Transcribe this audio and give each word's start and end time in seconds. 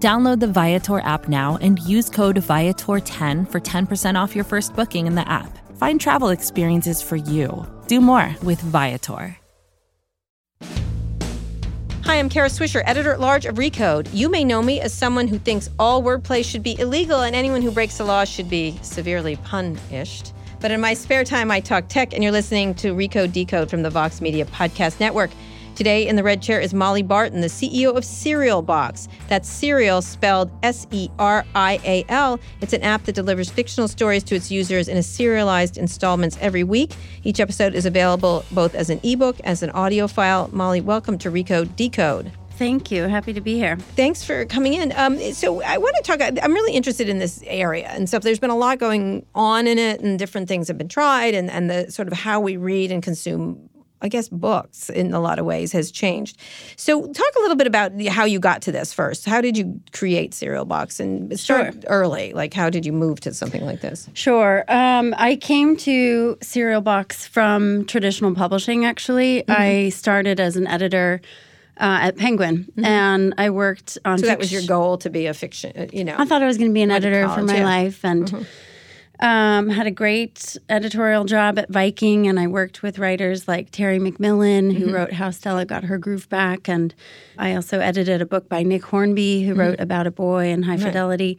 Download 0.00 0.38
the 0.38 0.46
Viator 0.46 1.00
app 1.00 1.26
now 1.26 1.56
and 1.62 1.78
use 1.78 2.10
code 2.10 2.36
Viator10 2.36 3.50
for 3.50 3.60
10% 3.60 4.22
off 4.22 4.34
your 4.34 4.44
first 4.44 4.76
booking 4.76 5.06
in 5.06 5.14
the 5.14 5.26
app. 5.26 5.58
Find 5.78 5.98
travel 5.98 6.28
experiences 6.28 7.00
for 7.00 7.16
you. 7.16 7.66
Do 7.86 8.02
more 8.02 8.34
with 8.42 8.60
Viator. 8.60 9.38
Hi, 12.04 12.20
I'm 12.20 12.28
Kara 12.28 12.48
Swisher, 12.48 12.82
editor 12.84 13.12
at 13.12 13.20
large 13.20 13.46
of 13.46 13.56
Recode. 13.56 14.08
You 14.12 14.28
may 14.28 14.44
know 14.44 14.62
me 14.62 14.80
as 14.80 14.92
someone 14.92 15.26
who 15.26 15.38
thinks 15.38 15.70
all 15.78 16.02
wordplay 16.02 16.44
should 16.44 16.62
be 16.62 16.78
illegal 16.78 17.22
and 17.22 17.34
anyone 17.34 17.62
who 17.62 17.70
breaks 17.72 17.98
the 17.98 18.04
law 18.04 18.24
should 18.24 18.48
be 18.48 18.78
severely 18.82 19.36
punished. 19.36 20.32
But 20.60 20.70
in 20.70 20.80
my 20.80 20.94
spare 20.94 21.24
time, 21.24 21.50
I 21.50 21.60
talk 21.60 21.88
tech, 21.88 22.14
and 22.14 22.22
you're 22.22 22.32
listening 22.32 22.74
to 22.76 22.94
Recode 22.94 23.32
Decode 23.32 23.68
from 23.68 23.82
the 23.82 23.90
Vox 23.90 24.20
Media 24.20 24.44
Podcast 24.44 25.00
Network. 25.00 25.30
Today 25.76 26.08
in 26.08 26.16
the 26.16 26.22
red 26.22 26.40
chair 26.40 26.58
is 26.58 26.72
Molly 26.72 27.02
Barton, 27.02 27.42
the 27.42 27.48
CEO 27.48 27.94
of 27.94 28.02
Serial 28.02 28.62
Box. 28.62 29.08
That's 29.28 29.46
Serial 29.46 30.00
spelled 30.00 30.50
S 30.62 30.86
E 30.90 31.10
R 31.18 31.44
I 31.54 31.78
A 31.84 32.02
L. 32.08 32.40
It's 32.62 32.72
an 32.72 32.80
app 32.80 33.04
that 33.04 33.14
delivers 33.14 33.50
fictional 33.50 33.86
stories 33.86 34.24
to 34.24 34.34
its 34.34 34.50
users 34.50 34.88
in 34.88 34.96
a 34.96 35.02
serialized 35.02 35.76
installments 35.76 36.38
every 36.40 36.64
week. 36.64 36.94
Each 37.24 37.40
episode 37.40 37.74
is 37.74 37.84
available 37.84 38.42
both 38.52 38.74
as 38.74 38.88
an 38.88 39.00
ebook 39.02 39.38
as 39.40 39.62
an 39.62 39.68
audio 39.68 40.08
file. 40.08 40.48
Molly, 40.50 40.80
welcome 40.80 41.18
to 41.18 41.30
Recode 41.30 41.76
Decode. 41.76 42.32
Thank 42.52 42.90
you. 42.90 43.02
Happy 43.02 43.34
to 43.34 43.42
be 43.42 43.56
here. 43.56 43.76
Thanks 43.76 44.24
for 44.24 44.46
coming 44.46 44.72
in. 44.72 44.94
Um, 44.96 45.18
so 45.34 45.60
I 45.60 45.76
want 45.76 45.94
to 45.96 46.02
talk. 46.02 46.22
I'm 46.42 46.54
really 46.54 46.72
interested 46.72 47.06
in 47.06 47.18
this 47.18 47.42
area, 47.44 47.88
and 47.88 48.08
so 48.08 48.18
there's 48.18 48.38
been 48.38 48.48
a 48.48 48.56
lot 48.56 48.78
going 48.78 49.26
on 49.34 49.66
in 49.66 49.78
it, 49.78 50.00
and 50.00 50.18
different 50.18 50.48
things 50.48 50.68
have 50.68 50.78
been 50.78 50.88
tried, 50.88 51.34
and 51.34 51.50
and 51.50 51.68
the 51.68 51.92
sort 51.92 52.08
of 52.08 52.14
how 52.14 52.40
we 52.40 52.56
read 52.56 52.90
and 52.90 53.02
consume 53.02 53.68
I 54.02 54.08
guess 54.08 54.28
books 54.28 54.90
in 54.90 55.14
a 55.14 55.20
lot 55.20 55.38
of 55.38 55.46
ways 55.46 55.72
has 55.72 55.90
changed. 55.90 56.38
So 56.76 57.00
talk 57.00 57.32
a 57.36 57.40
little 57.40 57.56
bit 57.56 57.66
about 57.66 57.92
how 58.08 58.24
you 58.24 58.38
got 58.38 58.62
to 58.62 58.72
this 58.72 58.92
first. 58.92 59.24
How 59.24 59.40
did 59.40 59.56
you 59.56 59.80
create 59.92 60.34
Serial 60.34 60.64
Box 60.64 61.00
and 61.00 61.38
start 61.38 61.74
Sure. 61.74 61.82
early? 61.86 62.32
Like 62.34 62.52
how 62.52 62.68
did 62.70 62.84
you 62.84 62.92
move 62.92 63.20
to 63.20 63.32
something 63.32 63.64
like 63.64 63.80
this? 63.80 64.08
Sure. 64.12 64.64
Um, 64.68 65.14
I 65.16 65.36
came 65.36 65.76
to 65.78 66.36
Serial 66.42 66.82
Box 66.82 67.26
from 67.26 67.86
traditional 67.86 68.34
publishing, 68.34 68.84
actually. 68.84 69.42
Mm-hmm. 69.42 69.62
I 69.62 69.88
started 69.90 70.40
as 70.40 70.56
an 70.56 70.66
editor 70.66 71.20
uh, 71.78 71.98
at 72.02 72.16
Penguin, 72.16 72.72
and 72.82 73.34
I 73.36 73.50
worked 73.50 73.98
on. 74.04 74.16
Mm-hmm. 74.16 74.20
So 74.20 74.26
that 74.26 74.38
was 74.38 74.50
your 74.50 74.62
goal 74.62 74.96
to 74.98 75.10
be 75.10 75.26
a 75.26 75.34
fiction, 75.34 75.72
uh, 75.76 75.86
you 75.92 76.04
know. 76.04 76.16
I 76.18 76.24
thought 76.24 76.42
I 76.42 76.46
was 76.46 76.56
going 76.58 76.70
to 76.70 76.74
be 76.74 76.82
an 76.82 76.90
editor 76.90 77.28
for 77.28 77.42
my 77.42 77.54
yeah. 77.54 77.58
Mm-hmm. 77.58 77.64
life, 77.66 78.04
and 78.04 78.46
um, 79.20 79.68
had 79.70 79.86
a 79.86 79.90
great 79.90 80.56
editorial 80.68 81.24
job 81.24 81.58
at 81.58 81.68
Viking. 81.70 82.26
And 82.28 82.38
I 82.38 82.46
worked 82.46 82.82
with 82.82 82.98
writers 82.98 83.46
like 83.48 83.70
Terry 83.70 83.98
McMillan, 83.98 84.72
Mm-hmm. 84.72 84.82
who 84.82 84.92
wrote 84.92 85.12
How 85.12 85.30
Stella 85.30 85.64
Got 85.64 85.84
Her 85.84 85.98
Groove 85.98 86.28
Back, 86.28 86.68
and 86.68 86.94
I 87.38 87.54
also 87.54 87.80
edited 87.80 88.20
a 88.22 88.26
book 88.26 88.48
by 88.48 88.62
Nick 88.62 88.84
Hornby, 88.84 89.42
Mm-hmm. 89.42 89.48
who 89.48 89.54
wrote 89.58 89.80
About 89.80 90.06
a 90.06 90.10
Boy 90.10 90.46
and 90.46 90.64
High 90.64 90.76
Fidelity. 90.78 91.38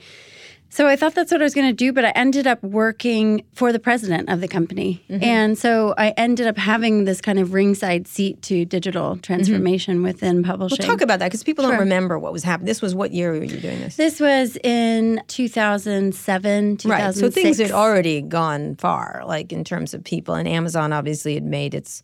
So 0.70 0.88
I 0.88 0.96
thought 0.96 1.16
that's 1.16 1.32
what 1.32 1.42
I 1.42 1.44
was 1.44 1.54
going 1.54 1.68
to 1.68 1.74
do, 1.74 1.94
but 1.94 2.06
I 2.06 2.10
ended 2.10 2.46
up 2.46 2.62
working 2.62 3.44
for 3.54 3.72
the 3.72 3.80
president 3.80 4.30
of 4.30 4.42
the 4.42 4.48
company. 4.48 5.04
Mm-hmm. 5.10 5.24
And 5.24 5.58
so 5.58 5.94
I 5.98 6.10
ended 6.18 6.46
up 6.46 6.58
having 6.58 7.06
this 7.06 7.22
kind 7.22 7.40
of 7.40 7.54
ringside 7.54 8.08
seat 8.08 8.42
to 8.44 8.66
digital 8.66 9.18
transformation 9.18 10.04
within 10.04 10.44
publishing. 10.44 10.78
Mm-hmm. 10.78 10.88
Well, 10.88 10.98
talk 10.98 11.02
about 11.02 11.20
that 11.20 11.28
because 11.28 11.44
people 11.44 11.68
don't 11.68 11.80
remember 11.80 12.20
what 12.20 12.34
was 12.34 12.44
happening. 12.44 12.68
This 12.68 12.82
was 12.82 12.94
what 12.94 13.12
year 13.12 13.32
were 13.32 13.44
you 13.44 13.60
doing 13.60 13.80
this? 13.80 13.96
This 13.96 14.20
was 14.20 14.58
in 14.64 15.22
2007, 15.28 16.78
2006. 16.78 16.86
Right. 16.86 17.16
So 17.16 17.32
things 17.32 17.58
had 17.60 17.72
already 17.72 18.22
gone 18.22 18.76
far, 18.76 19.24
like 19.26 19.54
in 19.54 19.64
terms 19.64 19.94
of 19.94 20.04
people, 20.04 20.36
and 20.36 20.48
Amazon 20.48 20.94
obviously 20.94 21.34
had 21.34 21.44
made 21.44 21.74
its 21.74 22.04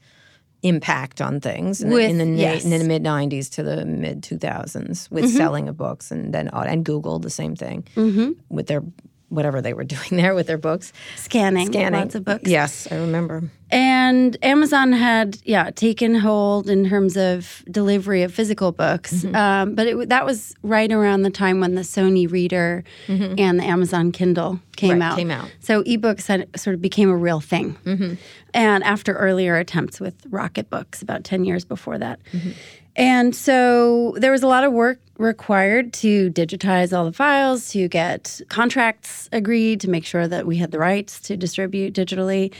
impact 0.63 1.21
on 1.21 1.39
things 1.39 1.81
in, 1.81 1.89
the- 1.89 1.97
in 1.97 2.17
the 2.17 2.25
na- 2.25 2.39
yes. 2.39 2.63
in 2.65 2.71
the 2.71 2.83
mid 2.83 3.03
'90s 3.03 3.49
to 3.51 3.63
the 3.63 3.85
mid 3.85 4.21
2000s 4.21 5.11
with 5.11 5.25
mm-hmm. 5.25 5.37
selling 5.37 5.69
of 5.69 5.77
books, 5.77 6.11
and 6.11 6.33
then 6.33 6.49
and 6.53 6.83
Google 6.83 7.19
the 7.19 7.29
same 7.29 7.55
thing 7.55 7.85
mm-hmm. 7.95 8.31
with 8.49 8.67
their 8.67 8.83
whatever 9.33 9.61
they 9.61 9.73
were 9.73 9.83
doing 9.95 10.11
there 10.11 10.35
with 10.35 10.47
their 10.47 10.57
books, 10.57 10.93
scanning, 11.15 11.67
scanning 11.67 11.99
lots 12.01 12.15
of 12.15 12.23
books. 12.23 12.49
Yes, 12.49 12.87
I 12.91 12.95
remember. 12.95 13.43
And 13.71 14.37
Amazon 14.43 14.91
had, 14.91 15.39
yeah, 15.45 15.71
taken 15.71 16.13
hold 16.13 16.69
in 16.69 16.87
terms 16.87 17.17
of 17.17 17.63
delivery 17.71 18.21
of 18.21 18.31
physical 18.31 18.71
books. 18.71 19.11
Mm-hmm. 19.23 19.35
Um, 19.35 19.73
but 19.73 19.87
it, 19.87 20.09
that 20.09 20.25
was 20.27 20.53
right 20.61 20.91
around 20.91 21.23
the 21.23 21.31
time 21.31 21.59
when 21.59 21.73
the 21.73 21.81
Sony 21.81 22.29
Reader 22.31 22.83
and 23.07 23.59
the 23.59 23.63
Amazon 23.63 24.11
Kindle 24.11 24.59
came 24.75 24.91
Mm-hmm. 24.91 25.01
Right, 25.01 25.07
out. 25.11 25.17
came 25.17 25.31
out. 25.31 25.45
Mm-hmm. 25.47 25.61
So 25.61 25.83
ebooks 25.83 26.27
had 26.27 26.47
sort 26.59 26.75
of 26.75 26.81
became 26.83 27.09
a 27.09 27.17
real 27.17 27.39
thing. 27.39 27.75
And 28.53 28.83
after 28.83 29.13
earlier 29.13 29.55
attempts 29.57 29.99
with 29.99 30.13
Rocket 30.29 30.69
Books, 30.69 31.01
about 31.01 31.23
10 31.23 31.43
years 31.43 31.65
before 31.65 31.97
that. 31.97 32.19
Mm-hmm. 32.95 33.01
And 33.01 33.35
so 33.35 34.15
there 34.17 34.31
was 34.31 34.43
a 34.43 34.47
lot 34.47 34.63
of 34.63 34.71
work 34.71 34.99
required 35.17 35.93
to 35.93 36.31
digitize 36.31 36.95
all 36.95 37.05
the 37.05 37.13
files, 37.13 37.69
to 37.69 37.87
get 37.87 38.41
contracts 38.49 39.29
agreed, 39.31 39.79
to 39.81 39.89
make 39.89 40.05
sure 40.05 40.27
that 40.27 40.45
we 40.45 40.57
had 40.57 40.71
the 40.71 40.79
rights 40.79 41.19
to 41.21 41.37
distribute 41.37 41.93
digitally. 41.93 42.53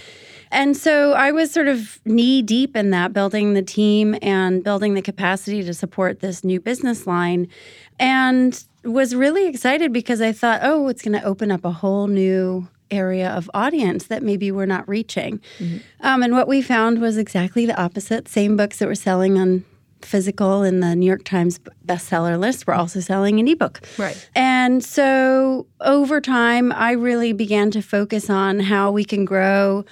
And 0.52 0.78
so 0.78 1.14
I 1.14 1.32
was 1.32 1.52
sort 1.52 1.68
of 1.68 2.00
knee 2.06 2.44
deep 2.44 2.76
in 2.76 2.92
that, 2.92 3.12
building 3.12 3.54
the 3.54 3.64
team 3.64 4.16
and 4.22 4.64
building 4.64 4.94
the 4.94 5.02
capacity 5.02 5.64
to 5.64 5.74
support 5.74 6.20
this 6.20 6.44
new 6.44 6.60
business 6.60 7.08
line. 7.08 7.48
And 8.00 8.64
was 8.84 9.16
really 9.16 9.48
excited 9.48 9.94
because 9.94 10.22
I 10.22 10.32
thought, 10.32 10.60
oh, 10.64 10.88
it's 10.90 11.02
going 11.02 11.20
to 11.20 11.26
open 11.26 11.52
up 11.52 11.66
a 11.66 11.72
whole 11.72 12.08
new 12.08 12.68
area 12.92 13.30
of 13.30 13.50
audience 13.54 14.08
that 14.08 14.22
maybe 14.22 14.52
we're 14.52 14.66
not 14.66 14.88
reaching. 14.88 15.42
Um, 16.02 16.22
and 16.22 16.34
what 16.34 16.48
we 16.48 16.62
found 16.62 17.00
was 17.00 17.18
exactly 17.18 17.66
the 17.66 17.80
opposite. 17.82 18.28
Same 18.28 18.56
books 18.56 18.80
that 18.80 18.88
were 18.88 18.96
selling 18.96 19.38
on 19.40 19.66
physical 20.06 20.64
in 20.64 20.80
the 20.80 20.96
New 20.96 21.06
York 21.06 21.24
Times 21.24 21.60
bestseller 21.86 22.40
list 22.40 22.68
We're 22.68 22.74
also 22.74 23.00
selling 23.00 23.40
an 23.40 23.48
ebook. 23.48 23.82
Right. 23.98 24.30
And 24.36 24.84
so 24.84 25.68
over 25.82 26.22
time, 26.22 26.72
I 26.72 26.92
really 26.92 27.34
began 27.34 27.72
to 27.72 27.82
focus 27.82 28.30
on 28.30 28.60
how 28.60 28.92
we 28.92 29.06
can 29.06 29.26
grow 29.26 29.86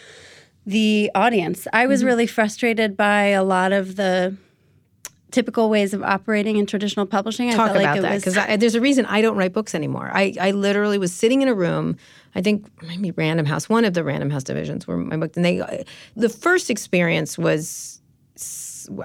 the 0.66 1.10
audience. 1.16 1.68
I 1.74 1.88
was 1.88 2.02
mm-hmm. 2.02 2.08
really 2.08 2.28
frustrated 2.28 2.96
by 2.96 3.26
a 3.26 3.44
lot 3.44 3.72
of 3.72 3.96
the 3.96 4.36
typical 5.32 5.70
ways 5.70 5.94
of 5.94 6.04
operating 6.04 6.58
in 6.58 6.66
traditional 6.66 7.06
publishing. 7.06 7.50
I 7.50 7.54
Talk 7.54 7.68
felt 7.68 7.78
about 7.78 7.90
like 7.90 7.98
it 7.98 8.02
that 8.02 8.14
was 8.14 8.24
because 8.24 8.60
there's 8.60 8.76
a 8.76 8.82
reason 8.82 9.06
I 9.06 9.22
don't 9.22 9.38
write 9.38 9.54
books 9.54 9.74
anymore. 9.74 10.12
I, 10.14 10.36
I 10.40 10.52
literally 10.52 10.98
was 10.98 11.14
sitting 11.14 11.42
in 11.42 11.48
a 11.48 11.54
room. 11.54 11.98
I 12.36 12.42
think 12.42 12.68
maybe 12.84 13.12
Random 13.12 13.46
House, 13.46 13.70
one 13.70 13.86
of 13.86 13.94
the 13.94 14.04
Random 14.04 14.30
House 14.30 14.44
divisions, 14.44 14.88
were 14.88 14.98
my 14.98 15.18
book, 15.18 15.36
and 15.36 15.46
they. 15.46 15.86
The 16.16 16.30
first 16.30 16.70
experience 16.70 17.38
was 17.38 18.02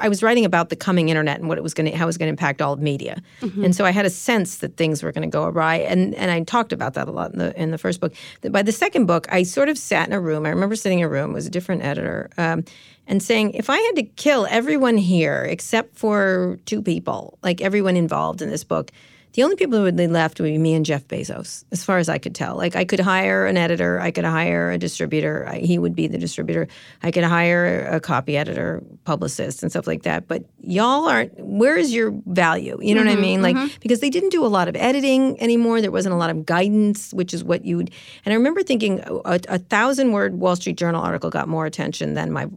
I 0.00 0.08
was 0.08 0.22
writing 0.22 0.44
about 0.44 0.68
the 0.68 0.76
coming 0.76 1.08
internet 1.08 1.40
and 1.40 1.48
what 1.48 1.58
it 1.58 1.62
was 1.62 1.74
going 1.74 1.90
to, 1.90 1.96
how 1.96 2.04
it 2.04 2.06
was 2.06 2.18
going 2.18 2.26
to 2.26 2.30
impact 2.30 2.62
all 2.62 2.72
of 2.72 2.80
media, 2.80 3.22
and 3.64 3.74
so 3.74 3.84
I 3.84 3.90
had 3.90 4.06
a 4.06 4.10
sense 4.10 4.58
that 4.58 4.76
things 4.76 5.02
were 5.02 5.12
going 5.12 5.28
to 5.28 5.32
go 5.32 5.44
awry, 5.44 5.76
and 5.76 6.14
and 6.14 6.30
I 6.30 6.42
talked 6.42 6.72
about 6.72 6.94
that 6.94 7.08
a 7.08 7.10
lot 7.10 7.32
in 7.32 7.38
the 7.38 7.60
in 7.60 7.70
the 7.70 7.78
first 7.78 8.00
book. 8.00 8.14
By 8.50 8.62
the 8.62 8.72
second 8.72 9.06
book, 9.06 9.26
I 9.30 9.42
sort 9.42 9.68
of 9.68 9.78
sat 9.78 10.06
in 10.08 10.12
a 10.12 10.20
room. 10.20 10.46
I 10.46 10.50
remember 10.50 10.76
sitting 10.76 11.00
in 11.00 11.06
a 11.06 11.08
room. 11.08 11.30
It 11.30 11.34
was 11.34 11.46
a 11.46 11.50
different 11.50 11.82
editor. 11.82 12.30
Um, 12.38 12.64
and 13.08 13.22
saying, 13.22 13.52
if 13.52 13.70
I 13.70 13.78
had 13.78 13.96
to 13.96 14.02
kill 14.02 14.46
everyone 14.50 14.96
here 14.96 15.44
except 15.48 15.96
for 15.96 16.58
two 16.66 16.82
people, 16.82 17.38
like 17.42 17.60
everyone 17.60 17.96
involved 17.96 18.42
in 18.42 18.50
this 18.50 18.64
book, 18.64 18.90
the 19.36 19.42
only 19.42 19.56
people 19.56 19.76
who 19.76 19.84
would 19.84 19.96
be 19.96 20.06
left 20.06 20.40
would 20.40 20.46
be 20.46 20.56
me 20.56 20.72
and 20.72 20.84
Jeff 20.84 21.06
Bezos, 21.08 21.64
as 21.70 21.84
far 21.84 21.98
as 21.98 22.08
I 22.08 22.16
could 22.16 22.34
tell. 22.34 22.56
Like 22.56 22.74
I 22.74 22.86
could 22.86 23.00
hire 23.00 23.44
an 23.44 23.58
editor, 23.58 24.00
I 24.00 24.10
could 24.10 24.24
hire 24.24 24.70
a 24.70 24.78
distributor. 24.78 25.46
I, 25.46 25.58
he 25.58 25.78
would 25.78 25.94
be 25.94 26.06
the 26.06 26.16
distributor. 26.16 26.68
I 27.02 27.10
could 27.10 27.22
hire 27.22 27.86
a 27.92 28.00
copy 28.00 28.38
editor, 28.38 28.82
publicist, 29.04 29.62
and 29.62 29.70
stuff 29.70 29.86
like 29.86 30.04
that. 30.04 30.26
But 30.26 30.44
y'all 30.60 31.06
aren't. 31.06 31.38
Where 31.38 31.76
is 31.76 31.92
your 31.92 32.14
value? 32.24 32.78
You 32.80 32.94
know 32.94 33.02
what 33.02 33.08
I 33.08 33.12
mm-hmm, 33.12 33.20
mean? 33.20 33.42
Like 33.42 33.56
mm-hmm. 33.56 33.76
because 33.80 34.00
they 34.00 34.08
didn't 34.08 34.30
do 34.30 34.44
a 34.44 34.48
lot 34.48 34.68
of 34.68 34.76
editing 34.76 35.38
anymore. 35.38 35.82
There 35.82 35.92
wasn't 35.92 36.14
a 36.14 36.18
lot 36.18 36.30
of 36.30 36.46
guidance, 36.46 37.12
which 37.12 37.34
is 37.34 37.44
what 37.44 37.62
you 37.62 37.76
would. 37.76 37.90
And 38.24 38.32
I 38.32 38.36
remember 38.36 38.62
thinking 38.62 39.00
a, 39.00 39.38
a 39.48 39.58
thousand 39.58 40.12
word 40.12 40.36
Wall 40.40 40.56
Street 40.56 40.78
Journal 40.78 41.02
article 41.02 41.28
got 41.28 41.46
more 41.46 41.66
attention 41.66 42.14
than 42.14 42.32
my 42.32 42.48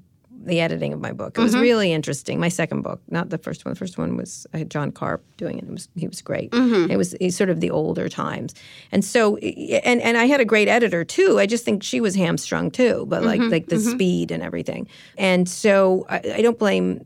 the 0.45 0.59
editing 0.59 0.94
of 0.94 1.00
my 1.00 1.12
book. 1.12 1.38
It 1.38 1.41
was 1.41 1.53
mm-hmm. 1.53 1.62
really 1.62 1.94
interesting. 1.94 2.39
My 2.39 2.50
second 2.50 2.81
book, 2.81 3.01
not 3.09 3.30
the 3.30 3.38
first 3.38 3.65
one. 3.65 3.74
The 3.74 3.80
first 3.80 3.97
one 3.97 4.18
was 4.18 4.47
I 4.53 4.59
had 4.59 4.71
Jon 4.71 4.91
Karp 4.91 5.24
doing 5.38 5.57
it. 5.57 5.65
It 5.65 5.71
was 5.71 5.89
he 5.95 6.07
was 6.07 6.21
great. 6.21 6.51
Mm-hmm. 6.51 6.91
It 6.91 6.97
was 6.97 7.15
sort 7.36 7.50
of 7.50 7.59
the 7.59 7.69
older 7.69 8.09
times, 8.09 8.56
and 8.91 9.03
so 9.03 9.38
and 9.38 10.01
and 10.01 10.18
I 10.18 10.25
had 10.25 10.39
a 10.39 10.45
great 10.45 10.68
editor 10.68 11.03
too. 11.03 11.39
I 11.39 11.45
just 11.45 11.65
think 11.65 11.83
she 11.83 12.01
was 12.01 12.15
hamstrung 12.15 12.71
too, 12.71 13.06
but 13.07 13.24
like 13.24 13.41
mm-hmm. 13.41 13.51
like 13.51 13.68
the 13.68 13.80
speed 13.80 14.31
and 14.31 14.41
everything. 14.44 14.88
And 15.18 15.47
so 15.47 16.06
I, 16.09 16.21
I 16.36 16.41
don't 16.41 16.59
blame 16.59 17.06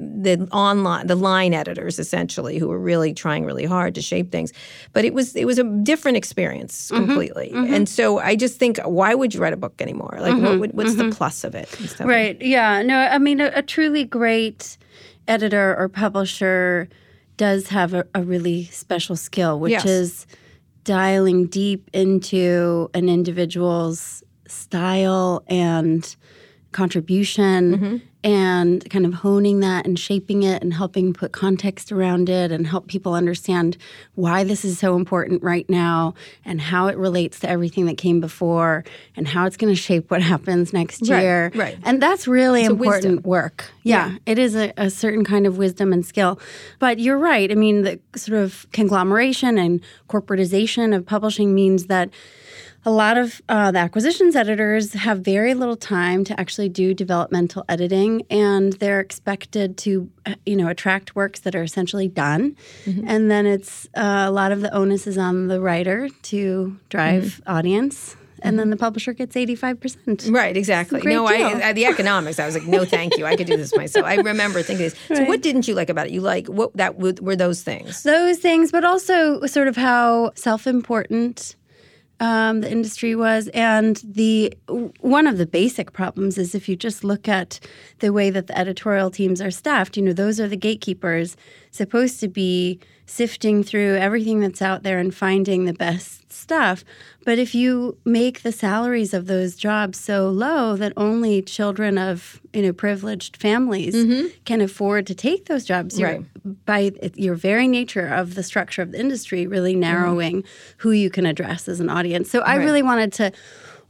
the 0.00 0.48
online 0.52 1.06
the 1.06 1.16
line 1.16 1.52
editors 1.52 1.98
essentially 1.98 2.58
who 2.58 2.68
were 2.68 2.78
really 2.78 3.12
trying 3.12 3.44
really 3.44 3.64
hard 3.64 3.94
to 3.94 4.00
shape 4.00 4.30
things 4.30 4.52
but 4.92 5.04
it 5.04 5.12
was 5.12 5.34
it 5.34 5.44
was 5.44 5.58
a 5.58 5.64
different 5.82 6.16
experience 6.16 6.90
mm-hmm. 6.90 7.04
completely 7.04 7.50
mm-hmm. 7.52 7.74
and 7.74 7.88
so 7.88 8.18
i 8.20 8.36
just 8.36 8.58
think 8.58 8.78
why 8.84 9.14
would 9.14 9.34
you 9.34 9.40
write 9.40 9.52
a 9.52 9.56
book 9.56 9.74
anymore 9.80 10.16
like 10.20 10.34
what 10.34 10.42
mm-hmm. 10.42 10.60
would, 10.60 10.72
what's 10.74 10.94
the 10.94 11.10
plus 11.18 11.44
of 11.44 11.54
it? 11.54 12.00
Right. 12.00 12.40
Yeah. 12.40 12.82
No, 12.82 12.96
I 12.96 13.18
mean, 13.18 13.40
a, 13.40 13.50
a 13.54 13.62
truly 13.62 14.04
great 14.04 14.78
editor 15.26 15.76
or 15.76 15.88
publisher 15.88 16.88
does 17.36 17.68
have 17.68 17.94
a, 17.94 18.06
a 18.14 18.22
really 18.22 18.64
special 18.66 19.16
skill, 19.16 19.58
which 19.60 19.72
Yes. 19.72 19.84
is 19.84 20.26
dialing 20.84 21.46
deep 21.46 21.90
into 21.92 22.88
an 22.94 23.08
individual's 23.08 24.22
style 24.46 25.42
and 25.48 26.16
contribution 26.72 27.72
Mm-hmm. 27.72 27.96
And 28.28 28.88
kind 28.90 29.06
of 29.06 29.14
honing 29.14 29.60
that 29.60 29.86
and 29.86 29.98
shaping 29.98 30.42
it 30.42 30.62
and 30.62 30.74
helping 30.74 31.14
put 31.14 31.32
context 31.32 31.90
around 31.90 32.28
it 32.28 32.52
and 32.52 32.66
help 32.66 32.86
people 32.86 33.14
understand 33.14 33.78
why 34.16 34.44
this 34.44 34.66
is 34.66 34.78
so 34.78 34.96
important 34.96 35.42
right 35.42 35.66
now 35.70 36.12
and 36.44 36.60
how 36.60 36.88
it 36.88 36.98
relates 36.98 37.40
to 37.40 37.48
everything 37.48 37.86
that 37.86 37.96
came 37.96 38.20
before 38.20 38.84
and 39.16 39.26
how 39.28 39.46
it's 39.46 39.56
going 39.56 39.72
to 39.74 39.80
shape 39.80 40.10
what 40.10 40.20
happens 40.34 40.74
next 40.74 41.08
Right, 41.08 41.22
year. 41.22 41.50
right. 41.54 41.78
And 41.84 42.02
that's 42.02 42.28
really 42.28 42.66
a 42.66 42.70
important 42.70 43.24
work. 43.24 43.70
Yeah, 43.82 44.16
it 44.26 44.38
is 44.38 44.54
a, 44.54 44.74
a 44.76 44.90
certain 44.90 45.24
kind 45.24 45.46
of 45.46 45.56
wisdom 45.56 45.90
and 45.94 46.04
skill. 46.04 46.38
But 46.80 46.98
you're 46.98 47.16
right. 47.16 47.50
I 47.50 47.54
mean, 47.54 47.80
the 47.80 47.98
sort 48.14 48.42
of 48.42 48.66
conglomeration 48.72 49.56
and 49.56 49.80
corporatization 50.10 50.94
of 50.94 51.06
publishing 51.06 51.54
means 51.54 51.86
that 51.86 52.10
a 52.88 52.90
lot 52.90 53.18
of 53.18 53.42
uh, 53.50 53.70
the 53.70 53.78
acquisitions 53.78 54.34
editors 54.34 54.94
have 54.94 55.20
very 55.20 55.52
little 55.52 55.76
time 55.76 56.24
to 56.24 56.40
actually 56.40 56.70
do 56.70 56.94
developmental 56.94 57.62
editing, 57.68 58.22
and 58.30 58.72
they're 58.80 58.98
expected 58.98 59.76
to, 59.76 60.10
uh, 60.24 60.34
you 60.46 60.56
know, 60.56 60.68
attract 60.68 61.14
works 61.14 61.40
that 61.40 61.54
are 61.54 61.62
essentially 61.62 62.08
done, 62.08 62.56
and 63.06 63.30
then 63.30 63.44
it's 63.44 63.86
uh, 63.94 64.24
a 64.26 64.30
lot 64.30 64.52
of 64.52 64.62
the 64.62 64.72
onus 64.74 65.06
is 65.06 65.18
on 65.18 65.48
the 65.48 65.60
writer 65.60 66.08
to 66.22 66.78
drive 66.88 67.42
audience, 67.46 68.16
and 68.42 68.58
then 68.58 68.70
the 68.70 68.76
publisher 68.76 69.12
gets 69.12 69.36
eighty 69.36 69.54
five 69.54 69.78
percent. 69.78 70.26
Right, 70.30 70.56
exactly. 70.56 71.02
No. 71.02 71.26
I, 71.26 71.68
I 71.68 71.72
the 71.74 71.84
economics. 71.84 72.38
I 72.38 72.46
was 72.46 72.54
like, 72.54 72.66
no, 72.66 72.86
thank 72.86 73.18
you. 73.18 73.26
I 73.26 73.36
could 73.36 73.48
do 73.48 73.58
this 73.58 73.76
myself. 73.76 74.06
I 74.06 74.14
remember 74.14 74.62
thinking 74.62 74.86
this. 74.86 74.96
So, 75.14 75.24
what 75.24 75.42
didn't 75.42 75.68
you 75.68 75.74
like 75.74 75.90
about 75.90 76.06
it? 76.06 76.12
You 76.12 76.22
like 76.22 76.46
what 76.46 76.74
that 76.78 76.98
were 76.98 77.36
those 77.36 77.62
things? 77.62 78.02
those 78.02 78.38
things, 78.38 78.72
but 78.72 78.86
also 78.86 79.44
sort 79.44 79.68
of 79.68 79.76
how 79.76 80.32
self-important 80.36 81.54
um, 82.20 82.62
the 82.62 82.70
industry 82.70 83.14
was, 83.14 83.48
and 83.48 84.02
the 84.04 84.52
one 85.00 85.26
of 85.26 85.38
the 85.38 85.46
basic 85.46 85.92
problems 85.92 86.36
is 86.36 86.54
if 86.54 86.68
you 86.68 86.76
just 86.76 87.04
look 87.04 87.28
at 87.28 87.60
the 88.00 88.12
way 88.12 88.30
that 88.30 88.48
the 88.48 88.58
editorial 88.58 89.10
teams 89.10 89.40
are 89.40 89.50
staffed. 89.50 89.96
You 89.96 90.02
know, 90.02 90.12
those 90.12 90.40
are 90.40 90.48
the 90.48 90.56
gatekeepers 90.56 91.36
supposed 91.70 92.20
to 92.20 92.28
be 92.28 92.80
sifting 93.06 93.62
through 93.62 93.96
everything 93.96 94.40
that's 94.40 94.60
out 94.60 94.82
there 94.82 94.98
and 94.98 95.14
finding 95.14 95.64
the 95.64 95.72
best 95.72 96.30
stuff. 96.30 96.84
But 97.24 97.38
if 97.38 97.54
you 97.54 97.96
make 98.04 98.42
the 98.42 98.52
salaries 98.52 99.14
of 99.14 99.26
those 99.26 99.56
jobs 99.56 99.98
so 99.98 100.28
low 100.28 100.76
that 100.76 100.92
only 100.96 101.42
children 101.42 101.98
of 101.98 102.40
you 102.52 102.62
know 102.62 102.72
privileged 102.72 103.36
families 103.36 103.94
mm-hmm. 103.94 104.28
can 104.44 104.60
afford 104.60 105.06
to 105.06 105.14
take 105.14 105.46
those 105.46 105.64
jobs, 105.64 105.98
you're, 105.98 106.24
by 106.66 106.92
your 107.14 107.34
very 107.34 107.66
nature 107.66 108.06
of 108.06 108.34
the 108.34 108.42
structure 108.42 108.82
of 108.82 108.92
the 108.92 109.00
industry, 109.00 109.46
really 109.46 109.72
mm-hmm. 109.72 109.80
narrowing 109.80 110.44
who 110.78 110.90
you 110.90 111.10
can 111.10 111.26
address 111.26 111.68
as 111.68 111.80
an 111.80 111.88
audience. 111.88 112.30
So 112.30 112.40
I 112.40 112.56
really 112.56 112.82
wanted 112.82 113.12
to 113.14 113.32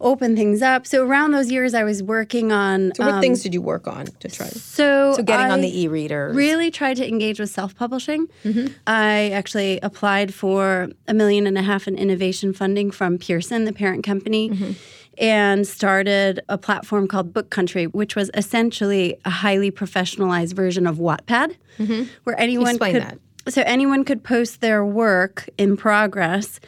open 0.00 0.36
things 0.36 0.62
up. 0.62 0.86
So 0.86 1.04
around 1.04 1.32
those 1.32 1.50
years, 1.50 1.74
I 1.74 1.82
was 1.84 2.02
working 2.02 2.52
on. 2.52 2.92
So, 2.94 3.04
what 3.04 3.14
um, 3.14 3.20
things 3.20 3.42
did 3.42 3.52
you 3.52 3.60
work 3.60 3.88
on 3.88 4.06
to 4.06 4.28
try? 4.28 4.46
So, 4.46 5.14
So, 5.16 5.22
getting 5.22 5.50
on 5.50 5.60
the 5.60 5.80
e-reader. 5.82 6.30
really 6.34 6.70
tried 6.70 6.96
to 6.98 7.08
engage 7.08 7.40
with 7.40 7.50
self-publishing. 7.50 8.28
Mm-hmm. 8.44 8.66
I 8.86 9.30
actually 9.30 9.80
applied 9.80 10.32
for 10.34 10.88
a 11.08 11.14
million 11.14 11.46
and 11.46 11.58
a 11.58 11.62
half 11.62 11.88
in 11.88 11.96
innovation 11.96 12.52
funding 12.52 12.90
from 12.90 13.18
Pearson, 13.18 13.64
the 13.64 13.72
parent 13.72 14.04
company. 14.04 14.50
Mm-hmm. 14.50 14.72
And 15.20 15.66
started 15.66 16.38
a 16.48 16.56
platform 16.56 17.08
called 17.08 17.32
Book 17.32 17.50
Country, 17.50 17.88
which 17.88 18.14
was 18.14 18.30
essentially 18.34 19.16
a 19.24 19.30
highly 19.30 19.72
professionalized 19.72 20.52
version 20.52 20.86
of 20.86 20.98
Wattpad, 20.98 21.56
where 22.22 22.38
anyone 22.38 22.66
Mm-hmm. 22.76 22.84
Explain 22.84 22.92
could 22.94 23.02
that. 23.46 23.52
so 23.52 23.62
anyone 23.66 24.04
could 24.04 24.22
post 24.22 24.60
their 24.60 24.84
work 24.84 25.48
in 25.58 25.76
progress 25.76 26.60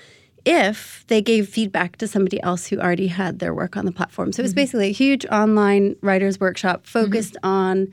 if 0.50 1.05
they 1.06 1.23
gave 1.23 1.49
feedback 1.49 1.97
to 1.97 2.08
somebody 2.08 2.43
else 2.43 2.67
who 2.67 2.76
already 2.81 3.06
had 3.06 3.38
their 3.38 3.55
work 3.55 3.76
on 3.76 3.87
the 3.87 3.93
platform. 3.93 4.32
So 4.32 4.41
it 4.41 4.43
was 4.43 4.50
mm-hmm. 4.50 4.56
basically 4.56 4.88
a 4.88 4.93
huge 4.93 5.25
online 5.26 5.94
writers 6.02 6.41
workshop 6.41 6.82
mm-hmm. 6.82 6.99
focused 6.99 7.37
on 7.44 7.93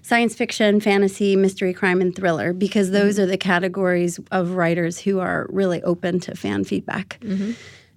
science 0.00 0.34
fiction, 0.34 0.80
fantasy, 0.80 1.36
mystery, 1.36 1.74
crime, 1.74 2.00
and 2.00 2.16
thriller 2.16 2.54
because 2.54 2.92
those 2.92 3.16
mm-hmm. 3.16 3.24
are 3.24 3.26
the 3.26 3.36
categories 3.36 4.18
of 4.32 4.52
writers 4.52 4.98
who 4.98 5.20
are 5.20 5.46
really 5.50 5.82
open 5.82 6.18
to 6.20 6.34
fan 6.34 6.64
feedback. 6.64 7.18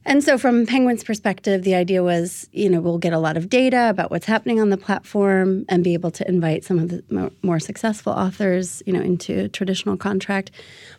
And 0.04 0.24
so, 0.24 0.38
from 0.40 0.66
Penguin's 0.66 1.04
perspective, 1.04 1.62
the 1.62 1.76
idea 1.76 2.02
was, 2.02 2.50
you 2.52 2.70
know, 2.70 2.82
we'll 2.82 2.98
get 2.98 3.14
a 3.14 3.20
lot 3.20 3.38
of 3.38 3.50
data 3.50 3.88
about 3.90 4.10
what's 4.10 4.26
happening 4.26 4.60
on 4.60 4.70
the 4.70 4.78
platform 4.78 5.64
and 5.70 5.84
be 5.84 5.94
able 5.94 6.10
to 6.12 6.28
invite 6.28 6.64
some 6.64 6.80
of 6.80 6.90
the 6.90 7.32
more 7.44 7.60
successful 7.60 8.12
authors, 8.12 8.82
you 8.88 8.94
know, 8.94 9.00
into 9.00 9.42
a 9.42 9.48
traditional 9.48 9.98
contract. 9.98 10.50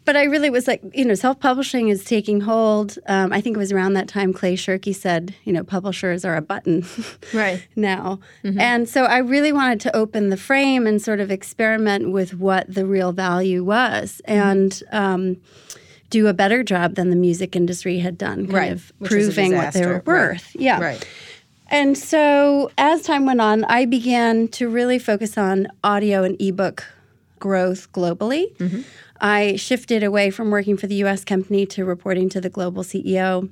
But 0.04 0.16
I 0.16 0.24
really 0.24 0.50
was 0.50 0.66
like, 0.66 0.82
you 0.92 1.04
know, 1.04 1.14
self-publishing 1.14 1.88
is 1.88 2.04
taking 2.04 2.40
hold. 2.40 2.98
Um, 3.06 3.32
I 3.32 3.40
think 3.40 3.56
it 3.56 3.58
was 3.58 3.70
around 3.70 3.92
that 3.94 4.08
time 4.08 4.32
Clay 4.32 4.56
Shirky 4.56 4.92
said, 4.94 5.34
you 5.44 5.52
know, 5.52 5.62
publishers 5.62 6.24
are 6.24 6.34
a 6.36 6.42
button 6.42 6.84
Right. 7.32 7.64
now. 7.76 8.18
And 8.42 8.88
so 8.88 9.04
I 9.04 9.18
really 9.18 9.52
wanted 9.52 9.80
to 9.82 9.96
open 9.96 10.30
the 10.30 10.36
frame 10.36 10.86
and 10.88 11.00
sort 11.00 11.20
of 11.20 11.30
experiment 11.30 12.10
with 12.10 12.34
what 12.34 12.72
the 12.72 12.84
real 12.84 13.12
value 13.12 13.62
was. 13.62 14.20
And 14.24 14.82
um, 14.90 15.36
do 16.10 16.26
a 16.26 16.34
better 16.34 16.62
job 16.64 16.96
than 16.96 17.10
the 17.10 17.16
music 17.16 17.54
industry 17.54 17.98
had 17.98 18.18
done, 18.18 18.46
kind 18.46 18.52
Right, 18.52 18.72
of 18.72 18.92
which 18.98 19.10
proving 19.12 19.54
what 19.56 19.72
they 19.72 19.86
were 19.86 20.00
disaster. 20.00 20.10
Right, 20.10 20.28
worth. 20.30 20.56
Yeah. 20.56 20.80
right. 20.80 21.08
And 21.68 21.96
so 21.96 22.70
as 22.76 23.02
time 23.02 23.24
went 23.24 23.40
on, 23.40 23.64
I 23.64 23.86
began 23.86 24.48
to 24.48 24.68
really 24.68 24.98
focus 24.98 25.38
on 25.38 25.68
audio 25.82 26.22
and 26.22 26.36
ebook 26.42 26.84
growth 27.38 27.90
globally. 27.92 28.54
Mm-hmm. 28.56 28.82
I 29.22 29.56
shifted 29.56 30.02
away 30.02 30.30
from 30.30 30.50
working 30.50 30.76
for 30.76 30.86
the 30.86 30.96
US 30.96 31.24
company 31.24 31.64
to 31.66 31.84
reporting 31.84 32.28
to 32.30 32.40
the 32.40 32.50
global 32.50 32.82
CEO. 32.82 33.48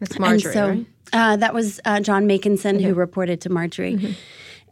That's 0.00 0.18
Marjorie, 0.18 0.34
and 0.34 0.52
so 0.52 0.68
right? 0.68 0.86
uh, 1.12 1.36
that 1.36 1.54
was 1.54 1.80
uh, 1.84 2.00
John 2.00 2.26
Makinson 2.26 2.82
who 2.82 2.92
reported 2.94 3.40
to 3.42 3.48
Marjorie. 3.48 3.94
Mm-hmm. 3.94 4.12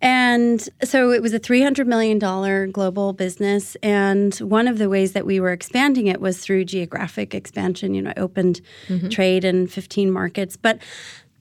And 0.05 0.69
so 0.83 1.13
it 1.13 1.23
was 1.23 1.33
a 1.33 1.39
$300 1.39 1.87
million 1.87 2.19
global 2.73 3.13
business. 3.13 3.77
And 3.85 4.35
one 4.39 4.67
of 4.67 4.79
the 4.79 4.89
ways 4.89 5.13
that 5.13 5.25
we 5.25 5.39
were 5.39 5.53
expanding 5.53 6.09
it 6.09 6.21
was 6.21 6.39
through 6.41 6.65
geographic 6.65 7.37
expansion. 7.37 7.95
You 7.95 8.03
know, 8.03 8.13
I 8.17 8.21
opened 8.21 8.63
Mm-hmm. 8.89 9.11
trade 9.11 9.45
in 9.45 9.69
15 9.69 10.11
markets. 10.11 10.57
But 10.57 10.81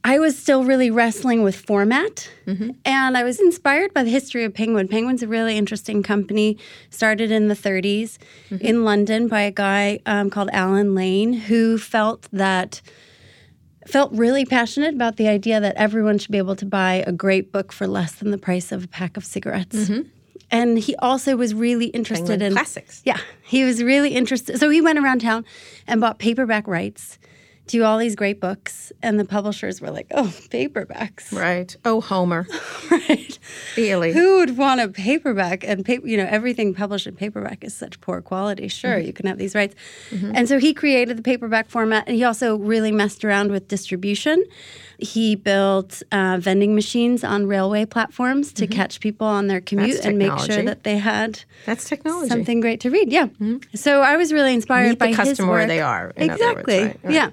I 0.04 0.18
was 0.20 0.38
still 0.38 0.64
really 0.64 0.90
wrestling 0.90 1.44
with 1.44 1.56
format. 1.56 2.30
Mm-hmm. 2.48 2.72
And 2.86 3.18
I 3.18 3.24
was 3.24 3.40
inspired 3.40 3.94
by 3.94 4.04
the 4.04 4.10
history 4.10 4.44
of 4.44 4.54
Penguin. 4.54 4.88
Penguin's 4.88 5.22
a 5.22 5.28
really 5.28 5.58
interesting 5.58 6.02
company, 6.02 6.58
started 6.90 7.32
in 7.32 7.48
the 7.48 7.56
30s 7.56 8.18
Mm-hmm. 8.50 8.66
in 8.66 8.84
London 8.84 9.28
by 9.28 9.42
a 9.42 9.52
guy 9.52 10.00
um, 10.06 10.30
called 10.30 10.50
Allen 10.52 10.94
Lane 10.96 11.34
who 11.34 11.78
felt 11.78 12.28
that 12.34 12.82
felt 13.88 14.12
really 14.14 14.46
passionate 14.46 14.94
about 14.94 15.18
the 15.18 15.28
idea 15.28 15.60
that 15.60 15.76
everyone 15.76 16.18
should 16.18 16.32
be 16.32 16.38
able 16.38 16.56
to 16.56 16.66
buy 16.66 17.04
a 17.08 17.12
great 17.12 17.52
book 17.52 17.72
for 17.72 17.88
less 17.88 18.14
than 18.16 18.32
the 18.32 18.38
price 18.38 18.72
of 18.72 18.84
a 18.84 18.88
pack 18.88 19.18
of 19.18 19.24
cigarettes. 19.26 19.90
And 20.52 20.78
he 20.78 20.96
also 20.98 21.38
was 21.38 21.54
really 21.54 21.88
interested 21.88 22.28
Penguin 22.28 22.48
in 22.48 22.54
classics. 22.54 23.02
Yeah, 23.06 23.20
he 23.44 23.64
was 23.64 23.82
really 23.82 24.10
interested. 24.14 24.60
So 24.60 24.70
he 24.70 24.82
went 24.82 25.00
around 25.00 25.22
town 25.22 25.46
and 25.88 26.02
bought 26.02 26.20
paperback 26.20 26.68
rights 26.68 27.18
do 27.68 27.84
all 27.84 27.98
these 27.98 28.16
great 28.16 28.40
books, 28.42 28.92
and 29.02 29.20
the 29.20 29.26
publishers 29.26 29.80
were 29.82 29.92
like, 29.92 30.08
"Oh, 30.12 30.34
paperbacks, 30.50 31.32
Right. 31.32 31.76
Oh, 31.86 32.02
Homer. 32.02 32.46
right? 32.92 33.40
Really? 33.78 34.12
Who 34.14 34.38
would 34.40 34.58
want 34.58 34.82
a 34.82 34.88
paperback? 34.90 35.64
And 35.64 35.86
paper, 35.86 36.06
you 36.08 36.18
know, 36.18 36.28
everything 36.30 36.74
published 36.74 37.08
in 37.08 37.16
paperback 37.16 37.64
is 37.64 37.74
such 37.74 38.02
poor 38.02 38.22
quality. 38.22 38.68
Sure, 38.68 38.92
Mm-hmm. 38.98 39.08
you 39.08 39.14
can 39.14 39.26
have 39.28 39.38
these 39.38 39.56
rights, 39.56 39.76
and 40.12 40.48
so 40.50 40.60
he 40.60 40.74
created 40.74 41.18
the 41.18 41.24
paperback 41.24 41.70
format, 41.70 42.04
and 42.08 42.16
he 42.18 42.24
also 42.24 42.58
really 42.58 42.92
messed 42.92 43.24
around 43.24 43.52
with 43.52 43.68
distribution. 43.68 44.44
He 44.98 45.36
built 45.36 46.04
uh, 46.12 46.38
vending 46.40 46.76
machines 46.76 47.24
on 47.24 47.48
railway 47.48 47.86
platforms 47.86 48.54
to 48.54 48.68
catch 48.68 49.00
people 49.00 49.26
on 49.26 49.48
their 49.48 49.60
commute 49.62 49.98
Mm-hmm. 50.02 50.08
And 50.10 50.18
make 50.20 50.40
sure 50.40 50.62
that 50.64 50.84
they 50.84 50.98
had 50.98 51.44
That's 51.66 51.90
technology. 51.90 52.30
something 52.30 52.60
great 52.60 52.80
to 52.82 52.90
read. 52.92 53.12
Yeah. 53.12 53.28
So 53.74 54.02
I 54.02 54.16
was 54.16 54.32
really 54.32 54.54
inspired 54.54 54.90
Meet 54.90 55.00
by 55.00 55.06
the 55.08 55.16
his 55.16 55.18
customer 55.30 55.50
where 55.52 55.62
work. 55.62 55.68
they 55.70 55.80
are, 55.82 56.14
in 56.16 56.30
other 56.30 56.40
words, 56.54 56.60
Exactly. 56.68 56.84
right, 56.84 57.00
right. 57.04 57.14
Yeah. 57.14 57.30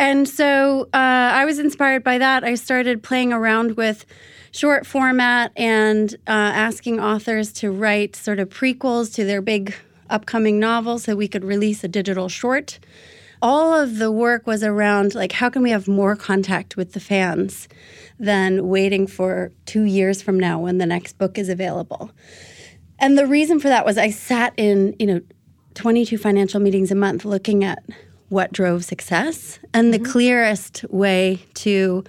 And 0.00 0.26
so 0.26 0.84
uh, 0.94 0.96
I 0.96 1.44
was 1.44 1.58
inspired 1.58 2.02
by 2.02 2.16
that. 2.16 2.42
I 2.42 2.54
started 2.54 3.02
playing 3.02 3.34
around 3.34 3.76
with 3.76 4.06
short 4.50 4.86
format 4.86 5.52
and 5.56 6.14
uh, 6.26 6.30
asking 6.30 6.98
authors 6.98 7.52
to 7.52 7.70
write 7.70 8.16
sort 8.16 8.38
of 8.38 8.48
prequels 8.48 9.14
to 9.16 9.26
their 9.26 9.42
big 9.42 9.74
upcoming 10.08 10.58
novels 10.58 11.04
so 11.04 11.14
we 11.14 11.28
could 11.28 11.44
release 11.44 11.84
a 11.84 11.88
digital 11.88 12.30
short. 12.30 12.78
All 13.42 13.74
of 13.74 13.98
the 13.98 14.10
work 14.10 14.46
was 14.46 14.64
around 14.64 15.14
like 15.14 15.32
how 15.32 15.50
can 15.50 15.62
we 15.62 15.68
have 15.68 15.86
more 15.86 16.16
contact 16.16 16.78
with 16.78 16.94
the 16.94 17.00
fans 17.00 17.68
than 18.18 18.68
waiting 18.68 19.06
for 19.06 19.52
two 19.66 19.82
years 19.82 20.22
from 20.22 20.40
now 20.40 20.58
when 20.58 20.78
the 20.78 20.86
next 20.86 21.18
book 21.18 21.36
is 21.36 21.50
available. 21.50 22.10
And 22.98 23.18
the 23.18 23.26
reason 23.26 23.60
for 23.60 23.68
that 23.68 23.84
was 23.84 23.98
I 23.98 24.08
sat 24.08 24.54
in, 24.56 24.96
you 24.98 25.06
know, 25.06 25.20
22 25.74 26.16
financial 26.16 26.58
meetings 26.58 26.90
a 26.90 26.94
month 26.94 27.26
looking 27.26 27.64
at 27.64 27.82
what 28.30 28.52
drove 28.52 28.84
success. 28.84 29.58
And 29.74 29.92
the 29.92 29.98
clearest 29.98 30.84
way 30.88 31.40
to 31.54 32.02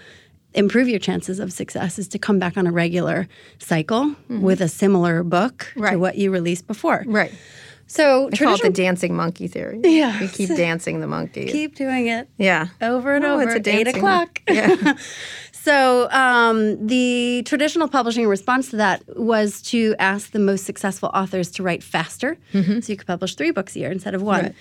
improve 0.53 0.87
your 0.89 0.99
chances 0.99 1.39
of 1.39 1.51
success 1.53 1.99
is 1.99 2.07
to 2.09 2.19
come 2.19 2.39
back 2.39 2.57
on 2.57 2.65
a 2.67 2.71
regular 2.71 3.27
cycle 3.59 4.15
with 4.29 4.61
a 4.61 4.67
similar 4.69 5.23
book 5.23 5.71
to 5.75 5.97
what 5.97 6.17
you 6.17 6.31
released 6.31 6.65
before. 6.67 7.03
right. 7.05 7.33
So 7.87 8.29
I 8.31 8.37
call 8.37 8.53
it 8.53 8.61
the 8.61 8.69
dancing 8.69 9.13
monkey 9.17 9.47
theory. 9.49 9.81
Yeah. 9.83 10.17
We 10.21 10.29
keep 10.29 10.47
dancing 10.47 11.01
the 11.01 11.07
monkey. 11.07 11.47
keep 11.51 11.75
doing 11.75 12.07
it 12.07 12.29
yeah. 12.37 12.67
over 12.81 13.13
and 13.15 13.25
Oh, 13.25 13.33
over 13.33 13.41
it's 13.43 13.53
a 13.53 13.57
at 13.57 13.67
eight 13.67 13.83
dancing- 13.83 13.95
o'clock. 13.97 14.41
Yeah. 14.47 14.93
So 15.63 16.09
um, 16.09 16.87
the 16.87 17.43
traditional 17.45 17.87
publishing 17.87 18.27
response 18.27 18.71
to 18.71 18.77
that 18.77 19.03
was 19.15 19.61
to 19.73 19.93
ask 19.99 20.31
the 20.31 20.39
most 20.39 20.65
successful 20.65 21.11
authors 21.13 21.51
to 21.51 21.61
write 21.63 21.83
faster, 21.83 22.35
so 22.51 22.57
you 22.59 22.97
could 22.97 23.05
publish 23.05 23.35
three 23.35 23.51
books 23.51 23.75
a 23.75 23.79
year 23.79 23.91
instead 23.91 24.15
of 24.15 24.23
one. 24.23 24.39
Mm-hmm. 24.39 24.47
Right. 24.47 24.55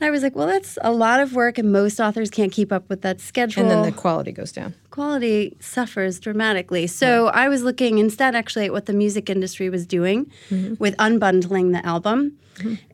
And 0.00 0.08
I 0.08 0.10
was 0.10 0.22
like, 0.24 0.34
well, 0.34 0.46
that's 0.48 0.76
a 0.82 0.90
lot 0.92 1.20
of 1.20 1.34
work, 1.34 1.56
and 1.56 1.70
most 1.70 2.00
authors 2.00 2.28
can't 2.28 2.50
keep 2.50 2.72
up 2.72 2.88
with 2.88 3.02
that 3.02 3.20
schedule. 3.20 3.62
and 3.62 3.70
then 3.70 3.82
the 3.82 3.92
quality 3.92 4.32
goes 4.32 4.50
down. 4.52 4.74
quality 4.90 5.56
suffers 5.60 6.18
dramatically. 6.18 6.86
So 6.88 7.28
I 7.28 7.48
was 7.48 7.62
looking 7.62 7.98
instead, 7.98 8.34
actually, 8.34 8.66
at 8.66 8.72
what 8.72 8.86
the 8.86 8.92
music 8.92 9.30
industry 9.30 9.70
was 9.70 9.86
doing 9.86 10.30
Mm-hmm. 10.50 10.74
with 10.78 10.96
unbundling 10.96 11.72
the 11.72 11.84
album 11.86 12.36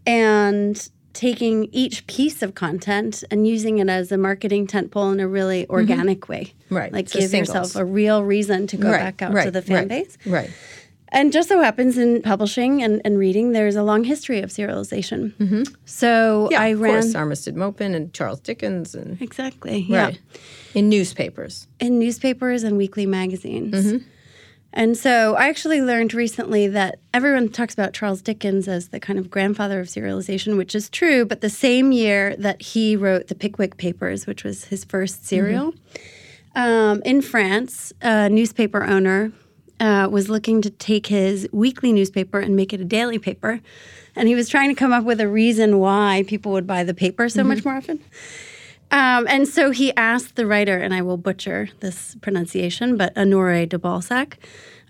and 0.07 0.88
taking 1.12 1.64
each 1.73 2.07
piece 2.07 2.40
of 2.42 2.54
content 2.54 3.25
and 3.30 3.47
using 3.47 3.78
it 3.78 3.88
as 3.88 4.12
a 4.12 4.16
marketing 4.16 4.66
tentpole 4.66 5.12
in 5.12 5.21
a 5.21 5.26
really 5.26 5.69
organic 5.69 6.28
way. 6.28 6.52
Mm-hmm. 6.66 6.75
Right. 6.76 6.92
Like 6.92 7.09
So 7.09 7.19
give 7.19 7.30
singles. 7.30 7.49
yourself 7.57 7.76
a 7.76 7.85
real 7.85 8.23
reason 8.23 8.66
to 8.69 8.76
go 8.76 8.90
back 8.92 9.21
out 9.21 9.33
to 9.45 9.50
the 9.50 9.61
fan 9.62 9.76
right, 9.76 9.88
base. 9.88 10.16
Right. 10.25 10.50
And 11.12 11.33
just 11.33 11.49
so 11.49 11.61
happens 11.61 11.99
in 11.99 12.23
publishing 12.23 12.83
and, 12.83 13.00
and 13.05 13.19
reading, 13.19 13.50
there's 13.52 13.75
a 13.76 13.83
long 13.83 14.05
history 14.05 14.40
of 14.43 14.50
serialization. 14.50 15.33
So 15.85 16.47
Mm-hmm. 16.47 16.52
Yeah, 16.52 16.61
I 16.62 16.67
of 16.69 16.81
ran. 16.81 16.93
course, 17.02 17.14
Armistead 17.14 17.55
Maupin 17.57 17.95
and 17.95 18.12
Charles 18.14 18.40
Dickens 18.40 18.95
and 18.95 19.21
Exactly. 19.21 19.81
Yeah. 19.88 20.05
right 20.05 20.21
in 20.75 20.88
newspapers. 20.88 21.67
in 21.81 21.99
newspapers 21.99 22.62
and 22.62 22.76
weekly 22.76 23.07
magazines. 23.07 23.75
Mm-hmm. 23.75 24.05
And 24.73 24.97
so 24.97 25.35
I 25.35 25.49
actually 25.49 25.83
learned 25.83 26.14
recently 26.14 26.69
that 26.69 27.00
everyone 27.12 27.49
talks 27.49 27.75
about 27.75 27.93
Charles 27.93 28.23
Dickens 28.23 28.69
as 28.69 28.90
the 28.90 29.00
kind 29.00 29.19
of 29.19 29.29
grandfather 29.29 29.81
of 29.81 29.88
serialization, 29.88 30.57
which 30.57 30.76
is 30.76 30.88
true, 30.88 31.25
but 31.25 31.40
the 31.40 31.50
same 31.50 31.90
year 31.90 32.37
that 32.37 32.62
he 32.62 32.95
wrote 32.95 33.26
the 33.26 33.35
Pickwick 33.35 33.79
Papers, 33.79 34.29
which 34.29 34.45
was 34.45 34.67
his 34.67 34.85
first 34.85 35.26
serial, 35.26 35.75
um, 36.55 37.02
in 37.05 37.21
France, 37.21 37.93
a 38.00 38.29
newspaper 38.29 38.85
owner 38.85 39.33
uh, 39.81 40.09
was 40.11 40.29
looking 40.29 40.63
to 40.63 40.71
take 40.71 41.07
his 41.07 41.49
weekly 41.53 41.93
newspaper 41.93 42.39
and 42.39 42.55
make 42.55 42.73
it 42.73 42.81
a 42.81 42.85
daily 42.85 43.19
paper. 43.19 43.61
And 44.15 44.29
he 44.29 44.35
was 44.35 44.49
trying 44.49 44.69
to 44.69 44.75
come 44.75 44.93
up 44.93 45.05
with 45.05 45.21
a 45.21 45.29
reason 45.29 45.79
why 45.79 46.25
people 46.27 46.53
would 46.53 46.67
buy 46.67 46.85
the 46.85 46.95
paper 46.95 47.29
so 47.29 47.43
much 47.43 47.65
more 47.65 47.75
often. 47.77 48.01
Um, 48.91 49.27
and 49.29 49.47
so 49.47 49.71
he 49.71 49.95
asked 49.97 50.35
the 50.35 50.47
writer, 50.47 50.77
and 50.77 50.93
I 50.93 51.03
will 51.03 51.17
butcher 51.17 51.69
this 51.79 52.17
pronunciation, 52.21 52.97
but 52.97 53.17
Honore 53.17 53.67
de 53.67 53.79
Balzac, 53.79 54.37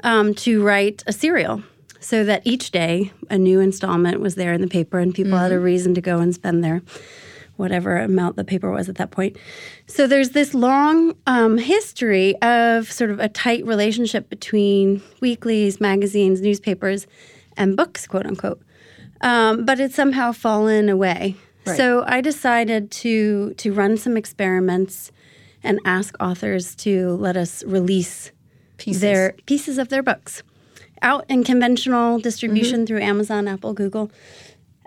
um, 0.03 0.35
to 0.37 0.63
write 0.65 1.05
a 1.07 1.13
serial 1.13 1.63
so 2.01 2.25
that 2.25 2.41
each 2.47 2.71
day 2.71 3.13
a 3.29 3.37
new 3.37 3.61
installment 3.61 4.21
was 4.21 4.35
there 4.35 4.55
in 4.55 4.63
the 4.63 4.67
paper 4.67 4.99
and 4.99 5.15
people 5.15 5.37
had 5.37 5.53
a 5.53 5.61
reason 5.61 5.95
to 5.95 6.01
go 6.01 6.19
and 6.19 6.35
spend 6.35 6.65
their 6.65 6.83
whatever 7.61 7.97
amount 7.97 8.37
the 8.37 8.45
paper 8.45 8.71
was 8.71 8.89
at 8.89 8.97
that 8.97 9.11
point. 9.11 9.37
So 9.87 10.07
there's 10.07 10.31
this 10.31 10.55
long 10.55 11.15
um, 11.27 11.59
history 11.59 12.35
of 12.43 12.91
sort 12.91 13.11
of 13.11 13.21
a 13.21 13.29
tight 13.29 13.65
relationship 13.65 14.29
between 14.29 15.03
weeklies, 15.21 15.81
magazines, 15.81 16.41
newspapers, 16.41 17.07
and 17.57 17.77
books, 17.77 18.07
quote 18.07 18.27
unquote. 18.27 18.61
Um, 19.21 19.65
but 19.65 19.79
it's 19.79 19.95
somehow 19.95 20.33
fallen 20.33 20.89
away. 20.89 21.37
So 21.77 22.03
I 22.05 22.21
decided 22.21 22.91
to 23.03 23.55
to 23.55 23.73
run 23.73 23.97
some 23.97 24.17
experiments 24.17 25.13
and 25.63 25.79
ask 25.85 26.17
authors 26.19 26.75
to 26.77 27.11
let 27.17 27.37
us 27.37 27.63
release 27.63 28.33
Pieces. 28.77 29.01
their 29.03 29.35
pieces 29.47 29.79
of 29.79 29.89
their 29.89 30.03
books 30.03 30.43
out 31.03 31.25
in 31.29 31.45
conventional 31.45 32.19
distribution 32.19 32.87
through 32.87 33.01
Amazon, 33.01 33.47
Apple, 33.47 33.73
Google, 33.73 34.11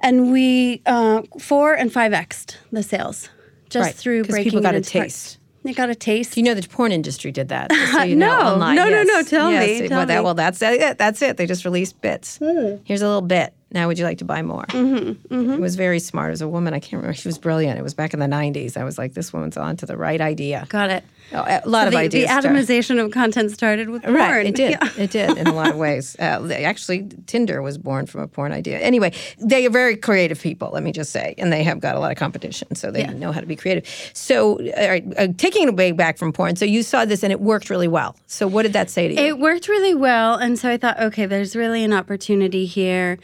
and 0.03 0.31
we 0.31 0.81
uh, 0.85 1.23
four 1.39 1.73
and 1.73 1.91
five 1.91 2.11
xed 2.11 2.57
the 2.71 2.83
sales 2.83 3.29
just 3.69 3.85
Right, 3.87 3.95
through 3.95 4.25
breaking 4.25 4.51
people 4.51 4.61
got 4.61 4.75
it 4.75 4.75
a 4.75 4.77
into 4.77 4.91
parts. 4.99 5.13
taste. 5.31 5.37
They 5.63 5.73
got 5.73 5.89
a 5.89 5.95
taste. 5.95 6.35
You 6.37 6.43
know 6.43 6.53
the 6.53 6.67
porn 6.67 6.91
industry 6.91 7.31
did 7.31 7.47
that. 7.47 7.71
so 7.71 8.03
you 8.11 8.15
No, 8.17 8.27
know, 8.37 8.39
online. 8.53 8.75
no, 8.75 8.83
no, 8.85 9.01
yes. 9.01 9.07
no, 9.07 9.23
tell 9.23 9.49
yes. 9.51 9.65
me, 9.65 9.79
Well, 9.81 9.89
tell 9.89 10.05
that, 10.05 10.17
me. 10.19 10.23
well, 10.25 10.33
that's 10.33 10.61
it. 10.61 10.97
That's 10.97 11.21
it. 11.21 11.37
They 11.37 11.45
just 11.47 11.63
released 11.65 11.99
bits. 12.01 12.37
Here's 12.83 13.01
a 13.01 13.07
little 13.07 13.21
bit. 13.21 13.53
Now, 13.71 13.87
would 13.87 13.97
you 13.97 14.03
like 14.05 14.17
to 14.19 14.25
buy 14.25 14.41
more? 14.43 14.65
Mm-hmm, 14.67 15.53
It 15.53 15.59
was 15.59 15.75
very 15.75 15.99
smart. 15.99 16.29
Was 16.31 16.41
a 16.41 16.47
woman. 16.47 16.73
I 16.75 16.79
can't 16.79 17.01
remember. 17.01 17.13
She 17.15 17.27
was 17.29 17.39
brilliant. 17.39 17.79
It 17.79 17.81
was 17.81 17.93
back 17.95 18.13
in 18.13 18.19
the 18.19 18.27
90s. 18.27 18.77
I 18.77 18.83
was 18.83 18.97
like, 18.99 19.13
this 19.13 19.31
woman's 19.33 19.57
on 19.57 19.77
to 19.77 19.85
the 19.87 19.97
right 19.97 20.19
idea. 20.21 20.67
got 20.69 20.89
it. 20.91 21.03
Oh, 21.33 21.43
a 21.47 21.67
lot 21.67 21.87
of 21.87 21.93
the, 21.93 21.99
ideas. 21.99 22.29
The 22.29 22.41
started. 22.41 22.51
atomization 22.51 23.03
of 23.03 23.11
content 23.11 23.51
started 23.51 23.89
with 23.89 24.03
porn. 24.03 24.15
Right, 24.15 24.45
it 24.45 24.55
did. 24.55 24.63
Yeah. 24.73 24.89
It 24.97 25.11
did 25.11 25.37
in 25.37 25.47
a 25.47 25.53
lot 25.53 25.69
of 25.69 25.75
ways. 25.75 26.15
Uh, 26.17 26.47
actually, 26.63 27.09
Tinder 27.27 27.61
was 27.61 27.77
born 27.77 28.05
from 28.05 28.21
a 28.21 28.27
porn 28.27 28.51
idea. 28.51 28.79
Anyway, 28.79 29.13
they 29.37 29.65
are 29.65 29.69
very 29.69 29.95
creative 29.95 30.41
people. 30.41 30.71
Let 30.73 30.83
me 30.83 30.91
just 30.91 31.11
say, 31.11 31.35
and 31.37 31.51
they 31.51 31.63
have 31.63 31.79
got 31.79 31.95
a 31.95 31.99
lot 31.99 32.11
of 32.11 32.17
competition, 32.17 32.73
so 32.75 32.89
they 32.89 33.05
know 33.07 33.31
how 33.31 33.39
to 33.39 33.45
be 33.45 33.55
creative. 33.55 33.85
So, 34.13 34.59
right, 34.77 35.03
uh, 35.17 35.27
taking 35.37 35.63
it 35.63 35.69
away 35.69 35.91
back 35.91 36.17
from 36.17 36.33
porn. 36.33 36.55
So 36.55 36.65
you 36.65 36.81
saw 36.81 37.05
this, 37.05 37.23
and 37.23 37.31
it 37.31 37.41
worked 37.41 37.69
really 37.69 37.87
well. 37.87 38.15
So 38.25 38.47
what 38.47 38.63
did 38.63 38.73
that 38.73 38.89
say 38.89 39.09
to 39.09 39.13
you? 39.13 39.19
It 39.19 39.39
worked 39.39 39.67
really 39.67 39.93
well. 39.93 40.35
And 40.35 40.57
so 40.57 40.69
I 40.69 40.77
thought, 40.77 40.99
okay, 40.99 41.25
there's 41.25 41.55
really 41.55 41.83
an 41.83 41.93
opportunity 41.93 42.65
here. 42.65 43.19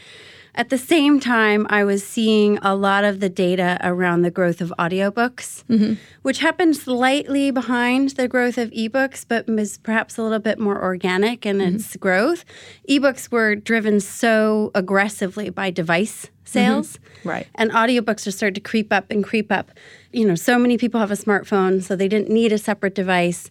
At 0.59 0.67
the 0.67 0.77
same 0.77 1.21
time, 1.21 1.65
I 1.69 1.85
was 1.85 2.03
seeing 2.03 2.57
a 2.57 2.75
lot 2.75 3.05
of 3.05 3.21
the 3.21 3.29
data 3.29 3.77
around 3.81 4.23
the 4.23 4.29
growth 4.29 4.59
of 4.59 4.73
audiobooks, 4.77 5.63
mm-hmm. 5.69 5.93
which 6.23 6.39
happened 6.39 6.75
slightly 6.75 7.49
behind 7.49 8.09
the 8.09 8.27
growth 8.27 8.57
of 8.57 8.69
ebooks, 8.71 9.23
but 9.25 9.47
was 9.47 9.77
perhaps 9.77 10.17
a 10.17 10.21
little 10.21 10.37
bit 10.37 10.59
more 10.59 10.83
organic 10.83 11.45
in 11.45 11.59
mm-hmm. 11.59 11.77
its 11.77 11.95
growth. 11.95 12.43
Ebooks 12.89 13.31
were 13.31 13.55
driven 13.55 14.01
so 14.01 14.69
aggressively 14.75 15.49
by 15.49 15.69
device 15.69 16.25
mm-hmm. 16.25 16.31
sales. 16.43 16.99
Right. 17.23 17.47
And 17.55 17.71
audiobooks 17.71 18.27
are 18.27 18.31
starting 18.31 18.55
to 18.55 18.59
creep 18.59 18.91
up 18.91 19.09
and 19.09 19.23
creep 19.23 19.53
up. 19.53 19.71
You 20.11 20.27
know, 20.27 20.35
so 20.35 20.59
many 20.59 20.77
people 20.77 20.99
have 20.99 21.11
a 21.11 21.15
smartphone, 21.15 21.81
so 21.81 21.95
they 21.95 22.09
didn't 22.09 22.27
need 22.27 22.51
a 22.51 22.57
separate 22.57 22.95
device. 22.95 23.49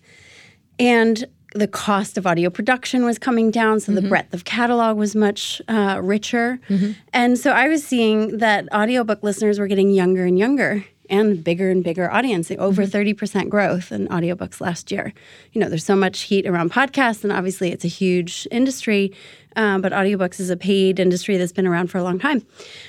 And 0.79 1.25
the 1.55 1.67
cost 1.67 2.19
of 2.19 2.27
audio 2.27 2.51
production 2.51 3.05
was 3.05 3.19
coming 3.19 3.51
down, 3.51 3.81
so 3.81 3.93
the 3.93 4.03
breadth 4.09 4.35
of 4.35 4.45
catalog 4.45 4.97
was 4.97 5.15
much 5.17 5.63
uh, 5.69 5.99
richer. 6.03 6.61
And 7.13 7.39
so 7.39 7.53
I 7.53 7.69
was 7.69 7.83
seeing 7.85 8.39
that 8.39 8.69
audiobook 8.73 9.23
listeners 9.23 9.59
were 9.59 9.67
getting 9.67 9.91
younger 9.91 10.25
and 10.27 10.39
younger 10.39 10.85
and 11.11 11.43
bigger 11.43 11.71
and 11.71 11.83
bigger 11.83 12.11
audience, 12.11 12.51
over 12.59 12.85
30% 12.85 13.49
growth 13.49 13.91
in 13.93 14.09
audiobooks 14.09 14.61
last 14.61 14.93
year. 14.93 15.15
You 15.53 15.61
know, 15.63 15.69
there's 15.71 15.85
so 15.85 15.97
much 15.97 16.21
heat 16.23 16.47
around 16.47 16.71
podcasts, 16.71 17.25
and 17.25 17.33
obviously 17.33 17.73
it's 17.73 17.85
a 17.85 17.89
huge 17.89 18.47
industry, 18.51 19.15
uh, 19.57 19.79
but 19.79 19.93
audiobooks 19.93 20.39
is 20.39 20.51
a 20.51 20.57
paid 20.57 21.01
industry 21.01 21.39
that's 21.39 21.53
been 21.53 21.67
around 21.67 21.87
for 21.91 21.97
a 21.97 22.03
long 22.03 22.19
time. 22.19 22.45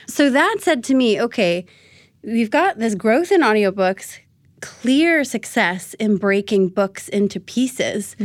So 0.08 0.30
that 0.30 0.58
said 0.60 0.84
to 0.86 0.96
me, 0.96 1.22
okay, 1.22 1.66
we've 2.24 2.52
got 2.52 2.78
this 2.78 2.94
growth 2.94 3.32
in 3.32 3.40
audiobooks, 3.40 4.20
clear 4.62 5.24
success 5.24 5.94
in 5.96 6.18
breaking 6.18 6.70
books 6.70 7.08
into 7.10 7.40
pieces, 7.40 8.16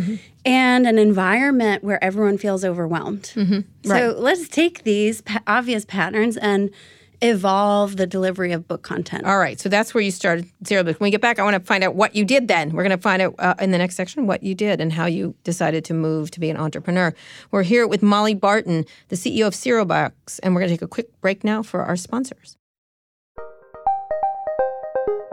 and 0.44 0.86
an 0.86 0.98
environment 0.98 1.82
where 1.84 2.02
everyone 2.02 2.38
feels 2.38 2.64
overwhelmed. 2.64 3.32
So 3.84 4.14
let's 4.18 4.48
take 4.48 4.84
these 4.84 5.20
pa- 5.22 5.42
obvious 5.46 5.84
patterns 5.84 6.36
and 6.36 6.70
evolve 7.22 7.96
the 7.96 8.06
delivery 8.06 8.52
of 8.52 8.68
book 8.68 8.82
content. 8.82 9.24
All 9.24 9.38
right, 9.38 9.58
so 9.58 9.68
that's 9.68 9.94
where 9.94 10.02
you 10.02 10.10
started 10.10 10.46
Serial 10.64 10.84
Box. 10.84 11.00
When 11.00 11.06
we 11.06 11.10
get 11.10 11.22
back, 11.22 11.38
I 11.38 11.42
want 11.44 11.54
to 11.54 11.60
find 11.60 11.82
out 11.82 11.94
what 11.94 12.14
you 12.14 12.24
did 12.24 12.48
then. 12.48 12.72
We're 12.72 12.82
going 12.82 12.96
to 12.96 13.02
find 13.02 13.22
out 13.22 13.34
uh, 13.38 13.54
in 13.60 13.70
the 13.70 13.78
next 13.78 13.96
section 13.96 14.26
what 14.26 14.42
you 14.42 14.54
did 14.54 14.80
and 14.80 14.92
how 14.92 15.06
you 15.06 15.34
decided 15.44 15.84
to 15.86 15.94
move 15.94 16.30
to 16.32 16.40
be 16.40 16.50
an 16.50 16.56
entrepreneur. 16.58 17.14
We're 17.50 17.62
here 17.62 17.86
with 17.86 18.02
Molly 18.02 18.34
Barton, 18.34 18.84
the 19.08 19.16
CEO 19.16 19.46
of 19.46 19.54
Serial 19.54 19.86
Box, 19.86 20.38
and 20.40 20.54
we're 20.54 20.60
going 20.60 20.70
to 20.70 20.74
take 20.74 20.82
a 20.82 20.88
quick 20.88 21.18
break 21.22 21.44
now 21.44 21.62
for 21.62 21.82
our 21.82 21.96
sponsors. 21.96 22.58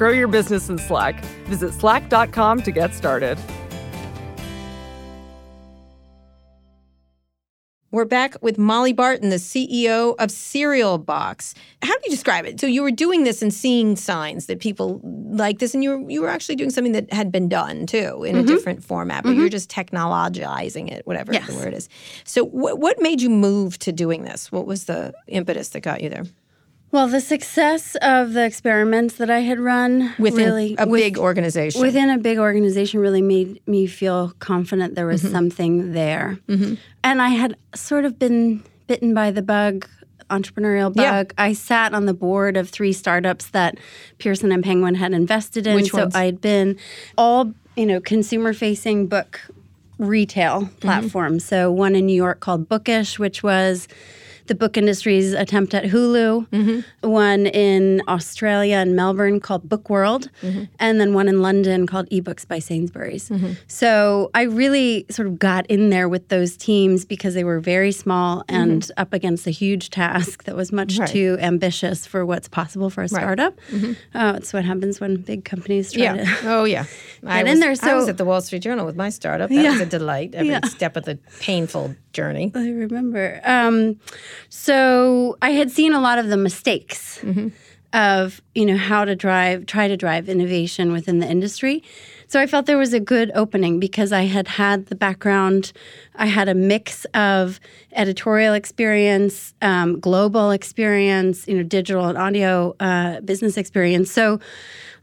Grow 0.00 0.12
your 0.12 0.28
business 0.28 0.70
in 0.70 0.78
Slack. 0.78 1.22
Visit 1.44 1.74
slack.com 1.74 2.62
to 2.62 2.70
get 2.70 2.94
started. 2.94 3.38
We're 7.90 8.06
back 8.06 8.36
with 8.40 8.56
Molly 8.56 8.94
Barton, 8.94 9.28
the 9.28 9.36
CEO 9.36 10.14
of 10.18 10.30
Serial 10.30 10.96
Box. 10.96 11.54
How 11.82 11.92
do 11.92 12.00
you 12.04 12.10
describe 12.10 12.46
it? 12.46 12.58
So 12.58 12.66
you 12.66 12.80
were 12.80 12.90
doing 12.90 13.24
this 13.24 13.42
and 13.42 13.52
seeing 13.52 13.94
signs 13.94 14.46
that 14.46 14.58
people 14.58 15.02
like 15.04 15.58
this, 15.58 15.74
and 15.74 15.84
you 15.84 15.90
were 15.90 16.10
you 16.10 16.22
were 16.22 16.30
actually 16.30 16.56
doing 16.56 16.70
something 16.70 16.92
that 16.92 17.12
had 17.12 17.30
been 17.30 17.50
done 17.50 17.84
too 17.84 18.24
in 18.24 18.36
mm-hmm. 18.36 18.38
a 18.38 18.42
different 18.44 18.82
format, 18.82 19.22
but 19.22 19.30
mm-hmm. 19.30 19.40
you're 19.40 19.50
just 19.50 19.70
technologizing 19.70 20.90
it, 20.90 21.06
whatever 21.06 21.34
yes. 21.34 21.46
the 21.46 21.56
word 21.56 21.74
is. 21.74 21.90
So 22.24 22.46
wh- 22.46 22.78
what 22.78 23.02
made 23.02 23.20
you 23.20 23.28
move 23.28 23.78
to 23.80 23.92
doing 23.92 24.22
this? 24.22 24.50
What 24.50 24.66
was 24.66 24.84
the 24.84 25.12
impetus 25.26 25.68
that 25.70 25.80
got 25.80 26.00
you 26.00 26.08
there? 26.08 26.24
Well, 26.92 27.06
the 27.06 27.20
success 27.20 27.96
of 28.02 28.32
the 28.32 28.44
experiments 28.44 29.14
that 29.16 29.30
I 29.30 29.40
had 29.40 29.60
run 29.60 30.12
within 30.18 30.44
really, 30.44 30.74
a 30.76 30.88
with, 30.88 31.00
big 31.00 31.18
organization 31.18 31.80
within 31.80 32.10
a 32.10 32.18
big 32.18 32.38
organization 32.38 32.98
really 32.98 33.22
made 33.22 33.66
me 33.68 33.86
feel 33.86 34.32
confident 34.40 34.96
there 34.96 35.06
was 35.06 35.22
mm-hmm. 35.22 35.32
something 35.32 35.92
there, 35.92 36.38
mm-hmm. 36.48 36.74
and 37.04 37.22
I 37.22 37.28
had 37.28 37.56
sort 37.74 38.04
of 38.04 38.18
been 38.18 38.64
bitten 38.88 39.14
by 39.14 39.30
the 39.30 39.42
bug, 39.42 39.88
entrepreneurial 40.30 40.92
bug. 40.92 41.32
Yeah. 41.36 41.44
I 41.44 41.52
sat 41.52 41.94
on 41.94 42.06
the 42.06 42.14
board 42.14 42.56
of 42.56 42.68
three 42.68 42.92
startups 42.92 43.50
that 43.50 43.78
Pearson 44.18 44.50
and 44.50 44.64
Penguin 44.64 44.96
had 44.96 45.12
invested 45.12 45.68
in. 45.68 45.76
Which 45.76 45.92
so 45.92 45.98
ones? 45.98 46.16
I'd 46.16 46.40
been 46.40 46.76
all 47.16 47.52
you 47.76 47.86
know 47.86 48.00
consumer 48.00 48.52
facing 48.52 49.06
book 49.06 49.40
retail 49.98 50.62
mm-hmm. 50.62 50.74
platforms. 50.78 51.44
So 51.44 51.70
one 51.70 51.94
in 51.94 52.06
New 52.06 52.16
York 52.16 52.40
called 52.40 52.68
Bookish, 52.68 53.18
which 53.18 53.44
was 53.44 53.86
the 54.50 54.56
book 54.56 54.76
industry's 54.76 55.32
attempt 55.32 55.74
at 55.74 55.84
Hulu, 55.84 56.48
mm-hmm. 56.48 57.08
one 57.08 57.46
in 57.46 58.02
Australia 58.08 58.78
and 58.78 58.96
Melbourne 58.96 59.38
called 59.38 59.68
Book 59.68 59.88
World, 59.88 60.28
mm-hmm. 60.42 60.64
and 60.80 61.00
then 61.00 61.14
one 61.14 61.28
in 61.28 61.40
London 61.40 61.86
called 61.86 62.10
eBooks 62.10 62.48
by 62.48 62.58
Sainsbury's. 62.58 63.28
Mm-hmm. 63.28 63.52
So 63.68 64.28
I 64.34 64.42
really 64.42 65.06
sort 65.08 65.28
of 65.28 65.38
got 65.38 65.68
in 65.68 65.90
there 65.90 66.08
with 66.08 66.30
those 66.30 66.56
teams 66.56 67.04
because 67.04 67.34
they 67.34 67.44
were 67.44 67.60
very 67.60 67.92
small 67.92 68.42
and 68.48 68.82
mm-hmm. 68.82 69.00
up 69.00 69.12
against 69.12 69.46
a 69.46 69.52
huge 69.52 69.90
task 69.90 70.42
that 70.44 70.56
was 70.56 70.72
much 70.72 70.98
right. 70.98 71.08
too 71.08 71.38
ambitious 71.40 72.04
for 72.04 72.26
what's 72.26 72.48
possible 72.48 72.90
for 72.90 73.04
a 73.04 73.08
startup. 73.08 73.56
Right. 73.70 73.80
Mm-hmm. 73.80 74.18
Uh, 74.18 74.32
it's 74.32 74.52
what 74.52 74.64
happens 74.64 75.00
when 75.00 75.18
big 75.18 75.44
companies 75.44 75.92
try 75.92 76.02
yeah. 76.02 76.24
to. 76.24 76.50
Oh 76.50 76.64
yeah, 76.64 76.86
get 77.22 77.30
I 77.30 77.44
was, 77.44 77.52
in 77.52 77.60
there. 77.60 77.76
So 77.76 77.88
I 77.88 77.94
was 77.94 78.08
at 78.08 78.18
the 78.18 78.24
Wall 78.24 78.40
Street 78.40 78.62
Journal 78.62 78.84
with 78.84 78.96
my 78.96 79.10
startup. 79.10 79.48
That 79.48 79.62
yeah. 79.62 79.70
was 79.70 79.80
a 79.80 79.86
delight 79.86 80.34
every 80.34 80.48
yeah. 80.48 80.66
step 80.66 80.96
of 80.96 81.04
the 81.04 81.20
painful 81.38 81.94
journey. 82.12 82.50
I 82.54 82.70
remember. 82.70 83.40
Um, 83.44 84.00
so 84.48 85.36
I 85.42 85.50
had 85.50 85.70
seen 85.70 85.92
a 85.92 86.00
lot 86.00 86.18
of 86.18 86.28
the 86.28 86.36
mistakes 86.36 87.18
mm-hmm. 87.18 87.48
of 87.92 88.40
you 88.54 88.66
know 88.66 88.76
how 88.76 89.04
to 89.04 89.14
drive, 89.14 89.66
try 89.66 89.88
to 89.88 89.96
drive 89.96 90.28
innovation 90.28 90.92
within 90.92 91.18
the 91.18 91.28
industry. 91.28 91.82
So 92.28 92.38
I 92.38 92.46
felt 92.46 92.66
there 92.66 92.78
was 92.78 92.92
a 92.92 93.00
good 93.00 93.32
opening 93.34 93.80
because 93.80 94.12
I 94.12 94.22
had 94.22 94.46
had 94.46 94.86
the 94.86 94.94
background. 94.94 95.72
I 96.14 96.26
had 96.26 96.48
a 96.48 96.54
mix 96.54 97.04
of 97.06 97.58
editorial 97.92 98.54
experience, 98.54 99.52
um, 99.62 99.98
global 99.98 100.52
experience, 100.52 101.48
you 101.48 101.56
know, 101.56 101.64
digital 101.64 102.06
and 102.06 102.16
audio 102.16 102.76
uh, 102.78 103.20
business 103.22 103.56
experience. 103.56 104.12
So 104.12 104.38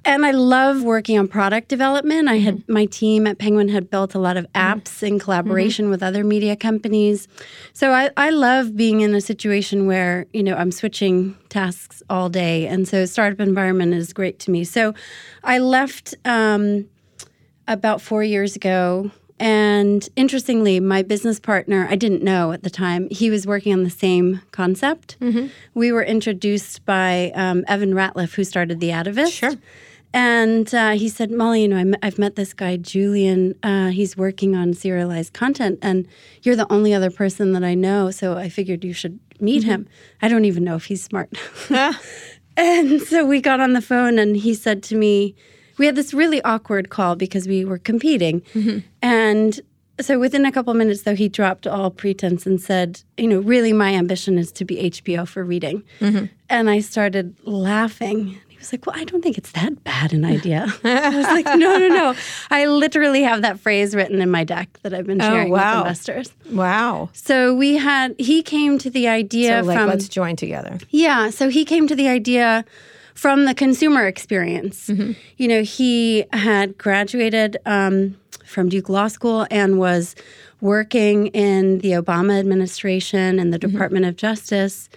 and 0.07 0.25
I 0.25 0.31
love 0.31 0.83
working 0.83 1.19
on 1.19 1.27
product 1.27 1.67
development. 1.67 2.29
I 2.29 2.37
had 2.37 2.59
mm-hmm. 2.59 2.73
my 2.73 2.85
team 2.85 3.27
at 3.27 3.37
Penguin 3.37 3.67
had 3.67 3.89
built 3.89 4.15
a 4.15 4.19
lot 4.19 4.37
of 4.37 4.45
mm-hmm. 4.45 4.79
apps 4.79 5.03
in 5.03 5.19
collaboration 5.19 5.85
mm-hmm. 5.85 5.91
with 5.91 6.01
other 6.01 6.23
media 6.23 6.55
companies. 6.55 7.27
So 7.73 7.91
I, 7.91 8.09
I 8.15 8.29
love 8.29 8.77
being 8.77 9.01
in 9.01 9.13
a 9.13 9.21
situation 9.21 9.85
where, 9.85 10.25
you 10.31 10.43
know, 10.43 10.55
I'm 10.55 10.71
switching 10.71 11.37
tasks 11.49 12.01
all 12.09 12.29
day. 12.29 12.67
And 12.67 12.87
so 12.87 13.05
startup 13.05 13.41
environment 13.41 13.93
is 13.93 14.13
great 14.13 14.39
to 14.39 14.51
me. 14.51 14.63
So 14.63 14.93
I 15.43 15.59
left 15.59 16.15
um, 16.23 16.87
about 17.67 18.01
four 18.01 18.23
years 18.23 18.55
ago. 18.55 19.11
And 19.39 20.07
interestingly, 20.15 20.79
my 20.79 21.03
business 21.03 21.39
partner, 21.39 21.85
I 21.91 21.95
didn't 21.95 22.23
know 22.23 22.53
at 22.53 22.63
the 22.63 22.71
time, 22.71 23.07
he 23.11 23.29
was 23.29 23.45
working 23.45 23.71
on 23.71 23.83
the 23.83 23.89
same 23.91 24.41
concept. 24.51 25.19
Mm-hmm. 25.19 25.47
We 25.75 25.91
were 25.91 26.01
introduced 26.01 26.83
by 26.85 27.31
um, 27.35 27.63
Evan 27.67 27.93
Ratliff, 27.93 28.33
who 28.33 28.43
started 28.43 28.79
The 28.79 28.89
Atavist. 28.89 29.33
Sure. 29.33 29.53
And 30.13 30.73
uh, 30.73 30.91
he 30.91 31.09
said, 31.09 31.31
Molly, 31.31 31.63
you 31.63 31.67
know, 31.67 31.95
i 32.01 32.05
have 32.05 32.17
met 32.17 32.35
this 32.35 32.53
guy, 32.53 32.77
Julian. 32.77 33.55
Uh, 33.61 33.89
he's 33.89 34.15
working 34.17 34.55
on 34.55 34.73
serialized 34.73 35.33
content, 35.33 35.79
and 35.81 36.07
you're 36.43 36.55
the 36.55 36.71
only 36.71 36.93
other 36.93 37.11
person 37.11 37.53
that 37.53 37.63
I 37.63 37.75
know. 37.75 38.09
So 38.11 38.37
I 38.37 38.49
figured 38.49 38.83
you 38.83 38.93
should 38.93 39.19
meet 39.39 39.63
mm-hmm. 39.63 39.71
him. 39.71 39.87
I 40.21 40.27
don't 40.27 40.45
even 40.45 40.63
know 40.63 40.75
if 40.75 40.85
he's 40.85 41.03
smart. 41.03 41.29
and 42.57 43.01
so 43.01 43.25
we 43.25 43.41
got 43.41 43.59
on 43.59 43.73
the 43.73 43.81
phone, 43.81 44.17
and 44.17 44.35
he 44.35 44.53
said 44.53 44.81
to 44.83 44.95
me, 44.95 45.35
we 45.77 45.85
had 45.85 45.95
this 45.95 46.13
really 46.13 46.41
awkward 46.43 46.89
call 46.89 47.15
because 47.15 47.47
we 47.47 47.63
were 47.65 47.77
competing. 47.77 48.41
Mm-hmm. 48.53 48.79
And 49.01 49.59
so 49.99 50.19
within 50.19 50.45
a 50.45 50.51
couple 50.51 50.73
minutes, 50.73 51.03
though, 51.03 51.15
he 51.15 51.27
dropped 51.27 51.65
all 51.65 51.89
pretense 51.89 52.45
and 52.45 52.61
said, 52.61 53.01
you 53.17 53.27
know, 53.27 53.39
really 53.39 53.73
my 53.73 53.93
ambition 53.93 54.37
is 54.37 54.51
to 54.53 54.65
be 54.65 54.89
HBO 54.89 55.27
for 55.27 55.43
reading. 55.43 55.83
Mm-hmm. 55.99 56.25
And 56.49 56.69
I 56.69 56.79
started 56.79 57.35
laughing. 57.43 58.39
He 58.69 58.75
was 58.75 58.79
like, 58.79 58.85
Well, 58.85 59.01
I 59.01 59.05
don't 59.05 59.21
think 59.21 59.37
it's 59.37 59.51
that 59.53 59.83
bad 59.83 60.13
an 60.13 60.25
idea. 60.35 60.67
I 60.83 61.15
was 61.15 61.25
like, 61.27 61.45
No, 61.45 61.77
no, 61.77 61.87
no. 61.87 62.15
I 62.49 62.65
literally 62.65 63.23
have 63.23 63.41
that 63.41 63.59
phrase 63.59 63.95
written 63.95 64.21
in 64.21 64.29
my 64.29 64.43
deck 64.43 64.69
that 64.83 64.93
I've 64.93 65.07
been 65.07 65.21
oh, 65.21 65.25
sharing 65.25 65.51
oh, 65.51 65.55
wow. 65.55 65.77
with 65.77 65.87
investors. 65.87 66.33
Wow. 66.51 67.09
So 67.13 67.53
we 67.53 67.77
had, 67.77 68.15
he 68.19 68.43
came 68.43 68.77
to 68.79 68.89
the 68.89 69.07
idea 69.07 69.61
so 69.61 69.67
like, 69.67 69.77
from. 69.77 69.87
Let's 69.87 70.09
join 70.09 70.35
together. 70.35 70.79
Yeah. 70.89 71.29
So 71.29 71.49
he 71.49 71.65
came 71.65 71.87
to 71.87 71.95
the 71.95 72.07
idea 72.07 72.65
from 73.13 73.45
the 73.45 73.55
consumer 73.55 74.05
experience. 74.05 74.87
Mm-hmm. 74.87 75.13
You 75.37 75.47
know, 75.47 75.63
he 75.63 76.25
had 76.33 76.77
graduated 76.77 77.57
um, 77.65 78.17
from 78.45 78.69
Duke 78.69 78.89
Law 78.89 79.07
School 79.07 79.47
and 79.49 79.79
was 79.79 80.15
working 80.61 81.27
in 81.27 81.79
the 81.79 81.91
Obama 81.91 82.39
administration 82.39 83.39
and 83.39 83.53
the 83.53 83.59
mm-hmm. 83.59 83.71
Department 83.71 84.05
of 84.05 84.15
Justice 84.17 84.89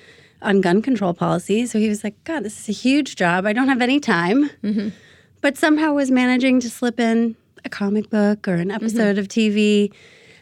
on 0.43 0.61
gun 0.61 0.83
control 0.83 1.15
policy. 1.15 1.67
So 1.67 1.79
he 1.79 1.89
was 1.89 2.03
like, 2.05 2.23
God, 2.25 2.45
this 2.45 2.59
is 2.59 2.69
a 2.69 2.73
huge 2.73 3.17
job. 3.17 3.47
I 3.47 3.53
don't 3.53 3.69
have 3.69 3.83
any 3.83 4.01
time. 4.01 4.51
Mm-hmm. 4.63 4.89
But 5.41 5.57
somehow 5.57 5.93
was 5.93 6.11
managing 6.11 6.61
to 6.61 6.71
slip 6.71 7.01
in 7.01 7.37
a 7.65 7.69
comic 7.69 8.11
book 8.11 8.47
or 8.49 8.55
an 8.55 8.69
mm-hmm. 8.69 8.71
episode 8.73 9.17
mm-hmm. 9.17 9.21
of 9.21 9.29
TV 9.29 9.93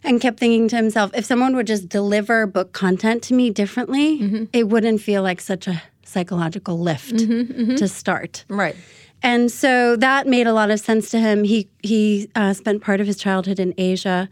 and 0.04 0.20
kept 0.20 0.38
thinking 0.38 0.68
to 0.68 0.76
himself, 0.76 1.10
if 1.14 1.24
someone 1.24 1.56
would 1.56 1.66
just 1.66 1.88
deliver 1.88 2.46
book 2.46 2.72
content 2.72 3.22
to 3.24 3.34
me 3.34 3.50
differently, 3.50 4.20
mm-hmm. 4.20 4.44
it 4.52 4.68
wouldn't 4.68 5.00
feel 5.00 5.22
like 5.22 5.40
such 5.40 5.66
a 5.66 5.82
psychological 6.04 6.78
lift 6.78 7.14
mm-hmm, 7.14 7.52
mm-hmm. 7.52 7.74
to 7.74 7.88
start. 7.88 8.44
Right. 8.48 8.76
And 9.22 9.50
so 9.50 9.96
that 9.96 10.26
made 10.26 10.46
a 10.46 10.52
lot 10.52 10.70
of 10.70 10.78
sense 10.80 11.10
to 11.10 11.18
him. 11.18 11.42
He 11.44 11.68
he 11.82 12.30
uh, 12.36 12.52
spent 12.52 12.82
part 12.82 13.00
of 13.00 13.06
his 13.06 13.16
childhood 13.16 13.58
in 13.58 13.74
Asia 13.76 14.28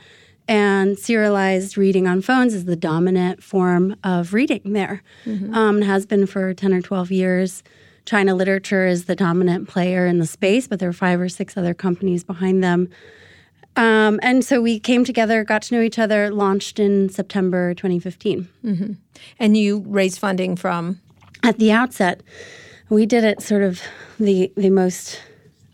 And 0.48 0.98
serialized 0.98 1.76
reading 1.76 2.06
on 2.06 2.22
phones 2.22 2.54
is 2.54 2.66
the 2.66 2.76
dominant 2.76 3.42
form 3.42 3.96
of 4.04 4.32
reading 4.32 4.72
there. 4.72 5.02
Um, 5.54 5.82
has 5.82 6.06
been 6.06 6.26
for 6.26 6.54
10 6.54 6.72
or 6.72 6.80
12 6.80 7.10
years. 7.10 7.62
China 8.04 8.34
Literature 8.34 8.86
is 8.86 9.06
the 9.06 9.16
dominant 9.16 9.68
player 9.68 10.06
in 10.06 10.20
the 10.20 10.26
space, 10.26 10.68
but 10.68 10.78
there 10.78 10.88
are 10.88 10.92
five 10.92 11.20
or 11.20 11.28
six 11.28 11.56
other 11.56 11.74
companies 11.74 12.22
behind 12.22 12.62
them. 12.62 12.88
Um, 13.74 14.20
and 14.22 14.44
so 14.44 14.62
we 14.62 14.78
came 14.78 15.04
together, 15.04 15.44
got 15.44 15.62
to 15.62 15.74
know 15.74 15.82
each 15.82 15.98
other, 15.98 16.30
launched 16.30 16.78
in 16.78 17.08
September 17.10 17.74
2015. 17.74 18.48
And 19.38 19.56
you 19.56 19.84
raised 19.86 20.18
funding 20.18 20.56
from 20.56 21.00
At 21.42 21.58
the 21.58 21.72
outset, 21.72 22.22
we 22.88 23.04
did 23.04 23.24
it 23.24 23.42
sort 23.42 23.62
of 23.62 23.82
the 24.18 24.50
the 24.56 24.70
most 24.70 25.20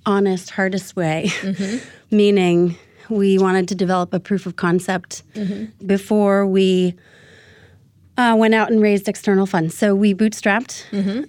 honest, 0.05 0.51
hardest 0.51 0.97
way, 0.97 1.31
meaning 2.11 2.77
we 3.13 3.39
wanted 3.39 3.69
to 3.69 3.75
develop 3.75 4.13
a 4.15 4.21
proof 4.21 4.47
of 4.47 4.57
concept 4.57 5.23
before 5.85 6.47
we 6.47 6.95
uh, 8.19 8.35
went 8.39 8.55
out 8.55 8.71
and 8.71 8.83
raised 8.83 9.09
external 9.09 9.47
funds. 9.47 9.77
So 9.77 9.95
we 9.95 10.15
bootstrapped. 10.15 10.85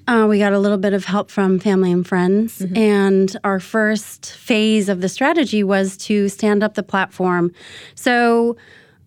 Uh, 0.07 0.27
we 0.27 0.37
got 0.39 0.51
a 0.53 0.59
little 0.59 0.77
bit 0.77 0.93
of 0.93 1.05
help 1.05 1.31
from 1.31 1.59
family 1.59 1.91
and 1.91 2.05
friends. 2.05 2.61
And 2.75 3.35
our 3.43 3.59
first 3.59 4.31
phase 4.33 4.89
of 4.89 4.99
the 5.01 5.07
strategy 5.09 5.63
was 5.63 5.95
to 6.07 6.27
stand 6.29 6.61
up 6.63 6.73
the 6.73 6.83
platform. 6.83 7.51
So, 7.95 8.57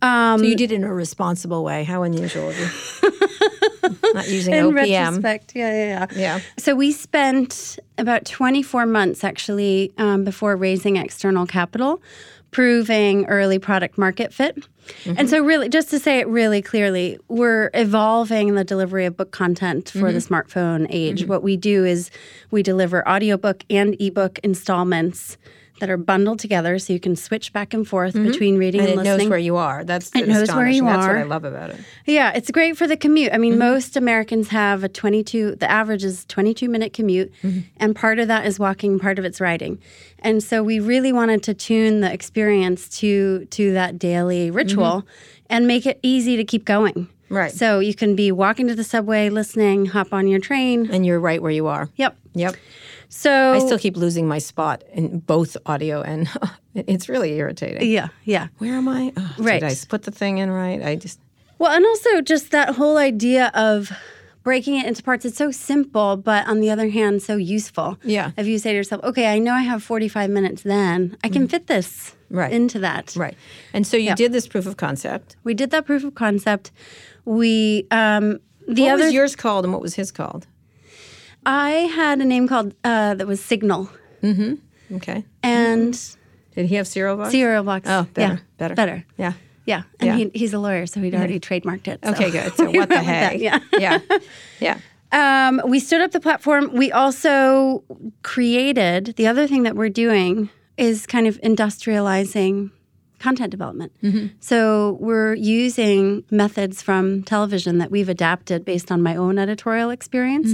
um, 0.02 0.38
So 0.40 0.46
you 0.46 0.56
did 0.56 0.72
it 0.72 0.76
in 0.76 0.84
a 0.84 0.92
responsible 0.94 1.64
way. 1.64 1.84
How 1.84 2.02
unusual 2.02 2.48
of 2.48 2.58
you. 2.58 3.10
Not 4.14 4.28
using 4.28 4.54
in 4.54 4.64
OPM. 4.66 4.74
retrospect, 4.74 5.52
yeah, 5.54 5.70
yeah, 5.72 6.06
yeah. 6.12 6.18
Yeah. 6.18 6.40
So 6.58 6.74
we 6.74 6.90
spent 6.92 7.78
about 7.98 8.24
24 8.24 8.86
months 8.86 9.22
actually 9.22 9.92
um, 9.98 10.24
before 10.24 10.56
raising 10.56 10.96
external 10.96 11.46
capital, 11.46 12.02
proving 12.50 13.26
early 13.26 13.58
product 13.58 13.98
market 13.98 14.32
fit. 14.32 14.66
And 15.04 15.28
so, 15.28 15.38
mm-hmm. 15.38 15.46
really, 15.46 15.68
just 15.68 15.90
to 15.90 15.98
say 15.98 16.20
it 16.20 16.28
really 16.28 16.62
clearly, 16.62 17.18
we're 17.28 17.70
evolving 17.74 18.54
the 18.54 18.64
delivery 18.64 19.04
of 19.04 19.16
book 19.16 19.32
content 19.32 19.90
for 19.90 20.12
the 20.12 20.18
mm-hmm. 20.18 20.34
smartphone 20.34 20.86
age. 20.90 21.22
Mm-hmm. 21.22 21.30
What 21.30 21.42
we 21.42 21.56
do 21.56 21.84
is 21.84 22.10
we 22.50 22.62
deliver 22.62 23.06
audiobook 23.08 23.64
and 23.68 23.96
ebook 24.00 24.38
installments 24.40 25.36
that 25.80 25.90
are 25.90 25.96
bundled 25.96 26.38
together 26.38 26.78
so 26.78 26.92
you 26.92 27.00
can 27.00 27.14
switch 27.16 27.52
back 27.52 27.74
and 27.74 27.86
forth 27.86 28.14
between 28.14 28.56
reading 28.56 28.80
And 28.80 28.90
and, 28.90 28.98
it 29.00 29.02
listening. 29.02 29.18
knows 29.26 29.30
where 29.30 29.38
you 29.38 29.56
are. 29.56 29.84
That's 29.84 30.14
It 30.16 30.26
knows 30.26 30.48
where 30.54 30.66
you 30.68 30.82
astonishing. 30.82 30.84
That's 30.86 31.06
what. 31.06 31.16
I 31.16 31.22
love 31.24 31.44
about 31.44 31.70
it. 31.70 31.80
Yeah, 32.06 32.32
it's 32.34 32.50
great 32.50 32.76
for 32.76 32.86
the 32.86 32.96
commute. 32.96 33.32
I 33.32 33.38
mean, 33.38 33.52
Mm-hmm. 33.52 33.58
most 33.60 33.96
Americans 33.96 34.48
have 34.48 34.84
a 34.84 34.88
22, 34.88 35.56
the 35.56 35.70
average 35.70 36.02
is 36.04 36.24
22 36.26 36.68
minute 36.68 36.92
commute, 36.92 37.32
Mm-hmm. 37.42 37.60
and 37.76 37.94
part 37.94 38.18
of 38.18 38.28
that 38.28 38.46
is 38.46 38.58
walking, 38.58 38.98
part 38.98 39.18
of 39.18 39.24
it's 39.24 39.40
riding. 39.40 39.78
And 40.20 40.42
so 40.42 40.62
we 40.62 40.80
really 40.80 41.12
wanted 41.12 41.42
to 41.44 41.54
tune 41.54 42.00
the 42.00 42.12
experience 42.12 42.88
to 43.00 43.44
to 43.46 43.72
that 43.74 43.98
daily 43.98 44.50
ritual 44.50 45.06
and 45.50 45.66
make 45.66 45.84
it 45.86 46.00
easy 46.02 46.36
to 46.36 46.44
keep 46.44 46.64
going. 46.64 46.94
Mm-hmm. 46.94 47.12
Right. 47.34 47.52
So 47.52 47.80
you 47.80 47.92
can 47.94 48.14
be 48.16 48.30
walking 48.32 48.68
to 48.68 48.74
the 48.74 48.84
subway, 48.84 49.28
listening, 49.30 49.86
hop 49.86 50.12
on 50.12 50.28
your 50.28 50.38
train. 50.40 50.88
And 50.92 51.04
you're 51.04 51.18
right 51.20 51.42
where 51.42 51.50
you 51.50 51.66
are. 51.66 51.88
Yep. 51.96 52.16
Yep. 52.34 52.54
So 53.08 53.52
I 53.52 53.58
still 53.58 53.78
keep 53.78 53.96
losing 53.96 54.28
my 54.28 54.38
spot 54.38 54.82
in 54.92 55.20
both 55.20 55.56
audio 55.66 56.02
and 56.02 56.28
it's 56.74 57.08
really 57.08 57.32
irritating. 57.32 57.88
yeah, 57.90 58.08
yeah. 58.24 58.48
Where 58.58 58.74
am 58.74 58.88
I? 58.88 59.12
Oh, 59.16 59.34
Right. 59.38 59.60
Did 59.60 59.70
I 59.70 59.76
put 59.88 60.02
the 60.02 60.10
thing 60.10 60.38
in 60.38 60.50
right? 60.50 60.82
I 60.82 60.96
just 60.96 61.20
Well, 61.58 61.72
and 61.72 61.84
also 61.84 62.20
just 62.20 62.50
that 62.50 62.74
whole 62.76 62.96
idea 62.96 63.50
of 63.54 63.92
breaking 64.46 64.76
it 64.76 64.86
into 64.86 65.02
parts. 65.02 65.24
It's 65.24 65.36
so 65.36 65.50
simple, 65.50 66.16
but 66.16 66.46
on 66.46 66.60
the 66.60 66.70
other 66.70 66.88
hand, 66.88 67.20
so 67.20 67.36
useful. 67.36 67.98
Yeah. 68.04 68.30
If 68.36 68.46
you 68.46 68.58
say 68.58 68.70
to 68.70 68.76
yourself, 68.76 69.02
okay, 69.02 69.26
I 69.26 69.40
know 69.40 69.52
I 69.52 69.62
have 69.62 69.82
45 69.82 70.30
minutes 70.30 70.62
then, 70.62 71.16
I 71.24 71.28
can 71.28 71.48
fit 71.48 71.66
this. 71.66 72.14
Right. 72.30 72.52
into 72.52 72.78
that. 72.80 73.14
right. 73.16 73.36
And 73.72 73.84
so 73.86 73.96
you 73.96 74.14
did 74.14 74.32
this 74.32 74.46
proof 74.46 74.66
of 74.66 74.76
concept. 74.76 75.36
We 75.42 75.54
did 75.54 75.70
that 75.70 75.84
proof 75.84 76.04
of 76.04 76.14
concept. 76.14 76.70
We, 77.24 77.86
um, 77.90 78.38
the 78.68 78.82
what 78.82 78.92
other, 78.92 79.04
was 79.06 79.12
yours 79.14 79.34
called 79.34 79.64
and 79.64 79.72
what 79.72 79.82
was 79.82 79.94
his 79.94 80.12
called? 80.12 80.46
I 81.46 81.70
had 81.70 82.20
a 82.20 82.24
name 82.24 82.48
called, 82.48 82.74
uh, 82.84 83.14
that 83.14 83.26
was 83.26 83.42
Signal. 83.42 83.88
Mm-hmm. 84.22 84.96
Okay. 84.96 85.24
And 85.42 85.92
Did 86.54 86.66
he 86.66 86.74
have 86.74 86.86
serial 86.86 87.16
box? 87.16 87.30
Serial 87.30 87.62
Box. 87.62 87.88
Oh, 87.88 88.06
better, 88.14 88.34
Yeah, 88.34 88.40
better, 88.58 88.74
Better. 88.74 89.04
Yeah. 89.16 89.32
Yeah. 89.64 89.82
And 90.00 90.06
Yeah. 90.08 90.16
He, 90.16 90.30
he's 90.38 90.52
a 90.52 90.58
lawyer, 90.58 90.86
so 90.86 91.00
he'd 91.00 91.14
already 91.14 91.40
trademarked 91.40 91.88
it. 91.88 92.00
so 92.04 92.10
Okay, 92.10 92.30
good. 92.30 92.52
So 92.56 92.64
what 92.64 92.72
the 92.72 92.78
went 92.78 92.88
with 92.90 93.06
that, 93.06 93.32
heck? 93.32 93.40
Yeah. 93.40 93.58
Yeah. 93.78 94.18
Yeah. 94.60 94.78
Um, 95.12 95.62
we 95.64 95.78
stood 95.78 96.00
up 96.00 96.10
the 96.10 96.18
platform. 96.20 96.72
We 96.74 96.90
also 96.90 97.84
created 98.24 99.14
the 99.16 99.28
other 99.28 99.46
thing 99.46 99.62
that 99.62 99.76
we're 99.76 99.88
doing 99.88 100.50
is 100.76 101.06
kind 101.06 101.28
of 101.28 101.40
industrializing 101.42 102.72
content 103.20 103.52
development. 103.52 103.92
So 104.40 104.98
we're 105.00 105.34
using 105.34 106.24
methods 106.30 106.82
from 106.82 107.22
television 107.22 107.78
that 107.78 107.90
we've 107.92 108.08
adapted 108.08 108.64
based 108.64 108.90
on 108.90 109.00
my 109.00 109.14
own 109.14 109.38
editorial 109.38 109.90
experience 109.90 110.52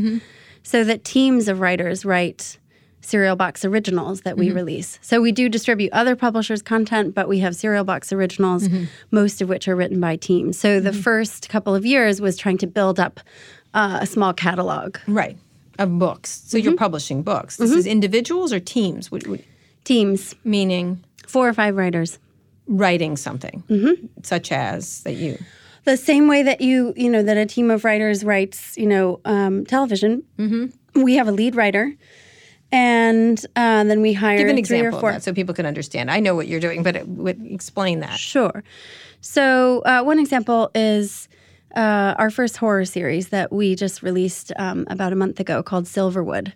so 0.62 0.85
that 0.85 1.05
teams 1.05 1.48
of 1.48 1.61
writers 1.61 2.05
write 2.05 2.59
serial 3.01 3.35
box 3.35 3.64
originals 3.64 4.20
that 4.20 4.37
we 4.37 4.53
release. 4.53 4.98
So 5.03 5.20
we 5.20 5.33
do 5.33 5.48
distribute 5.48 5.92
other 5.92 6.14
publishers' 6.14 6.62
content, 6.62 7.14
but 7.16 7.29
we 7.29 7.40
have 7.40 7.57
serial 7.57 7.83
box 7.85 8.12
originals, 8.12 8.68
most 9.11 9.42
of 9.42 9.48
which 9.48 9.66
are 9.66 9.75
written 9.75 9.98
by 10.01 10.14
teams. 10.16 10.57
So 10.59 10.79
the 10.79 10.92
first 10.92 11.48
couple 11.48 11.75
of 11.75 11.85
years 11.85 12.20
was 12.20 12.37
trying 12.37 12.59
to 12.59 12.66
build 12.68 13.01
up 13.01 13.18
uh, 13.75 13.98
a 14.03 14.07
small 14.07 14.33
catalog. 14.33 14.98
Right. 15.09 15.37
Of 15.79 15.98
books. 15.98 16.42
So 16.46 16.57
Mm-hmm. 16.59 16.64
you're 16.68 16.77
publishing 16.77 17.22
books. 17.25 17.57
This 17.57 17.72
is 17.72 17.87
individuals 17.87 18.53
or 18.53 18.61
teams? 18.61 19.11
Would, 19.11 19.27
would, 19.27 19.44
Teams, 19.85 20.37
meaning 20.44 21.03
four 21.27 21.48
or 21.48 21.53
five 21.55 21.77
writers. 21.77 22.20
writing 22.68 23.16
something, 23.16 23.64
Mm-hmm. 23.68 24.07
such 24.22 24.53
as 24.53 25.03
that 25.03 25.14
you. 25.14 25.38
The 25.85 25.97
same 25.97 26.29
way 26.29 26.42
that 26.45 26.61
you, 26.61 26.92
you 26.97 27.11
know, 27.11 27.23
that 27.23 27.37
a 27.37 27.47
team 27.47 27.71
of 27.71 27.85
writers 27.85 28.25
writes, 28.25 28.77
you 28.79 28.87
know, 28.87 29.21
um, 29.25 29.64
television. 29.66 30.23
Mm-hmm. 30.38 31.03
We 31.03 31.16
have 31.16 31.27
a 31.27 31.33
lead 31.33 31.57
writer, 31.57 31.92
and 32.71 33.45
uh, 33.57 33.85
then 33.85 34.01
we 34.01 34.12
hire 34.12 34.38
Give 34.38 34.49
an 34.49 34.55
three 34.55 34.61
example 34.61 34.99
or 34.99 35.01
four. 35.01 35.11
of 35.11 35.16
that 35.16 35.23
so 35.23 35.33
people 35.33 35.55
can 35.55 35.66
understand. 35.66 36.11
I 36.11 36.21
know 36.21 36.35
what 36.35 36.47
you're 36.47 36.61
doing, 36.61 36.83
but 36.83 36.97
it, 36.97 37.09
would 37.09 37.45
explain 37.47 38.01
that. 38.01 38.18
Sure. 38.18 38.62
So 39.21 39.81
uh, 39.81 40.03
one 40.03 40.18
example 40.18 40.71
is 40.75 41.29
uh, 41.75 42.14
our 42.18 42.31
first 42.31 42.57
horror 42.59 42.85
series 42.85 43.29
that 43.29 43.53
we 43.53 43.75
just 43.75 44.03
released 44.03 44.53
um, 44.57 44.87
about 44.88 45.12
a 45.12 45.16
month 45.16 45.40
ago 45.40 45.62
called 45.62 45.85
Silverwood. 45.85 46.53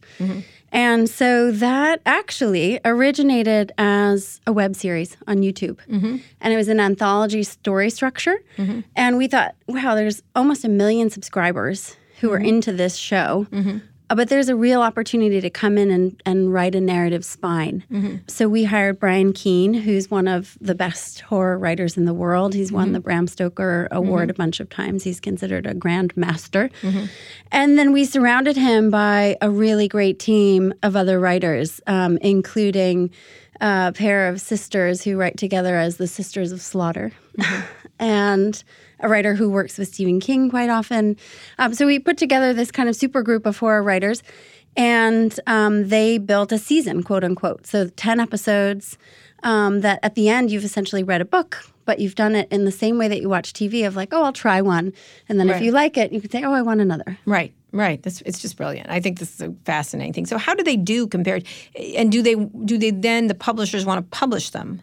And 0.77 1.09
so 1.09 1.51
that 1.53 2.03
actually 2.05 2.81
originated 2.85 3.73
as 3.79 4.43
a 4.47 4.53
web 4.53 4.77
series 4.77 5.17
on 5.27 5.39
YouTube. 5.39 5.79
Mm-hmm. 5.89 6.19
And 6.43 6.53
it 6.53 6.57
was 6.57 6.69
an 6.69 6.81
anthology 6.81 7.45
story 7.45 7.89
structure. 7.89 8.39
Mm-hmm. 8.59 8.81
And 8.95 9.17
we 9.17 9.27
thought, 9.27 9.55
wow, 9.67 9.95
there's 9.95 10.23
almost 10.35 10.67
a 10.67 10.69
million 10.69 11.09
subscribers 11.09 11.97
who 12.21 12.31
are 12.31 12.37
mm-hmm. 12.37 12.49
into 12.49 12.73
this 12.73 12.97
show. 12.97 13.47
Uh, 14.09 14.15
But 14.15 14.29
there's 14.29 14.49
a 14.49 14.57
real 14.57 14.83
opportunity 14.83 15.41
to 15.41 15.51
come 15.51 15.79
in 15.79 15.91
and, 15.91 16.21
and 16.25 16.53
write 16.53 16.75
a 16.75 16.81
narrative 16.81 17.25
spine. 17.25 17.85
Mm-hmm. 17.91 18.17
So 18.29 18.49
we 18.49 18.65
hired 18.65 18.99
Brian 18.99 19.33
Keene, 19.33 19.75
who's 19.75 20.11
one 20.11 20.29
of 20.29 20.57
the 20.61 20.75
best 20.75 21.21
horror 21.21 21.59
writers 21.59 21.97
in 21.97 22.05
the 22.05 22.15
world. 22.15 22.55
He's 22.55 22.73
won 22.73 22.87
mm-hmm. 22.87 22.93
the 22.95 23.01
Bram 23.01 23.27
Stoker 23.27 23.89
Award 23.91 24.25
mm-hmm. 24.25 24.31
a 24.31 24.35
bunch 24.35 24.61
of 24.61 24.69
times. 24.69 25.05
He's 25.05 25.21
considered 25.21 25.67
a 25.67 25.75
grand 25.75 26.17
master. 26.17 26.71
And 27.53 27.79
then 27.79 27.93
we 27.93 28.05
surrounded 28.05 28.57
him 28.57 28.91
by 28.91 29.37
a 29.41 29.51
really 29.51 29.89
great 29.89 30.19
team 30.19 30.73
of 30.83 30.97
other 30.97 31.19
writers, 31.19 31.81
um, 31.87 32.19
including 32.19 33.11
a 33.61 33.93
pair 33.93 34.29
of 34.29 34.41
sisters 34.41 35.03
who 35.03 35.17
write 35.17 35.39
together 35.39 35.77
as 35.77 35.97
the 35.97 36.07
Sisters 36.07 36.53
of 36.53 36.61
Slaughter. 36.61 37.13
and 37.99 38.63
a 39.01 39.09
writer 39.09 39.35
who 39.35 39.51
works 39.51 39.79
with 39.79 39.89
Stephen 39.89 40.21
King 40.21 40.51
quite 40.51 40.71
often. 40.71 41.17
Um, 41.59 41.75
so 41.75 41.87
we 41.87 41.99
put 41.99 42.17
together 42.17 42.53
this 42.53 42.71
kind 42.71 42.89
of 42.89 42.97
super 42.97 43.23
group 43.23 43.47
of 43.47 43.59
horror 43.59 43.83
writers, 43.83 44.23
and 44.77 45.39
um, 45.47 45.89
they 45.89 46.19
built 46.19 46.53
a 46.53 46.59
season, 46.59 47.03
quote 47.03 47.25
unquote. 47.25 47.67
So 47.67 47.89
10 47.89 48.21
episodes 48.21 48.99
um, 49.43 49.81
that 49.81 50.01
at 50.03 50.15
the 50.15 50.29
end 50.29 50.51
you've 50.51 50.65
essentially 50.65 51.03
read 51.03 51.21
a 51.21 51.25
book, 51.25 51.65
but 51.85 51.99
you've 51.99 52.15
done 52.15 52.35
it 52.35 52.49
in 52.51 52.65
the 52.65 52.73
same 52.73 52.99
way 52.99 53.09
that 53.09 53.21
you 53.21 53.29
watch 53.29 53.53
TV 53.53 53.87
of 53.87 53.97
like, 53.97 54.13
oh, 54.13 54.23
I'll 54.25 54.33
try 54.33 54.61
one. 54.61 54.93
And 55.29 55.39
then 55.39 55.49
if 55.49 55.63
you 55.63 55.73
like 55.73 55.97
it, 55.97 56.13
you 56.13 56.21
can 56.21 56.31
say, 56.31 56.43
oh, 56.43 56.53
I 56.53 56.63
want 56.63 56.81
another. 56.81 57.19
Right, 57.25 57.55
right. 57.73 58.03
That's 58.03 58.21
it's 58.23 58.41
just 58.41 58.57
brilliant. 58.57 58.91
I 58.91 59.01
think 59.01 59.19
this 59.19 59.35
is 59.35 59.41
a 59.41 59.55
fascinating 59.65 60.13
thing. 60.13 60.27
So 60.27 60.37
how 60.37 60.55
do 60.55 60.65
they 60.65 60.77
do 60.77 61.07
compared? 61.07 61.47
And 61.97 62.11
do 62.11 62.23
they 62.23 62.35
do 62.35 62.77
they 62.77 62.91
then 62.91 63.29
the 63.29 63.35
publishers 63.35 63.87
want 63.87 63.99
to 63.99 64.19
publish 64.19 64.51
them, 64.51 64.83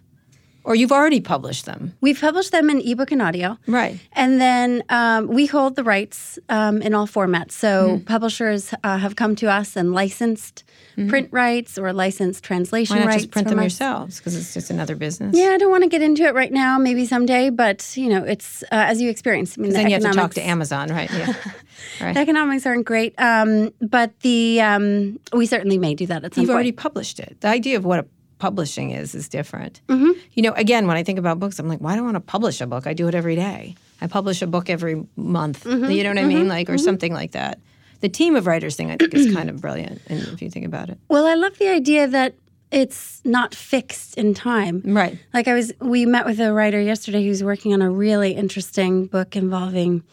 or 0.63 0.75
you've 0.75 0.91
already 0.91 1.19
published 1.21 1.65
them? 1.65 1.93
We've 2.01 2.19
published 2.19 2.51
them 2.51 2.69
in 2.69 2.79
ebook 2.81 3.11
and 3.11 3.21
audio. 3.21 3.57
Right. 3.67 3.99
And 4.13 4.39
then 4.39 4.83
um, 4.89 5.27
we 5.27 5.45
hold 5.45 5.75
the 5.75 5.83
rights 5.83 6.39
um, 6.49 6.81
in 6.81 6.93
all 6.93 7.07
formats. 7.07 7.51
So 7.51 7.97
Hmm. 7.97 8.03
publishers 8.05 8.73
uh, 8.83 8.97
have 8.97 9.15
come 9.15 9.35
to 9.37 9.47
us 9.51 9.75
and 9.75 9.93
licensed 9.93 10.63
print 11.09 11.27
rights 11.31 11.77
or 11.79 11.91
licensed 11.91 12.43
translation 12.43 12.95
Mm-hmm. 12.95 12.99
Why 13.01 13.05
not 13.05 13.11
rights. 13.11 13.23
just 13.23 13.31
print 13.31 13.47
them 13.47 13.59
us. 13.59 13.63
yourselves? 13.63 14.17
Because 14.19 14.35
it's 14.35 14.53
just 14.53 14.69
another 14.69 14.95
business. 14.95 15.35
Yeah, 15.35 15.49
I 15.53 15.57
don't 15.57 15.71
want 15.71 15.83
to 15.83 15.89
get 15.89 16.01
into 16.01 16.23
it 16.23 16.33
right 16.35 16.51
now. 16.51 16.77
Maybe 16.77 17.05
someday, 17.05 17.49
but 17.49 17.91
you 17.97 18.09
know, 18.09 18.23
it's 18.23 18.61
uh, 18.63 18.67
as 18.91 19.01
you 19.01 19.09
experience. 19.09 19.57
I 19.57 19.61
mean, 19.61 19.71
the 19.71 19.77
Then 19.77 19.87
you 19.89 19.93
have 19.93 20.03
to 20.03 20.11
talk 20.13 20.33
to 20.35 20.41
Amazon, 20.45 20.89
right? 20.89 21.09
Yeah. 21.11 21.33
right. 22.01 22.13
The 22.13 22.19
economics 22.19 22.65
aren't 22.65 22.85
great, 22.85 23.13
um, 23.19 23.73
but 23.81 24.17
the 24.19 24.61
um, 24.61 25.19
we 25.33 25.45
certainly 25.47 25.77
may 25.79 25.95
do 25.95 26.05
that 26.07 26.23
at 26.23 26.35
some 26.35 26.41
You've 26.43 26.49
point. 26.49 26.55
already 26.55 26.71
published 26.71 27.19
it. 27.19 27.37
The 27.41 27.47
idea 27.47 27.77
of 27.77 27.85
what 27.85 27.99
a 27.99 28.05
publishing 28.43 28.91
is 28.91 29.15
is 29.15 29.29
different. 29.29 29.79
Mm-hmm. 29.87 30.11
You 30.33 30.43
know, 30.43 30.51
again, 30.63 30.85
when 30.85 30.97
I 30.97 31.03
think 31.03 31.17
about 31.17 31.39
books, 31.39 31.59
I'm 31.59 31.69
like, 31.69 31.79
why 31.79 31.95
do 31.95 32.01
I 32.01 32.03
want 32.03 32.15
to 32.15 32.19
publish 32.35 32.59
a 32.59 32.67
book? 32.67 32.85
I 32.85 32.93
do 32.93 33.07
it 33.07 33.15
every 33.15 33.37
day. 33.37 33.75
I 34.01 34.07
publish 34.07 34.41
a 34.41 34.47
book 34.47 34.69
every 34.69 34.95
month. 35.15 35.63
Mm-hmm. 35.63 35.89
You 35.89 36.03
know 36.03 36.09
what 36.09 36.17
I 36.17 36.21
mm-hmm. 36.23 36.39
mean? 36.39 36.47
Like, 36.49 36.69
or 36.69 36.77
something 36.77 37.13
like 37.13 37.31
that. 37.31 37.61
The 38.01 38.09
team 38.09 38.35
of 38.35 38.45
writers 38.45 38.75
thing, 38.75 38.91
I 38.91 38.97
think, 38.97 39.13
is 39.13 39.33
kind 39.33 39.49
of 39.49 39.61
brilliant. 39.61 40.01
And 40.07 40.19
if 40.33 40.41
you 40.41 40.49
think 40.49 40.65
about 40.65 40.89
it, 40.89 40.97
Well, 41.07 41.25
I 41.25 41.35
love 41.35 41.57
the 41.57 41.69
idea 41.69 42.05
that 42.05 42.35
it's 42.69 43.21
not 43.23 43.55
fixed 43.55 44.17
in 44.17 44.33
time. 44.33 44.81
right? 44.83 45.17
Like 45.33 45.47
I 45.47 45.53
was, 45.53 45.71
we 45.79 46.05
met 46.05 46.25
with 46.25 46.41
a 46.41 46.51
writer 46.51 46.81
yesterday 46.81 47.23
who's 47.25 47.43
working 47.45 47.71
on 47.73 47.81
a 47.81 47.89
really 47.89 48.33
interesting 48.33 49.05
book 49.05 49.37
involving 49.37 50.03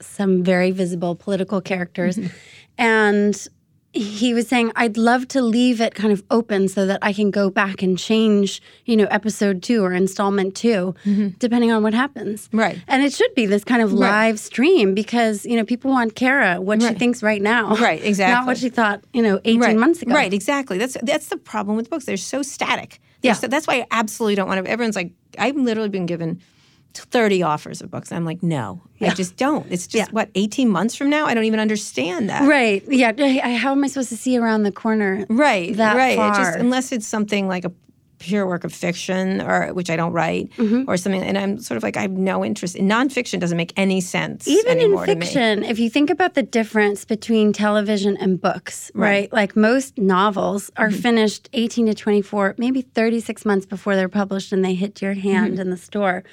some 0.00 0.42
very 0.42 0.70
visible 0.70 1.14
political 1.14 1.60
characters, 1.60 2.18
and 2.78 3.48
he 3.98 4.34
was 4.34 4.48
saying, 4.48 4.72
"I'd 4.76 4.96
love 4.96 5.28
to 5.28 5.42
leave 5.42 5.80
it 5.80 5.94
kind 5.94 6.12
of 6.12 6.22
open 6.30 6.68
so 6.68 6.86
that 6.86 6.98
I 7.02 7.12
can 7.12 7.30
go 7.30 7.50
back 7.50 7.82
and 7.82 7.98
change, 7.98 8.62
you 8.84 8.96
know, 8.96 9.04
episode 9.10 9.62
two 9.62 9.84
or 9.84 9.92
installment 9.92 10.54
2 10.54 10.94
mm-hmm. 11.04 11.28
depending 11.38 11.72
on 11.72 11.82
what 11.82 11.94
happens." 11.94 12.48
Right. 12.52 12.78
And 12.88 13.02
it 13.02 13.12
should 13.12 13.34
be 13.34 13.46
this 13.46 13.64
kind 13.64 13.82
of 13.82 13.92
Right. 13.92 14.10
live 14.10 14.38
stream 14.38 14.94
because 14.94 15.44
you 15.46 15.56
know 15.56 15.64
people 15.64 15.90
want 15.90 16.14
Kara 16.14 16.60
what 16.60 16.82
she 16.82 16.92
thinks 16.94 17.22
right 17.22 17.42
now, 17.42 17.76
Right, 17.76 18.02
exactly 18.04 18.34
not 18.34 18.46
what 18.46 18.58
she 18.58 18.68
thought, 18.68 19.02
you 19.12 19.22
know, 19.22 19.40
eighteen 19.44 19.60
right. 19.60 19.76
months 19.76 20.02
ago. 20.02 20.14
Right, 20.14 20.32
exactly. 20.32 20.78
That's 20.78 20.96
that's 21.02 21.28
the 21.28 21.36
problem 21.36 21.76
with 21.76 21.90
books. 21.90 22.04
They're 22.04 22.16
so 22.16 22.42
static. 22.42 23.00
They're 23.22 23.30
Yeah. 23.30 23.34
so- 23.34 23.48
that's 23.48 23.66
why 23.66 23.76
I 23.80 23.86
absolutely 23.90 24.34
don't 24.34 24.48
want 24.48 24.64
to. 24.64 24.70
Everyone's 24.70 24.96
like, 24.96 25.12
I've 25.38 25.56
literally 25.56 25.88
been 25.88 26.06
given. 26.06 26.40
30 27.04 27.42
offers 27.42 27.80
of 27.82 27.90
books. 27.90 28.10
I'm 28.12 28.24
like, 28.24 28.42
no, 28.42 28.82
I 29.00 29.10
just 29.10 29.36
don't. 29.36 29.66
It's 29.70 29.86
just 29.86 30.08
Yeah. 30.08 30.12
what, 30.12 30.30
18 30.34 30.68
months 30.68 30.94
from 30.94 31.10
now? 31.10 31.26
I 31.26 31.34
don't 31.34 31.44
even 31.44 31.60
understand 31.60 32.28
that. 32.30 32.48
Right. 32.48 32.82
Yeah. 32.88 33.12
I- 33.18 33.54
How 33.56 33.72
am 33.72 33.84
I 33.84 33.86
supposed 33.88 34.08
to 34.10 34.16
see 34.16 34.36
around 34.38 34.62
the 34.64 34.72
corner? 34.72 35.26
Right, 35.28 35.76
That 35.76 35.96
right. 35.96 36.12
It 36.18 36.36
just 36.36 36.58
unless 36.58 36.92
it's 36.92 37.06
something 37.06 37.48
like 37.48 37.64
a 37.64 37.72
pure 38.18 38.46
work 38.46 38.64
of 38.64 38.72
fiction 38.72 39.42
or 39.42 39.74
which 39.74 39.90
I 39.90 39.96
don't 39.96 40.12
write 40.14 40.48
Mm-hmm. 40.56 40.88
or 40.88 40.96
something 40.96 41.22
and 41.22 41.36
I'm 41.36 41.58
sort 41.58 41.76
of 41.76 41.82
like 41.82 41.98
I 41.98 42.00
have 42.00 42.12
no 42.12 42.42
interest 42.42 42.74
in 42.74 42.88
nonfiction 42.88 43.40
doesn't 43.40 43.58
make 43.58 43.74
any 43.76 44.00
sense 44.00 44.48
Even 44.48 44.78
in 44.78 44.84
anymore 44.84 45.04
to 45.04 45.14
me. 45.14 45.20
fiction, 45.26 45.62
if 45.64 45.78
you 45.78 45.90
think 45.90 46.08
about 46.08 46.32
the 46.32 46.42
difference 46.42 47.04
between 47.04 47.52
television 47.52 48.16
and 48.16 48.40
books, 48.40 48.90
right? 48.94 49.30
Like 49.34 49.54
most 49.54 49.98
novels 49.98 50.70
are 50.78 50.88
Mm-hmm. 50.88 51.00
finished 51.02 51.50
18 51.52 51.86
to 51.88 51.94
24, 51.94 52.54
maybe 52.56 52.80
36 52.80 53.44
months 53.44 53.66
before 53.66 53.96
they're 53.96 54.08
published 54.08 54.50
and 54.50 54.64
they 54.64 54.72
hit 54.72 55.02
your 55.02 55.12
hand 55.12 55.52
Mm-hmm. 55.52 55.60
in 55.60 55.68
the 55.70 55.76
store. 55.76 56.24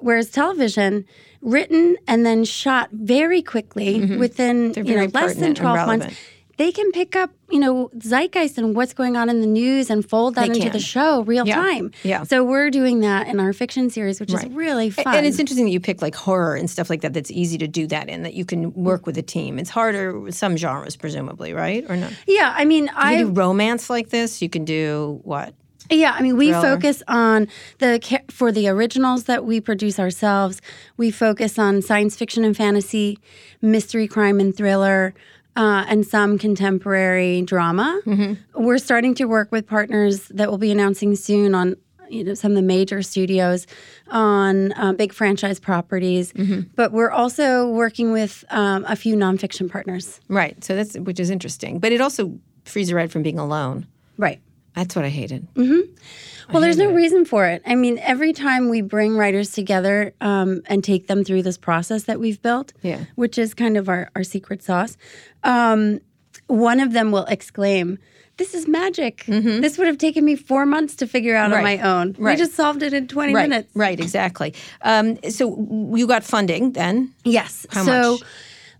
Whereas 0.00 0.30
television, 0.30 1.04
written 1.42 1.96
and 2.06 2.26
then 2.26 2.44
shot 2.44 2.90
very 2.92 3.42
quickly 3.42 4.00
mm-hmm. 4.00 4.18
within 4.18 4.72
They're 4.72 4.84
you 4.84 4.96
know 4.96 5.06
less 5.12 5.36
than 5.36 5.54
12 5.54 5.86
months. 5.86 6.16
They 6.56 6.72
can 6.72 6.92
pick 6.92 7.16
up, 7.16 7.30
you 7.48 7.58
know, 7.58 7.88
zeitgeist 8.00 8.58
and 8.58 8.76
what's 8.76 8.92
going 8.92 9.16
on 9.16 9.30
in 9.30 9.40
the 9.40 9.46
news 9.46 9.88
and 9.88 10.06
fold 10.06 10.34
that 10.34 10.42
They 10.42 10.46
into 10.48 10.60
can. 10.60 10.72
the 10.72 10.78
show 10.78 11.22
real 11.22 11.48
Yeah. 11.48 11.54
time. 11.54 11.90
Yeah. 12.02 12.22
So 12.24 12.44
we're 12.44 12.68
doing 12.68 13.00
that 13.00 13.28
in 13.28 13.40
our 13.40 13.54
fiction 13.54 13.88
series, 13.88 14.20
which 14.20 14.30
Right. 14.30 14.46
is 14.46 14.52
really 14.52 14.90
fun. 14.90 15.14
And 15.16 15.24
it's 15.24 15.38
interesting 15.38 15.64
that 15.64 15.70
you 15.70 15.80
pick 15.80 16.02
like 16.02 16.14
horror 16.14 16.56
and 16.56 16.68
stuff 16.68 16.90
like 16.90 17.00
that. 17.00 17.14
That's 17.14 17.30
easy 17.30 17.56
to 17.56 17.66
do 17.66 17.86
that 17.86 18.10
in. 18.10 18.24
That 18.24 18.34
you 18.34 18.44
can 18.44 18.74
work 18.74 19.06
with 19.06 19.16
a 19.16 19.22
team. 19.22 19.58
It's 19.58 19.70
harder 19.70 20.20
with 20.20 20.34
some 20.34 20.58
genres, 20.58 20.96
presumably, 20.96 21.54
right? 21.54 21.82
Or 21.88 21.96
not? 21.96 22.12
yeah, 22.26 22.52
I 22.54 22.66
mean, 22.66 22.84
You 22.88 22.92
I 22.94 23.14
can 23.16 23.26
do 23.28 23.40
romance 23.40 23.88
like 23.88 24.10
this. 24.10 24.42
You 24.42 24.50
can 24.50 24.66
do 24.66 25.20
what? 25.24 25.54
Yeah, 25.90 26.12
I 26.16 26.22
mean, 26.22 26.36
we 26.36 26.50
thriller. 26.50 26.62
focus 26.76 27.02
on 27.08 27.48
the 27.78 28.20
for 28.30 28.52
the 28.52 28.68
originals 28.68 29.24
that 29.24 29.44
we 29.44 29.60
produce 29.60 29.98
ourselves. 29.98 30.62
We 30.96 31.10
focus 31.10 31.58
on 31.58 31.82
science 31.82 32.16
fiction 32.16 32.44
and 32.44 32.56
fantasy, 32.56 33.18
mystery, 33.60 34.06
crime, 34.06 34.38
and 34.40 34.56
thriller, 34.56 35.14
uh, 35.56 35.84
and 35.88 36.06
some 36.06 36.38
contemporary 36.38 37.42
drama. 37.42 38.00
Mm-hmm. 38.06 38.64
We're 38.64 38.78
starting 38.78 39.14
to 39.16 39.24
work 39.26 39.50
with 39.50 39.66
partners 39.66 40.28
that 40.28 40.48
we'll 40.48 40.58
be 40.58 40.70
announcing 40.70 41.16
soon 41.16 41.54
on. 41.54 41.76
You 42.08 42.24
know, 42.24 42.34
some 42.34 42.50
of 42.50 42.56
the 42.56 42.62
major 42.62 43.02
studios 43.02 43.68
on 44.08 44.72
uh, 44.72 44.92
big 44.94 45.12
franchise 45.12 45.60
properties, 45.60 46.32
Mm-hmm. 46.32 46.62
but 46.74 46.90
we're 46.90 47.12
also 47.12 47.68
working 47.68 48.10
with 48.10 48.44
um, 48.50 48.84
a 48.88 48.96
few 48.96 49.14
nonfiction 49.14 49.70
partners. 49.70 50.20
Right. 50.26 50.62
So 50.64 50.74
that's 50.74 50.98
which 50.98 51.20
is 51.20 51.30
interesting. 51.30 51.78
But 51.78 51.92
it 51.92 52.00
also 52.00 52.36
frees 52.64 52.90
you 52.90 52.96
right 52.96 53.08
from 53.08 53.22
being 53.22 53.38
alone. 53.38 53.86
Right. 54.18 54.40
That's 54.74 54.94
what 54.96 55.04
I 55.04 55.08
hated. 55.08 55.46
Well, 55.56 56.60
there's 56.62 56.78
no 56.78 56.90
reason 56.92 57.24
for 57.24 57.46
it. 57.46 57.62
I 57.64 57.74
mean, 57.76 57.98
every 58.00 58.32
time 58.32 58.68
we 58.68 58.80
bring 58.82 59.16
writers 59.16 59.52
together 59.52 60.12
um, 60.20 60.62
and 60.66 60.82
take 60.82 61.06
them 61.06 61.22
through 61.24 61.42
this 61.42 61.56
process 61.56 62.04
that 62.04 62.18
we've 62.18 62.42
built, 62.42 62.72
Yeah. 62.82 63.04
which 63.14 63.38
is 63.38 63.54
kind 63.54 63.76
of 63.76 63.88
our, 63.88 64.10
our 64.16 64.24
secret 64.24 64.62
sauce, 64.62 64.96
um, 65.44 66.00
one 66.48 66.80
of 66.80 66.92
them 66.92 67.12
will 67.12 67.24
exclaim, 67.26 67.98
This 68.36 68.54
is 68.54 68.66
magic. 68.66 69.24
This 69.26 69.78
would 69.78 69.86
have 69.86 69.98
taken 69.98 70.24
me 70.24 70.34
four 70.34 70.66
months 70.66 70.96
to 70.96 71.06
figure 71.06 71.36
out 71.36 71.52
on 71.52 71.62
Mm-hmm. 71.62 71.62
My 71.62 71.78
own. 71.78 72.16
Right. 72.18 72.36
We 72.36 72.44
just 72.44 72.54
solved 72.56 72.82
it 72.82 72.92
in 72.92 73.06
20 73.06 73.32
Right. 73.34 73.48
minutes. 73.48 73.70
Right. 73.76 74.00
Exactly. 74.00 74.54
Um, 74.82 75.18
so 75.30 75.92
you 75.94 76.06
got 76.08 76.24
funding 76.24 76.72
then. 76.72 77.12
Yes. 77.24 77.64
How 77.70 77.84
so 77.84 78.12
much? 78.12 78.22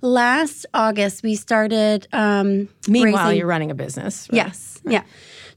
last 0.03 0.67
August, 0.75 1.23
we 1.23 1.37
started. 1.37 2.09
Um, 2.13 2.69
Meanwhile, 2.89 3.27
raising- 3.27 3.39
you're 3.39 3.47
running 3.47 3.71
a 3.71 3.75
business. 3.75 4.29
right? 4.33 4.37
Yes. 4.39 4.81
Yeah. 4.85 5.03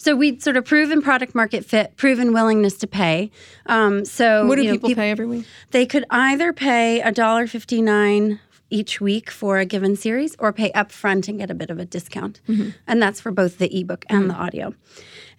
So 0.04 0.18
we'd 0.18 0.44
sort 0.44 0.58
of 0.58 0.66
proven 0.66 1.02
product 1.02 1.34
market 1.34 1.64
fit, 1.64 1.96
proven 1.96 2.34
willingness 2.34 2.76
to 2.80 2.88
pay. 2.88 3.32
Um, 3.68 4.04
so 4.04 4.46
What 4.46 4.56
do 4.56 4.62
you 4.64 4.72
know, 4.72 4.74
people 4.74 4.96
pay 4.96 5.12
every 5.12 5.26
week? 5.26 5.46
They 5.72 5.86
could 5.86 6.04
either 6.10 6.52
pay 6.52 7.02
$1.59 7.06 8.40
each 8.70 9.00
week 9.00 9.30
for 9.32 9.60
a 9.60 9.66
given 9.66 9.96
series 9.96 10.36
or 10.40 10.52
pay 10.52 10.72
upfront 10.72 11.30
and 11.30 11.38
get 11.40 11.50
a 11.50 11.54
bit 11.54 11.70
of 11.70 11.80
a 11.80 11.86
discount. 11.86 12.42
Mm-hmm. 12.50 12.72
And 12.86 13.02
that's 13.02 13.22
for 13.22 13.32
both 13.32 13.60
the 13.60 13.74
ebook 13.80 14.04
and 14.10 14.30
the 14.30 14.34
audio. 14.34 14.74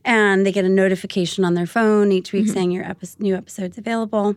And 0.02 0.46
they 0.46 0.52
get 0.52 0.64
a 0.64 0.68
notification 0.70 1.44
on 1.44 1.52
their 1.54 1.66
phone 1.66 2.10
each 2.10 2.32
week 2.32 2.44
Mm-hmm. 2.46 2.52
saying 2.54 2.70
your 2.70 2.84
epi- 2.84 3.08
new 3.18 3.34
episode's 3.34 3.76
available. 3.76 4.34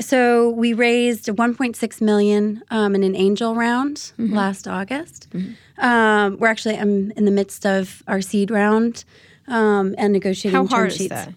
So 0.00 0.50
we 0.50 0.74
raised 0.74 1.26
1.6 1.28 2.00
million 2.02 2.62
um, 2.70 2.94
in 2.94 3.02
an 3.02 3.16
angel 3.16 3.54
round 3.54 3.96
Mm-hmm. 4.18 4.34
last 4.34 4.68
August. 4.68 5.28
Um, 5.78 6.36
we're 6.38 6.48
actually 6.48 6.76
I'm 6.76 7.12
in 7.12 7.24
the 7.24 7.30
midst 7.30 7.64
of 7.64 8.02
our 8.08 8.20
seed 8.20 8.50
round 8.50 9.04
um, 9.48 9.94
and 9.98 10.12
negotiating 10.12 10.56
How 10.56 10.62
term 10.62 10.68
hard 10.68 10.88
is 10.88 10.96
sheets. 10.96 11.08
that? 11.10 11.32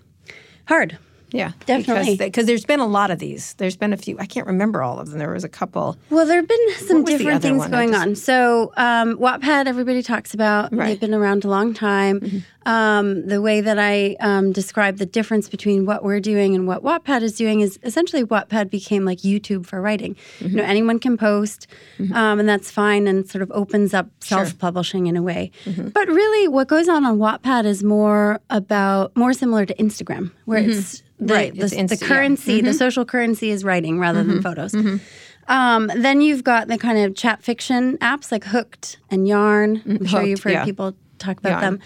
Hard. 0.67 0.97
Yeah, 1.31 1.51
Definitely. 1.65 2.15
Because 2.15 2.45
there's 2.45 2.63
been 2.65 2.79
a 2.79 2.87
lot 2.87 3.11
of 3.11 3.19
these. 3.19 3.53
There's 3.55 3.75
been 3.75 3.91
a 3.91 3.97
few. 3.97 4.17
I 4.17 4.25
can't 4.25 4.47
remember 4.47 4.81
all 4.81 4.97
of 4.99 5.09
them. 5.09 5.19
There 5.19 5.31
was 5.33 5.43
a 5.43 5.49
couple. 5.49 5.97
Well, 6.09 6.25
there 6.25 6.37
have 6.37 6.47
been 6.47 6.69
some 6.77 7.03
What 7.03 7.11
was 7.11 7.13
the 7.13 7.17
different 7.17 7.41
things 7.41 7.57
one? 7.59 7.71
Going 7.71 7.91
just- 7.91 8.01
on. 8.07 8.15
So, 8.15 8.71
um, 8.77 9.17
Wattpad, 9.17 9.67
everybody 9.67 10.01
talks 10.01 10.33
about. 10.33 10.71
Right. 10.71 10.71
Mm-hmm. 10.71 10.85
They've 10.87 10.99
been 10.99 11.13
around 11.13 11.43
a 11.43 11.49
long 11.49 11.73
time. 11.73 12.43
Um, 12.65 13.25
the 13.27 13.41
way 13.41 13.61
that 13.61 13.79
I 13.79 14.15
um, 14.19 14.51
describe 14.51 14.97
the 14.97 15.05
difference 15.05 15.47
between 15.47 15.85
what 15.85 16.03
we're 16.03 16.19
doing 16.19 16.53
and 16.55 16.67
what 16.67 16.83
Wattpad 16.83 17.21
is 17.21 17.35
doing 17.37 17.61
is 17.61 17.79
essentially 17.83 18.23
Wattpad 18.25 18.69
became 18.69 19.05
like 19.05 19.19
YouTube 19.19 19.65
for 19.65 19.81
writing. 19.81 20.15
You 20.39 20.47
Mm-hmm. 20.47 20.55
know, 20.57 20.63
anyone 20.63 20.99
can 20.99 21.17
post, 21.17 21.67
um, 22.13 22.39
and 22.39 22.47
that's 22.47 22.69
fine, 22.71 23.07
and 23.07 23.29
sort 23.29 23.41
of 23.41 23.51
opens 23.51 23.93
up 23.93 24.07
self-publishing 24.21 25.07
in 25.07 25.15
a 25.17 25.21
way. 25.21 25.51
Mm-hmm. 25.65 25.89
But 25.89 26.07
really, 26.07 26.47
what 26.47 26.67
goes 26.67 26.87
on 26.89 27.05
on 27.05 27.17
Wattpad 27.17 27.65
is 27.65 27.83
more 27.83 28.39
about 28.49 29.15
more 29.15 29.33
similar 29.33 29.65
to 29.65 29.73
Instagram, 29.75 30.31
where 30.45 30.59
it's 30.59 31.03
the, 31.19 31.25
Mm-hmm. 31.25 31.33
Right, 31.33 31.53
the, 31.55 31.67
the 31.67 31.75
yeah. 31.75 31.83
Mm-hmm. 31.85 32.05
currency, 32.05 32.61
the 32.61 32.73
social 32.73 33.05
currency 33.05 33.49
is 33.51 33.63
writing 33.63 33.99
rather 33.99 34.23
than 34.23 34.41
photos. 34.41 34.73
Um, 35.47 35.87
then 35.95 36.19
you've 36.21 36.43
got 36.43 36.67
the 36.67 36.77
kind 36.77 36.97
of 36.99 37.15
chat 37.15 37.41
fiction 37.41 37.97
apps 37.99 38.31
like 38.31 38.43
Hooked 38.43 38.97
and 39.09 39.27
Yarn. 39.27 39.81
I'm 39.87 40.05
sure 40.05 40.21
you've 40.21 40.43
heard 40.43 40.51
yeah. 40.53 40.65
people 40.65 40.93
talk 41.19 41.37
about 41.39 41.49
Yarn. 41.51 41.61
them. 41.61 41.79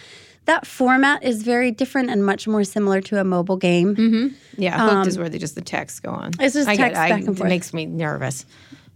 That 0.45 0.65
format 0.65 1.23
is 1.23 1.43
very 1.43 1.69
different 1.69 2.09
and 2.09 2.25
much 2.25 2.47
more 2.47 2.63
similar 2.63 2.99
to 3.01 3.19
a 3.21 3.23
mobile 3.23 3.57
game. 3.57 4.35
Yeah, 4.57 4.89
hooked 4.89 5.07
is 5.07 5.19
where 5.19 5.29
they 5.29 5.37
just 5.37 5.53
the 5.53 5.61
texts 5.61 5.99
go 5.99 6.09
on. 6.09 6.25
Um, 6.25 6.31
It's 6.39 6.55
just 6.55 6.67
I 6.67 6.75
get- 6.75 6.93
text 6.95 6.99
I- 6.99 7.09
back 7.09 7.27
and 7.27 7.39
It 7.39 7.43
makes 7.45 7.73
me 7.73 7.85
nervous. 7.85 8.45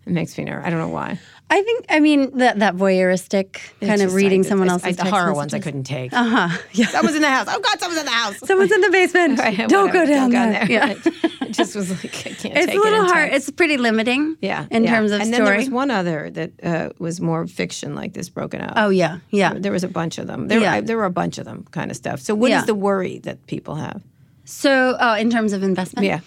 It 0.07 0.11
makes 0.13 0.35
me 0.37 0.43
nervous. 0.45 0.65
I 0.65 0.69
don't 0.71 0.79
know 0.79 0.89
why. 0.89 1.19
I 1.47 1.61
think, 1.61 1.85
I 1.89 1.99
mean, 1.99 2.37
that 2.39 2.59
that 2.59 2.75
voyeuristic 2.75 3.59
kind 3.79 4.01
of 4.01 4.13
reading 4.15 4.41
someone 4.43 4.67
else's 4.67 4.87
I- 4.87 4.91
The 4.91 4.97
text 4.97 5.13
horror 5.13 5.33
ones 5.33 5.53
I 5.53 5.59
couldn't 5.59 5.83
take. 5.83 6.11
Uh 6.11 6.23
huh. 6.23 6.57
Yeah. 6.73 6.87
Someone's 6.87 7.15
in 7.15 7.21
the 7.21 7.29
house. 7.29 7.47
Oh 7.49 7.59
God, 7.59 7.79
someone's 7.79 7.99
in 7.99 8.05
the 8.05 8.11
house. 8.11 8.39
Someone's 8.39 8.71
in 8.71 8.81
the 8.81 8.89
basement. 8.89 9.39
Right, 9.45 9.55
Don't 9.69 9.87
whatever. 9.87 10.05
go 10.05 10.11
down 10.11 10.31
Don't 10.31 10.51
there. 10.51 10.71
Yeah. 10.71 10.95
it 11.41 11.51
just 11.51 11.75
was 11.75 11.91
like 11.91 12.05
I 12.05 12.29
can't 12.33 12.57
It's 12.57 12.65
take 12.65 12.75
a 12.75 12.79
little 12.81 13.05
it 13.05 13.11
hard. 13.11 13.29
text. 13.29 13.49
It's 13.49 13.55
pretty 13.55 13.77
limiting. 13.77 14.37
yeah, 14.41 14.65
In 14.71 14.83
yeah. 14.83 14.89
terms 14.95 15.11
of 15.11 15.21
and 15.21 15.27
story. 15.33 15.37
then 15.45 15.51
there 15.51 15.57
was 15.59 15.69
one 15.69 15.91
other 15.91 16.29
that 16.31 16.51
uh, 16.63 16.89
was 16.97 17.21
more 17.21 17.45
fiction 17.47 17.93
like 17.95 18.13
this 18.13 18.27
broken 18.29 18.61
up. 18.61 18.73
oh 18.75 18.89
yeah. 18.89 19.19
Yeah. 19.29 19.53
There 19.53 19.71
was 19.71 19.83
a 19.83 19.87
bunch 19.87 20.17
of 20.17 20.25
them. 20.27 20.47
There, 20.47 20.59
Yeah. 20.61 20.73
I, 20.73 20.81
there 20.81 20.97
were 20.97 21.05
a 21.05 21.11
bunch 21.11 21.37
of 21.37 21.45
them 21.45 21.65
kind 21.71 21.91
of 21.91 21.95
stuff. 21.97 22.19
So 22.21 22.33
what 22.33 22.47
is 22.51 22.55
Yeah. 22.61 22.65
the 22.65 22.75
worry 22.75 23.19
that 23.19 23.45
people 23.45 23.75
have? 23.75 24.01
So, 24.47 24.95
oh, 24.99 25.15
in 25.15 25.31
terms 25.31 25.53
of 25.53 25.63
investment, 25.63 26.05
Yeah. 26.05 26.19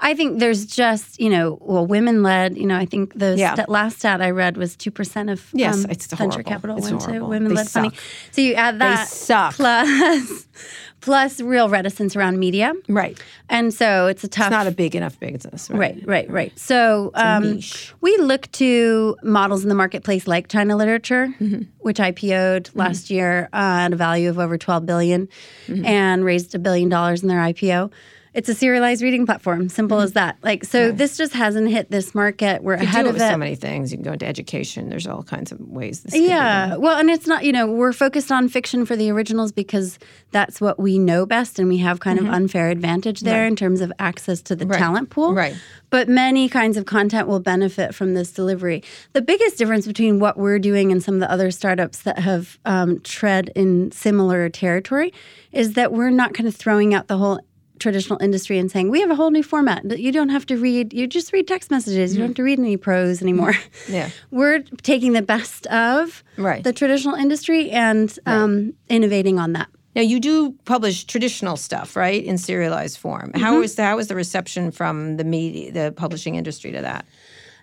I 0.00 0.14
think 0.14 0.38
there's 0.40 0.66
just 0.66 1.18
you 1.20 1.30
know, 1.30 1.58
well, 1.60 1.86
women 1.86 2.22
led. 2.22 2.56
You 2.56 2.66
know, 2.66 2.76
I 2.76 2.86
think 2.86 3.18
the 3.18 3.34
Yeah. 3.36 3.54
st- 3.54 3.68
last 3.68 3.98
stat 3.98 4.20
I 4.20 4.30
read 4.30 4.56
was 4.56 4.76
two 4.76 4.90
percent 4.90 5.30
of 5.30 5.48
Yes, 5.52 5.84
um, 5.84 5.90
it's 5.90 6.06
venture 6.06 6.42
horrible. 6.42 6.42
capital 6.50 6.76
It's 6.78 6.90
went 6.90 7.02
to 7.02 7.24
women 7.24 7.54
led 7.54 7.68
funding. 7.68 7.98
So 8.32 8.40
you 8.42 8.54
add 8.54 8.78
that 8.80 9.08
plus 9.54 10.46
plus 11.00 11.40
real 11.40 11.68
reticence 11.68 12.16
around 12.16 12.38
media. 12.38 12.72
Right. 12.88 13.18
And 13.48 13.72
so 13.72 14.06
it's 14.06 14.24
a 14.24 14.28
tough. 14.28 14.46
It's 14.46 14.50
not 14.50 14.66
a 14.66 14.70
big 14.72 14.94
enough 14.96 15.18
business. 15.20 15.70
Right. 15.70 15.76
Right, 15.96 16.06
right, 16.06 16.30
right. 16.30 16.58
So 16.58 17.10
um, 17.14 17.60
we 18.00 18.16
look 18.18 18.50
to 18.52 19.16
models 19.22 19.62
in 19.62 19.68
the 19.68 19.74
marketplace 19.74 20.26
like 20.26 20.48
China 20.48 20.76
Literature, 20.76 21.28
Mm-hmm. 21.40 21.62
which 21.78 21.98
IPO'd 21.98 22.70
last 22.74 23.10
year 23.10 23.48
uh, 23.52 23.84
at 23.86 23.92
a 23.92 23.96
value 23.96 24.28
of 24.30 24.38
over 24.38 24.56
12 24.58 24.84
billion 24.86 25.28
Mm-hmm. 25.68 25.84
and 25.84 26.24
raised 26.24 26.54
a 26.54 26.58
billion 26.58 26.88
dollars 26.88 27.22
in 27.22 27.28
their 27.28 27.38
IPO. 27.40 27.92
It's 28.36 28.48
a 28.50 28.54
serialized 28.54 29.02
reading 29.02 29.24
platform, 29.24 29.68
simple 29.70 29.98
as 30.00 30.12
that. 30.12 30.36
Like, 30.42 30.64
so 30.64 30.92
this 30.92 31.16
just 31.16 31.32
hasn't 31.32 31.70
hit 31.70 31.90
this 31.90 32.14
market. 32.14 32.62
We're 32.62 32.74
Mm-hmm. 32.76 32.82
You 32.82 32.88
ahead 32.88 33.06
of 33.06 33.14
with 33.14 33.22
it. 33.22 33.30
so 33.30 33.36
many 33.38 33.54
things. 33.54 33.90
You 33.90 33.96
can 33.96 34.04
go 34.04 34.12
into 34.12 34.26
education. 34.26 34.90
There's 34.90 35.06
all 35.06 35.22
kinds 35.22 35.52
of 35.52 35.58
ways 35.60 36.02
this. 36.02 36.12
could 36.12 36.20
be 36.20 36.26
Yeah. 36.26 36.76
Well, 36.76 36.98
and 36.98 37.08
it's 37.08 37.26
not, 37.26 37.44
you 37.44 37.52
know, 37.52 37.66
we're 37.66 37.94
focused 37.94 38.30
on 38.30 38.48
fiction 38.50 38.84
for 38.84 38.94
the 38.94 39.10
originals 39.10 39.52
because 39.52 39.98
that's 40.32 40.60
what 40.60 40.78
we 40.78 40.98
know 40.98 41.24
best 41.24 41.58
and 41.58 41.66
we 41.68 41.78
have 41.78 42.00
kind 42.00 42.18
of 42.18 42.26
unfair 42.28 42.68
advantage 42.68 43.20
there 43.22 43.46
in 43.46 43.56
terms 43.56 43.80
of 43.80 43.90
access 43.98 44.42
to 44.42 44.54
the 44.54 44.64
Mm-hmm. 44.66 44.72
Right. 44.72 44.78
talent 44.78 45.10
pool. 45.10 45.32
Right. 45.32 45.56
But 45.90 46.08
many 46.08 46.48
kinds 46.50 46.76
of 46.76 46.84
content 46.84 47.28
will 47.28 47.40
benefit 47.40 47.94
from 47.94 48.12
this 48.14 48.30
delivery. 48.32 48.82
The 49.14 49.22
biggest 49.22 49.56
difference 49.56 49.86
between 49.86 50.18
what 50.20 50.36
we're 50.36 50.58
doing 50.58 50.92
and 50.92 51.02
some 51.02 51.14
of 51.14 51.20
the 51.20 51.30
other 51.30 51.50
startups 51.50 52.02
that 52.02 52.18
have 52.18 52.58
um, 52.66 53.00
tread 53.00 53.50
in 53.56 53.92
similar 53.92 54.48
territory 54.50 55.12
is 55.52 55.72
that 55.72 55.92
we're 55.92 56.10
not 56.10 56.34
kind 56.34 56.46
of 56.48 56.54
throwing 56.54 56.92
out 56.92 57.06
the 57.08 57.16
whole 57.16 57.40
traditional 57.78 58.20
industry 58.22 58.58
and 58.58 58.70
saying 58.70 58.90
we 58.90 59.00
have 59.00 59.10
a 59.10 59.14
whole 59.14 59.30
new 59.30 59.42
format 59.42 59.86
that 59.88 60.00
you 60.00 60.10
don't 60.12 60.28
have 60.30 60.46
to 60.46 60.56
read 60.56 60.92
you 60.92 61.06
just 61.06 61.32
read 61.32 61.46
text 61.46 61.70
messages 61.70 62.12
you 62.14 62.18
don't 62.20 62.28
have 62.30 62.36
to 62.36 62.42
read 62.42 62.58
any 62.58 62.76
prose 62.76 63.22
anymore 63.22 63.54
Yeah. 63.88 64.10
we're 64.30 64.60
taking 64.82 65.12
the 65.12 65.22
best 65.22 65.66
of 65.68 66.22
Right. 66.36 66.62
the 66.64 66.72
traditional 66.72 67.14
industry 67.14 67.70
and 67.70 68.16
um, 68.26 68.74
innovating 68.88 69.38
on 69.38 69.52
that. 69.54 69.68
Now 69.94 70.02
you 70.02 70.20
do 70.20 70.52
publish 70.66 71.04
traditional 71.04 71.56
stuff, 71.56 71.96
right, 71.96 72.22
in 72.22 72.36
serialized 72.36 72.98
form. 72.98 73.30
Mm-hmm. 73.32 73.40
How 73.40 73.62
is 73.62 73.76
the, 73.76 73.84
how 73.84 73.98
is 73.98 74.08
the 74.08 74.14
reception 74.14 74.70
from 74.70 75.16
the 75.16 75.24
media, 75.24 75.72
the 75.72 75.92
publishing 75.92 76.34
industry 76.34 76.70
to 76.72 76.82
that? 76.82 77.06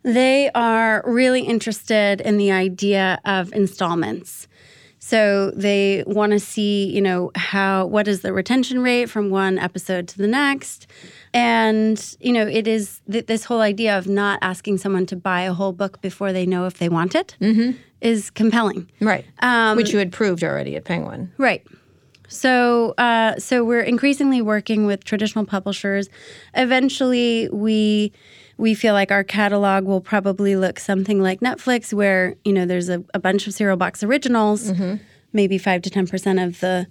They 0.04 0.50
are 0.56 1.04
really 1.06 1.42
interested 1.42 2.20
in 2.22 2.38
the 2.38 2.52
idea 2.52 3.20
of 3.26 3.54
installments. 3.54 4.48
So 5.06 5.52
they 5.54 6.06
want 6.08 6.32
to 6.32 6.40
see, 6.40 6.86
you 6.86 7.02
know, 7.02 7.30
how 7.36 7.88
what 7.88 8.08
is 8.08 8.22
the 8.22 8.32
retention 8.32 8.82
rate 8.82 9.10
from 9.10 9.30
one 9.30 9.60
episode 9.60 10.08
to 10.08 10.18
the 10.18 10.30
next, 10.30 10.88
and 11.34 12.16
you 12.22 12.32
know, 12.32 12.48
it 12.48 12.70
is 12.70 13.02
th- 13.12 13.26
this 13.26 13.44
whole 13.44 13.60
idea 13.60 13.98
of 13.98 14.08
not 14.08 14.40
asking 14.42 14.78
someone 14.78 15.06
to 15.08 15.18
buy 15.18 15.42
a 15.42 15.52
whole 15.52 15.74
book 15.74 16.00
before 16.00 16.32
they 16.32 16.46
know 16.46 16.68
if 16.68 16.78
they 16.78 16.88
want 16.88 17.16
it 17.16 17.36
is 18.00 18.30
compelling. 18.30 18.90
Right. 19.02 19.26
Um, 19.40 19.76
Which 19.76 19.92
you 19.92 20.00
had 20.00 20.14
proved 20.14 20.42
already 20.42 20.78
at 20.78 20.86
Penguin. 20.86 21.34
Right. 21.38 21.68
So, 22.34 22.94
uh, 22.98 23.38
so 23.38 23.64
we're 23.64 23.82
increasingly 23.82 24.42
working 24.42 24.86
with 24.86 25.04
traditional 25.04 25.46
publishers. 25.46 26.10
Eventually, 26.56 27.50
we 27.52 28.12
we 28.58 28.74
feel 28.76 28.94
like 28.94 29.12
our 29.12 29.24
catalog 29.24 29.86
will 29.86 30.02
probably 30.02 30.56
look 30.56 30.80
something 30.80 31.22
like 31.22 31.40
Netflix, 31.42 31.94
where 31.94 32.36
you 32.46 32.54
know 32.54 32.66
there's 32.66 32.90
a, 32.90 33.04
a 33.14 33.20
bunch 33.20 33.48
of 33.48 33.54
serial 33.54 33.78
box 33.78 34.04
originals, 34.04 34.72
Mm-hmm. 34.72 34.96
maybe 35.34 35.58
five 35.58 35.82
to 35.84 35.90
ten 35.90 36.08
percent 36.08 36.40
of 36.40 36.60
the 36.60 36.88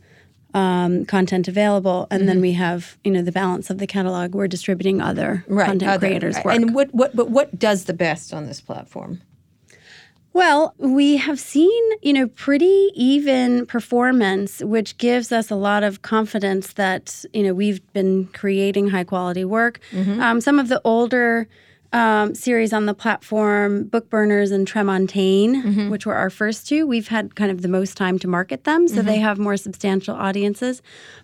um, 0.54 1.04
content 1.06 1.48
available, 1.48 2.06
and 2.10 2.20
Mm-hmm. 2.22 2.26
then 2.28 2.40
we 2.40 2.52
have 2.52 2.98
you 3.04 3.10
know 3.10 3.22
the 3.22 3.32
balance 3.32 3.70
of 3.70 3.78
the 3.78 3.86
catalog. 3.86 4.34
We're 4.34 4.48
distributing 4.48 5.00
other 5.00 5.44
content 5.48 5.82
other- 5.84 6.06
creators' 6.08 6.36
right. 6.36 6.44
work. 6.44 6.54
And 6.56 6.74
what 6.74 6.92
what 6.94 7.14
but 7.16 7.30
what 7.30 7.58
does 7.58 7.84
the 7.84 7.94
best 7.94 8.32
on 8.34 8.46
this 8.46 8.60
platform? 8.60 9.20
Well, 10.34 10.74
we 10.78 11.18
have 11.18 11.38
seen, 11.38 11.82
you 12.00 12.12
know, 12.12 12.26
pretty 12.28 12.90
even 12.94 13.66
performance, 13.66 14.60
which 14.60 14.96
gives 14.96 15.30
us 15.30 15.50
a 15.50 15.54
lot 15.56 15.82
of 15.82 16.02
confidence 16.02 16.72
that, 16.74 17.24
you 17.34 17.42
know, 17.42 17.52
we've 17.52 17.80
been 17.92 18.26
creating 18.28 18.88
high 18.88 19.04
quality 19.04 19.44
work. 19.44 19.80
Um, 20.22 20.40
some 20.40 20.58
of 20.58 20.68
the 20.68 20.80
older 20.84 21.48
um, 21.92 22.34
series 22.34 22.72
on 22.72 22.86
the 22.86 22.94
platform, 22.94 23.84
Bookburners 23.84 24.50
and 24.50 24.66
Tremontaine, 24.66 25.90
which 25.90 26.06
were 26.06 26.14
our 26.14 26.30
first 26.30 26.66
two, 26.66 26.86
we've 26.86 27.08
had 27.08 27.34
kind 27.34 27.50
of 27.50 27.60
the 27.60 27.68
most 27.68 27.98
time 27.98 28.18
to 28.20 28.26
market 28.28 28.64
them, 28.64 28.88
so 28.88 29.02
they 29.02 29.18
have 29.18 29.38
more 29.38 29.58
substantial 29.58 30.14
audiences. 30.16 30.80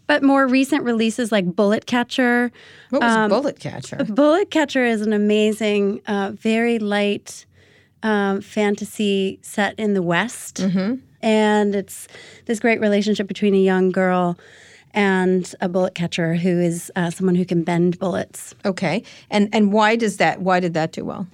But 0.07 0.23
more 0.23 0.47
recent 0.47 0.83
releases 0.85 1.33
like 1.33 1.47
Bullet 1.57 1.87
Catcher, 1.87 2.53
What 2.90 3.01
was 3.03 3.16
Um, 3.16 3.31
Bullet 3.31 3.59
Catcher? 3.59 4.05
Bullet 4.05 4.51
Catcher 4.51 4.85
is 4.85 5.01
an 5.01 5.14
amazing, 5.14 6.03
uh, 6.07 6.33
very 6.35 6.79
light 6.79 7.47
um, 8.03 8.41
fantasy 8.41 9.39
set 9.43 9.79
in 9.79 9.95
the 9.95 10.03
West. 10.03 10.61
And 11.21 11.75
it's 11.75 12.07
this 12.47 12.61
great 12.61 12.81
relationship 12.81 13.27
between 13.27 13.55
a 13.55 13.59
young 13.59 13.91
girl 13.91 14.39
and 14.95 15.53
a 15.61 15.69
bullet 15.69 15.95
catcher 15.95 16.35
who 16.35 16.61
is 16.61 16.91
uh, 16.97 17.11
someone 17.11 17.35
who 17.35 17.45
can 17.45 17.63
bend 17.65 17.99
bullets. 17.99 18.55
Okay. 18.65 19.03
And 19.31 19.49
and 19.53 19.73
why 19.73 19.97
does 19.97 20.17
that 20.19 20.41
why 20.41 20.61
did 20.61 20.75
that 20.75 20.93
do 20.93 21.05
well? 21.05 21.27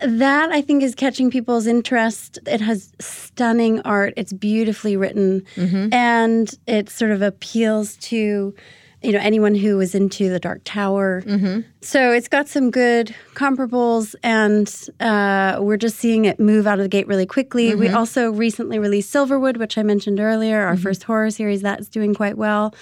That 0.00 0.50
I 0.52 0.60
think 0.60 0.82
is 0.82 0.94
catching 0.94 1.30
people's 1.30 1.66
interest. 1.66 2.38
It 2.46 2.60
has 2.60 2.92
stunning 3.00 3.80
art. 3.80 4.12
It's 4.16 4.32
beautifully 4.32 4.94
written, 4.96 5.42
and 5.92 6.54
it 6.66 6.90
sort 6.90 7.12
of 7.12 7.22
appeals 7.22 7.96
to, 8.08 8.54
you 9.02 9.12
know, 9.12 9.18
anyone 9.20 9.54
who 9.54 9.76
was 9.76 9.94
into 9.94 10.28
the 10.28 10.40
Dark 10.40 10.62
Tower. 10.64 11.22
Mm-hmm. 11.22 11.60
So 11.82 12.12
it's 12.12 12.28
got 12.28 12.48
some 12.48 12.70
good 12.70 13.14
comparables, 13.34 14.14
and 14.22 14.72
uh, 15.00 15.58
we're 15.60 15.76
just 15.76 15.98
seeing 15.98 16.24
it 16.24 16.40
move 16.40 16.66
out 16.66 16.78
of 16.78 16.84
the 16.84 16.88
gate 16.88 17.06
really 17.06 17.26
quickly. 17.26 17.74
We 17.74 17.86
mm-hmm. 17.86 17.96
also 17.96 18.32
recently 18.32 18.78
released 18.78 19.14
Silverwood, 19.14 19.58
which 19.58 19.76
I 19.78 19.82
mentioned 19.82 20.18
earlier, 20.18 20.62
our 20.62 20.74
mm-hmm. 20.74 20.82
first 20.82 21.04
horror 21.04 21.30
series 21.30 21.62
that's 21.62 21.88
doing 21.88 22.14
quite 22.14 22.36
well, 22.36 22.74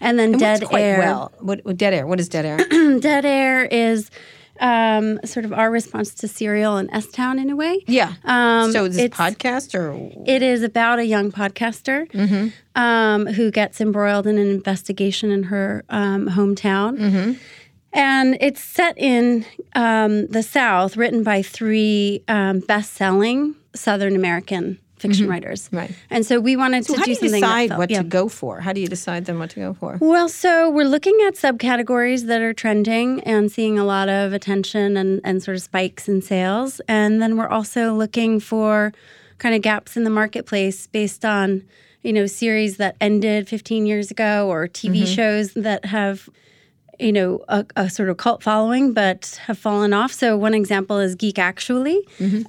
and 0.00 0.18
then 0.18 0.32
Dead 0.32 0.60
What's 0.60 0.70
quite 0.70 0.82
Air. 0.82 0.98
well. 0.98 1.32
What, 1.38 1.64
what 1.64 1.76
Dead 1.76 1.94
Air? 1.94 2.06
What 2.06 2.20
is 2.20 2.28
Dead 2.28 2.44
Air? 2.44 2.58
Dead 3.00 3.24
Air 3.24 3.64
is 3.64 4.10
um, 4.60 5.18
sort 5.24 5.44
of 5.44 5.52
our 5.52 5.70
response 5.70 6.14
to 6.14 6.28
Serial 6.28 6.76
and 6.76 6.88
S 6.92 7.06
Town 7.08 7.38
in 7.38 7.50
a 7.50 7.56
way. 7.56 7.82
yeah. 7.86 8.14
Um, 8.24 8.70
so 8.72 8.84
is 8.84 8.96
this 8.96 9.04
it's- 9.06 9.18
podcast 9.18 9.74
or 9.74 9.92
It 10.26 10.42
is 10.42 10.62
about 10.62 10.98
a 10.98 11.04
young 11.06 11.32
podcaster 11.32 12.06
um, 12.74 13.26
who 13.26 13.50
gets 13.50 13.80
embroiled 13.80 14.26
in 14.26 14.38
an 14.38 14.48
investigation 14.48 15.30
in 15.30 15.44
her 15.44 15.84
um, 15.88 16.28
hometown. 16.28 17.38
And 17.92 18.36
it's 18.40 18.62
set 18.62 18.96
in 18.98 19.44
um, 19.74 20.26
the 20.28 20.44
South, 20.44 20.96
written 20.96 21.24
by 21.24 21.42
three 21.42 22.22
um, 22.28 22.60
best 22.60 22.92
selling 22.92 23.56
Southern 23.74 24.14
American 24.14 24.78
fiction 25.00 25.24
mm-hmm. 25.24 25.32
writers. 25.32 25.68
Right. 25.72 25.94
And 26.10 26.24
so 26.24 26.38
we 26.38 26.56
wanted 26.56 26.86
so 26.86 26.94
to 26.94 27.00
how 27.00 27.06
do 27.06 27.14
do 27.14 27.26
you 27.26 27.32
decide 27.32 27.76
what 27.76 27.90
yeah. 27.90 27.98
to 27.98 28.04
go 28.04 28.28
for? 28.28 28.60
How 28.60 28.72
do 28.72 28.80
you 28.80 28.88
decide 28.88 29.24
then 29.24 29.38
what 29.38 29.50
to 29.50 29.60
go 29.60 29.74
for? 29.74 29.98
Well, 30.00 30.28
so 30.28 30.70
we're 30.70 30.86
looking 30.86 31.18
at 31.26 31.34
subcategories 31.34 32.26
that 32.26 32.42
are 32.42 32.52
trending 32.52 33.20
and 33.22 33.50
seeing 33.50 33.78
a 33.78 33.84
lot 33.84 34.08
of 34.08 34.32
attention 34.32 34.96
and, 34.96 35.20
and 35.24 35.42
sort 35.42 35.56
of 35.56 35.62
spikes 35.62 36.08
in 36.08 36.22
sales. 36.22 36.80
And 36.88 37.20
then 37.20 37.36
we're 37.36 37.48
also 37.48 37.94
looking 37.94 38.40
for 38.40 38.92
kind 39.38 39.54
of 39.54 39.62
gaps 39.62 39.96
in 39.96 40.04
the 40.04 40.10
marketplace 40.10 40.86
based 40.86 41.24
on, 41.24 41.64
you 42.02 42.12
know, 42.12 42.26
series 42.26 42.76
that 42.76 42.96
ended 43.00 43.48
15 43.48 43.86
years 43.86 44.10
ago 44.10 44.48
or 44.48 44.68
TV 44.68 45.02
mm-hmm. 45.02 45.04
shows 45.06 45.54
that 45.54 45.86
have, 45.86 46.28
you 47.00 47.12
know, 47.12 47.44
a, 47.48 47.64
a 47.76 47.88
sort 47.90 48.08
of 48.08 48.16
cult 48.18 48.42
following 48.42 48.92
but 48.92 49.40
have 49.46 49.58
fallen 49.58 49.92
off. 49.92 50.12
So 50.12 50.36
one 50.36 50.54
example 50.54 50.98
is 50.98 51.14
Geek 51.14 51.38
Actually, 51.38 52.00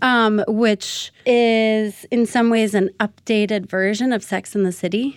um, 0.01 0.43
which 0.47 1.11
is 1.25 2.05
in 2.11 2.25
some 2.25 2.49
ways 2.49 2.73
an 2.73 2.89
updated 2.99 3.67
version 3.67 4.11
of 4.13 4.23
Sex 4.23 4.55
in 4.55 4.63
the 4.63 4.71
City. 4.71 5.15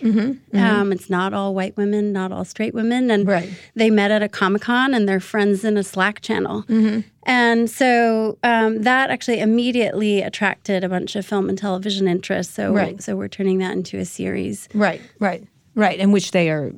Um, 0.53 0.91
it's 0.91 1.09
not 1.09 1.33
all 1.33 1.53
white 1.53 1.75
women, 1.77 2.13
not 2.13 2.31
all 2.31 2.45
straight 2.45 2.73
women, 2.73 3.11
and 3.11 3.27
Right. 3.27 3.49
they 3.75 3.89
met 3.89 4.11
at 4.11 4.23
a 4.23 4.29
Comic 4.29 4.61
Con 4.63 4.93
and 4.93 5.07
they're 5.07 5.19
friends 5.19 5.63
in 5.65 5.77
a 5.77 5.83
Slack 5.83 6.21
channel. 6.21 6.63
And 7.27 7.69
so 7.69 8.37
um, 8.43 8.83
that 8.83 9.09
actually 9.09 9.39
immediately 9.39 10.21
attracted 10.21 10.83
a 10.83 10.89
bunch 10.89 11.15
of 11.15 11.25
film 11.25 11.49
and 11.49 11.57
television 11.57 12.07
interest. 12.07 12.53
So, 12.53 12.71
Right. 12.71 13.01
so 13.01 13.15
we're 13.15 13.27
turning 13.27 13.57
that 13.59 13.71
into 13.73 13.97
a 13.97 14.05
series. 14.05 14.69
Right, 14.75 15.01
right, 15.19 15.43
right. 15.75 15.99
In 15.99 16.11
which 16.11 16.31
they 16.31 16.49
are 16.49 16.71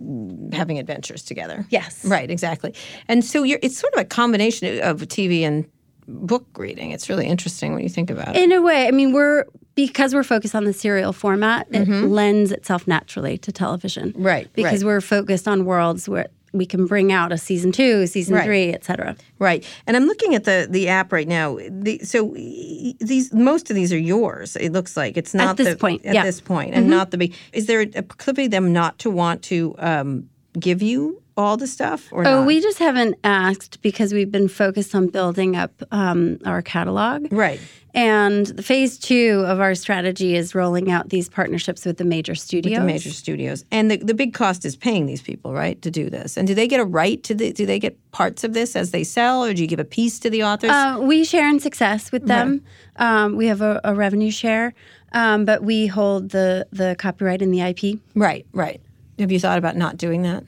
having 0.52 0.78
adventures 0.80 1.24
together. 1.24 1.66
Yes. 1.70 2.04
Right, 2.04 2.30
exactly. 2.30 2.74
And 3.08 3.24
so 3.24 3.44
you're, 3.44 3.60
it's 3.62 3.78
sort 3.78 3.94
of 3.94 4.02
a 4.02 4.06
combination 4.06 4.82
of 4.82 5.02
TV 5.02 5.42
and 5.42 5.66
book 6.08 6.46
reading. 6.58 6.92
It's 6.92 7.10
really 7.10 7.28
interesting 7.28 7.74
when 7.74 7.84
you 7.84 7.90
think 7.90 8.10
about 8.10 8.36
it. 8.36 8.44
In 8.44 8.52
a 8.52 8.62
way, 8.62 8.88
I 8.88 8.92
mean, 8.92 9.14
we're 9.14 9.46
because 9.76 10.16
we're 10.16 10.24
focused 10.24 10.56
on 10.56 10.64
the 10.64 10.74
serial 10.74 11.14
format, 11.14 11.68
it 11.70 11.88
lends 11.88 12.52
itself 12.52 12.88
naturally 12.88 13.38
to 13.38 13.52
television. 13.52 14.10
Mm-hmm. 14.10 14.24
Right, 14.24 14.48
Because 14.54 14.84
right. 14.84 14.88
we're 14.88 15.02
focused 15.02 15.48
on 15.48 15.66
worlds 15.66 16.10
where 16.10 16.28
we 16.58 16.66
can 16.66 16.86
bring 16.86 17.12
out 17.12 17.32
a 17.32 17.38
season 17.38 17.72
two, 17.72 18.08
season 18.08 18.36
Right. 18.36 18.46
three, 18.46 18.74
et 18.74 18.84
cetera. 18.84 19.16
Right. 19.40 19.64
And 19.86 19.96
I'm 19.96 20.06
looking 20.06 20.36
at 20.36 20.44
the 20.44 20.68
the 20.70 20.88
app 20.88 21.12
right 21.12 21.28
now. 21.28 21.58
The, 21.70 22.00
so 22.00 22.34
these 22.34 23.34
most 23.34 23.70
of 23.70 23.76
these 23.76 23.94
are 23.94 23.98
yours. 24.00 24.56
It 24.56 24.72
looks 24.72 24.98
like 24.98 25.18
it's 25.18 25.34
not 25.34 25.50
at 25.52 25.58
this 25.58 25.70
the, 25.70 25.76
point, 25.78 26.06
At 26.06 26.14
yeah. 26.14 26.22
Mm-hmm. 26.22 26.28
this 26.28 26.42
point, 26.42 26.74
and 26.74 26.90
not 26.90 27.12
the 27.12 27.18
big. 27.18 27.34
Is 27.54 27.66
there 27.68 27.82
a 27.82 28.02
proclivity 28.04 28.48
them 28.48 28.74
not 28.74 29.00
to 29.00 29.10
want 29.12 29.44
to 29.44 29.76
um, 29.80 30.30
give 30.60 30.82
you 30.82 31.22
all 31.38 31.56
the 31.58 31.68
stuff? 31.68 32.12
Or 32.12 32.28
Oh, 32.28 32.40
not? 32.40 32.48
we 32.48 32.60
just 32.60 32.80
haven't 32.80 33.16
asked 33.24 33.82
because 33.82 34.14
we've 34.14 34.32
been 34.32 34.48
focused 34.48 34.94
on 34.96 35.08
building 35.08 35.56
up 35.56 35.72
um, 35.92 36.40
our 36.46 36.62
catalog. 36.62 37.32
right. 37.32 37.60
And 37.94 38.46
the 38.48 38.62
phase 38.62 39.00
two 39.00 39.44
of 39.48 39.60
our 39.60 39.74
strategy 39.74 40.36
is 40.36 40.54
rolling 40.54 40.92
out 40.92 41.10
these 41.10 41.30
partnerships 41.30 41.84
with 41.84 41.98
the 41.98 42.04
major 42.04 42.36
studios. 42.36 42.74
with 42.78 42.82
The 42.82 42.86
major 42.94 43.10
studios, 43.10 43.66
and 43.72 43.90
the, 43.90 43.98
the 43.98 44.14
big 44.14 44.36
cost 44.36 44.66
is 44.66 44.76
paying 44.76 45.08
these 45.08 45.22
people, 45.24 45.52
right, 45.52 45.82
to 45.82 45.90
do 45.90 46.08
this. 46.08 46.38
And 46.38 46.48
do 46.48 46.54
they 46.54 46.68
get 46.68 46.80
a 46.80 46.86
right 46.86 47.24
to 47.24 47.34
the? 47.34 47.52
Do 47.54 47.66
they 47.66 47.80
get 47.80 47.98
parts 48.12 48.44
of 48.44 48.54
this 48.54 48.76
as 48.76 48.92
they 48.92 49.04
sell, 49.04 49.44
or 49.44 49.52
do 49.54 49.62
you 49.64 49.68
give 49.68 49.80
a 49.80 49.84
piece 49.86 50.20
to 50.20 50.30
the 50.30 50.44
authors? 50.44 50.70
Uh, 50.70 51.00
we 51.02 51.24
share 51.24 51.50
in 51.50 51.60
success 51.60 52.12
with 52.12 52.28
them. 52.28 52.62
Um, 52.98 53.36
we 53.36 53.48
have 53.48 53.62
a, 53.62 53.82
a 53.84 53.96
revenue 53.96 54.30
share, 54.32 54.76
um, 55.14 55.46
but 55.46 55.64
we 55.64 55.88
hold 55.88 56.30
the 56.30 56.68
the 56.72 56.96
copyright 57.00 57.42
and 57.42 57.52
the 57.52 57.62
IP. 57.62 58.00
right, 58.14 58.46
right. 58.54 58.80
Have 59.18 59.32
you 59.32 59.40
thought 59.40 59.58
about 59.58 59.76
not 59.76 59.98
doing 59.98 60.22
that? 60.22 60.44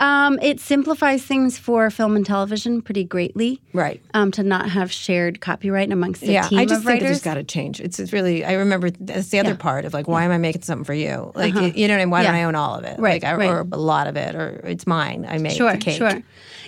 Um, 0.00 0.38
it 0.40 0.58
simplifies 0.60 1.22
things 1.22 1.58
for 1.58 1.90
film 1.90 2.16
and 2.16 2.24
television 2.24 2.80
pretty 2.82 3.04
greatly. 3.04 3.60
Right. 3.74 4.02
Um, 4.14 4.30
to 4.32 4.42
not 4.42 4.70
have 4.70 4.90
shared 4.90 5.40
copyright 5.40 5.92
amongst 5.92 6.22
a 6.22 6.32
yeah, 6.32 6.48
team 6.48 6.58
I 6.58 6.64
just 6.64 6.80
of 6.80 6.86
think 6.86 7.02
writers. 7.02 7.18
it's 7.18 7.24
got 7.24 7.34
to 7.34 7.44
change. 7.44 7.80
It's, 7.80 8.00
it's 8.00 8.12
really. 8.12 8.44
I 8.44 8.54
remember 8.54 8.90
that's 8.90 9.28
the 9.28 9.38
other 9.38 9.50
Yeah. 9.50 9.56
part 9.56 9.84
of 9.84 9.92
like, 9.92 10.08
why 10.08 10.24
am 10.24 10.30
I 10.30 10.38
making 10.38 10.62
something 10.62 10.84
for 10.84 10.94
you? 10.94 11.30
Like, 11.34 11.54
you 11.54 11.86
know, 11.86 11.94
what 11.94 12.00
I 12.00 12.04
mean? 12.04 12.10
why 12.10 12.22
don't 12.22 12.34
I 12.34 12.44
own 12.44 12.54
all 12.54 12.74
of 12.74 12.84
it? 12.84 12.98
Right, 12.98 13.22
like, 13.22 13.24
I, 13.30 13.36
right. 13.36 13.48
or 13.50 13.60
a 13.70 13.76
lot 13.76 14.06
of 14.06 14.16
it, 14.16 14.34
or 14.34 14.60
it's 14.64 14.86
mine. 14.86 15.26
I 15.28 15.38
make 15.38 15.52
sure, 15.56 15.70
the 15.70 15.78
cake. 15.78 15.98
sure. 15.98 16.22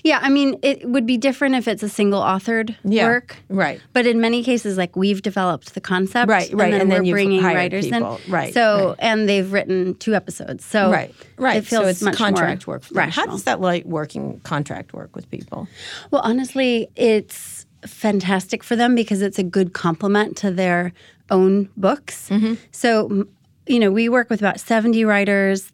Yeah, 0.05 0.19
I 0.21 0.31
mean, 0.31 0.59
it 0.63 0.89
would 0.89 1.07
be 1.07 1.17
different 1.17 1.55
if 1.55 1.69
it's 1.69 1.83
a 1.83 1.89
single 1.89 2.21
authored 2.21 2.75
Yeah, 2.85 3.07
work. 3.07 3.37
right. 3.49 3.81
But 3.93 4.05
in 4.07 4.21
many 4.21 4.43
cases, 4.43 4.77
like 4.77 4.97
we've 4.97 5.23
developed 5.23 5.75
the 5.75 5.81
concept, 5.81 6.29
Right, 6.29 6.51
and 6.51 6.59
right, 6.59 6.71
then 6.73 6.81
and 6.81 6.91
then 6.91 7.03
we're 7.05 7.15
bringing 7.15 7.43
writers 7.43 7.87
people. 7.87 8.19
in, 8.27 8.33
Right, 8.33 8.53
So, 8.53 8.89
right. 8.89 8.97
and 8.99 9.29
they've 9.29 9.53
written 9.53 9.95
two 9.97 10.15
episodes, 10.15 10.65
so 10.65 10.91
Right, 10.91 11.15
right. 11.37 11.59
It 11.59 11.67
feels 11.67 11.85
so 11.85 11.89
it's 11.89 12.03
much 12.03 12.17
contract 12.17 12.67
more 12.67 12.81
work. 12.93 13.11
How 13.11 13.27
does 13.27 13.45
that 13.45 13.61
like 13.61 13.85
working 13.85 14.41
contract 14.41 14.93
work 14.93 15.15
with 15.15 15.31
people? 15.31 15.69
Well, 16.11 16.23
honestly, 16.25 16.89
it's 16.97 17.65
fantastic 17.87 18.63
for 18.65 18.75
them 18.77 18.95
because 18.97 19.23
it's 19.23 19.39
a 19.39 19.43
good 19.45 19.73
complement 19.73 20.37
to 20.39 20.51
their 20.51 20.93
own 21.31 21.69
books. 21.77 22.29
Mm-hmm. 22.29 22.55
So, 22.73 23.27
you 23.67 23.79
know, 23.79 23.91
we 23.93 24.09
work 24.09 24.31
with 24.31 24.41
about 24.41 24.59
70 24.59 25.05
writers, 25.05 25.73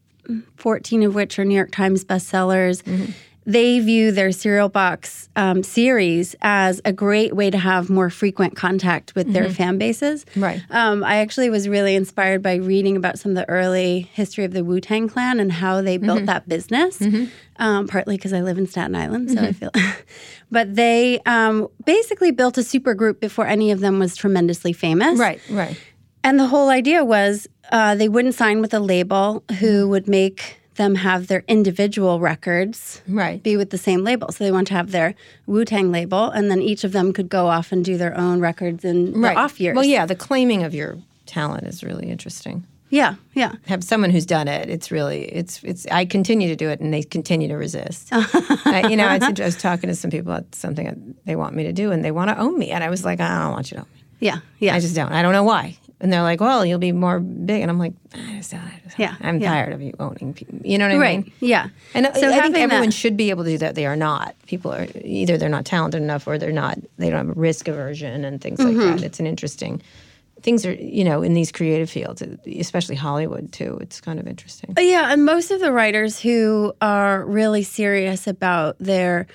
14 0.57 1.03
of 1.05 1.15
which 1.15 1.39
are 1.39 1.45
New 1.47 1.55
York 1.55 1.71
Times 1.71 2.05
bestsellers. 2.05 2.83
Mm-hmm. 2.83 3.13
They 3.51 3.81
view 3.81 4.13
their 4.13 4.31
Serial 4.31 4.69
Box 4.69 5.31
um, 5.35 5.63
series 5.63 6.37
as 6.43 6.83
a 6.85 6.93
great 6.93 7.35
way 7.35 7.49
to 7.51 7.57
have 7.57 7.89
more 7.89 8.11
frequent 8.11 8.57
contact 8.57 9.15
with 9.15 9.33
their 9.33 9.49
fan 9.49 9.79
bases. 9.79 10.27
Mm-hmm. 10.27 10.45
Right. 10.45 10.63
Um, 10.69 11.03
I 11.03 11.17
actually 11.17 11.49
was 11.49 11.67
really 11.67 11.95
inspired 11.95 12.43
by 12.43 12.57
reading 12.57 12.95
about 12.95 13.19
some 13.19 13.31
of 13.33 13.37
the 13.37 13.49
early 13.49 14.01
history 14.13 14.45
of 14.45 14.53
the 14.53 14.63
Wu 14.65 14.83
Tang 14.83 15.09
Clan 15.09 15.41
and 15.41 15.51
how 15.51 15.81
they 15.81 15.97
Mm-hmm. 15.97 16.07
built 16.07 16.27
that 16.27 16.47
business. 16.47 17.01
Um, 17.57 17.89
partly 17.89 18.17
because 18.17 18.35
I 18.35 18.43
live 18.43 18.59
in 18.59 18.67
Staten 18.67 18.95
Island, 18.95 19.31
so 19.31 19.39
I 19.41 19.53
Mm-hmm. 19.53 19.53
feel. 19.53 19.71
but 20.51 20.75
they 20.75 21.19
um, 21.25 21.69
basically 21.87 22.31
built 22.31 22.59
a 22.59 22.63
super 22.63 22.93
group 22.93 23.19
before 23.19 23.47
any 23.47 23.71
of 23.71 23.81
them 23.81 23.99
was 23.99 24.15
tremendously 24.15 24.75
famous. 24.75 25.19
Right, 25.19 25.41
right. 25.49 25.75
And 26.23 26.39
the 26.39 26.47
whole 26.49 26.69
idea 26.69 27.03
was 27.03 27.49
uh, 27.73 27.95
they 27.95 28.11
wouldn't 28.11 28.35
sign 28.35 28.61
with 28.61 28.75
a 28.75 28.81
label 28.81 29.43
who 29.59 29.89
would 29.89 30.07
make 30.07 30.58
them 30.79 30.95
have 30.95 31.27
their 31.27 31.45
individual 31.47 32.19
records 32.21 33.03
Right. 33.07 33.43
be 33.43 33.59
with 33.59 33.69
the 33.69 33.77
same 33.79 34.03
label. 34.03 34.33
So 34.33 34.43
they 34.45 34.51
want 34.51 34.67
to 34.69 34.75
have 34.75 34.91
their 34.91 35.15
Wu 35.47 35.67
Tang 35.67 35.93
label, 35.93 36.31
and 36.31 36.51
then 36.51 36.63
each 36.63 36.83
of 36.85 36.93
them 36.93 37.13
could 37.13 37.29
go 37.29 37.49
off 37.49 37.71
and 37.71 37.85
do 37.85 37.99
their 37.99 38.17
own 38.17 38.41
records 38.41 38.85
in 38.85 39.13
Right. 39.21 39.37
off 39.37 39.61
years. 39.61 39.75
Well, 39.77 39.85
yeah, 39.85 40.07
the 40.07 40.17
claiming 40.17 40.63
of 40.65 40.75
your 40.75 40.97
talent 41.27 41.67
is 41.67 41.85
really 41.85 42.09
interesting. 42.09 42.65
yeah, 42.91 43.17
yeah. 43.35 43.53
Have 43.67 43.85
someone 43.85 44.09
who's 44.09 44.25
done 44.25 44.49
it. 44.49 44.71
It's 44.71 44.91
really, 44.91 45.25
it's, 45.27 45.63
it's. 45.63 45.87
I 45.91 46.07
continue 46.07 46.49
to 46.49 46.57
do 46.57 46.71
it, 46.71 46.81
and 46.81 46.91
they 46.91 47.03
continue 47.03 47.47
to 47.49 47.57
resist. 47.59 48.09
I, 48.13 48.87
you 48.89 48.97
know, 48.97 49.07
I 49.07 49.19
was, 49.19 49.39
I 49.41 49.45
was 49.45 49.57
talking 49.59 49.89
to 49.91 49.95
some 49.95 50.11
people 50.11 50.33
about 50.33 50.55
something 50.55 51.15
they 51.27 51.37
want 51.37 51.55
me 51.55 51.65
to 51.65 51.73
do, 51.75 51.93
and 51.93 52.03
they 52.03 52.13
want 52.13 52.31
to 52.31 52.39
own 52.39 52.59
me, 52.59 52.71
and 52.71 52.83
I 52.83 52.89
was 52.89 53.05
like, 53.05 53.21
I 53.21 53.43
don't 53.43 53.53
want 53.53 53.71
you 53.71 53.75
to 53.77 53.83
own 53.83 53.89
me. 53.95 54.01
Yeah, 54.21 54.39
yeah. 54.59 54.75
I 54.75 54.81
just 54.81 54.95
don't. 54.97 55.13
I 55.13 55.21
don't 55.21 55.33
know 55.35 55.45
why. 55.45 55.77
And 56.01 56.13
they're 56.13 56.23
like, 56.23 56.41
well, 56.41 56.65
you'll 56.65 56.79
be 56.79 56.93
more 56.93 57.19
big, 57.19 57.61
and 57.61 57.69
I'm 57.71 57.79
like, 57.81 57.93
I 58.15 58.37
just, 58.37 58.55
I 58.55 58.81
just, 58.85 58.99
"Yeah, 59.01 59.17
I'm 59.21 59.41
yeah. 59.41 59.51
tired 59.51 59.73
of 59.73 59.83
you 59.83 59.95
owning 59.99 60.33
people. 60.33 60.57
You 60.63 60.79
know 60.79 60.87
what 60.87 60.95
I 60.95 60.99
right. 60.99 61.25
mean? 61.25 61.33
Yeah. 61.41 61.71
And 61.93 62.07
I- 62.07 62.13
so 62.13 62.29
I 62.29 62.41
think 62.41 62.57
everyone 62.57 62.87
that, 62.87 62.95
should 62.95 63.17
be 63.17 63.31
able 63.31 63.43
to 63.43 63.51
do 63.51 63.59
that. 63.59 63.75
They 63.75 63.85
are 63.85 63.97
not. 63.97 64.37
People 64.47 64.73
are 64.73 64.87
either 65.03 65.37
they're 65.37 65.49
not 65.49 65.65
talented 65.65 66.01
enough 66.01 66.29
or 66.29 66.39
they're 66.39 66.53
not. 66.53 66.79
They 66.99 67.11
don't 67.11 67.27
have 67.27 67.37
risk 67.37 67.67
aversion 67.67 68.25
and 68.25 68.41
things 68.41 68.61
Mm-hmm. 68.61 68.79
like 68.81 68.97
that. 68.99 69.05
It's 69.07 69.19
an 69.19 69.27
interesting. 69.27 69.83
Things 70.41 70.65
are 70.65 70.73
you 70.73 71.03
know 71.03 71.21
in 71.23 71.35
these 71.35 71.51
creative 71.51 71.91
fields, 71.91 72.23
especially 72.47 72.95
Hollywood 72.95 73.51
too. 73.53 73.77
It's 73.81 74.01
kind 74.01 74.21
of 74.21 74.29
interesting. 74.29 74.73
Yeah, 74.79 75.13
and 75.13 75.25
most 75.25 75.51
of 75.51 75.59
the 75.59 75.73
writers 75.73 76.21
who 76.21 76.73
are 76.81 77.25
really 77.27 77.65
serious 77.65 78.29
about 78.29 78.77
their 78.79 79.27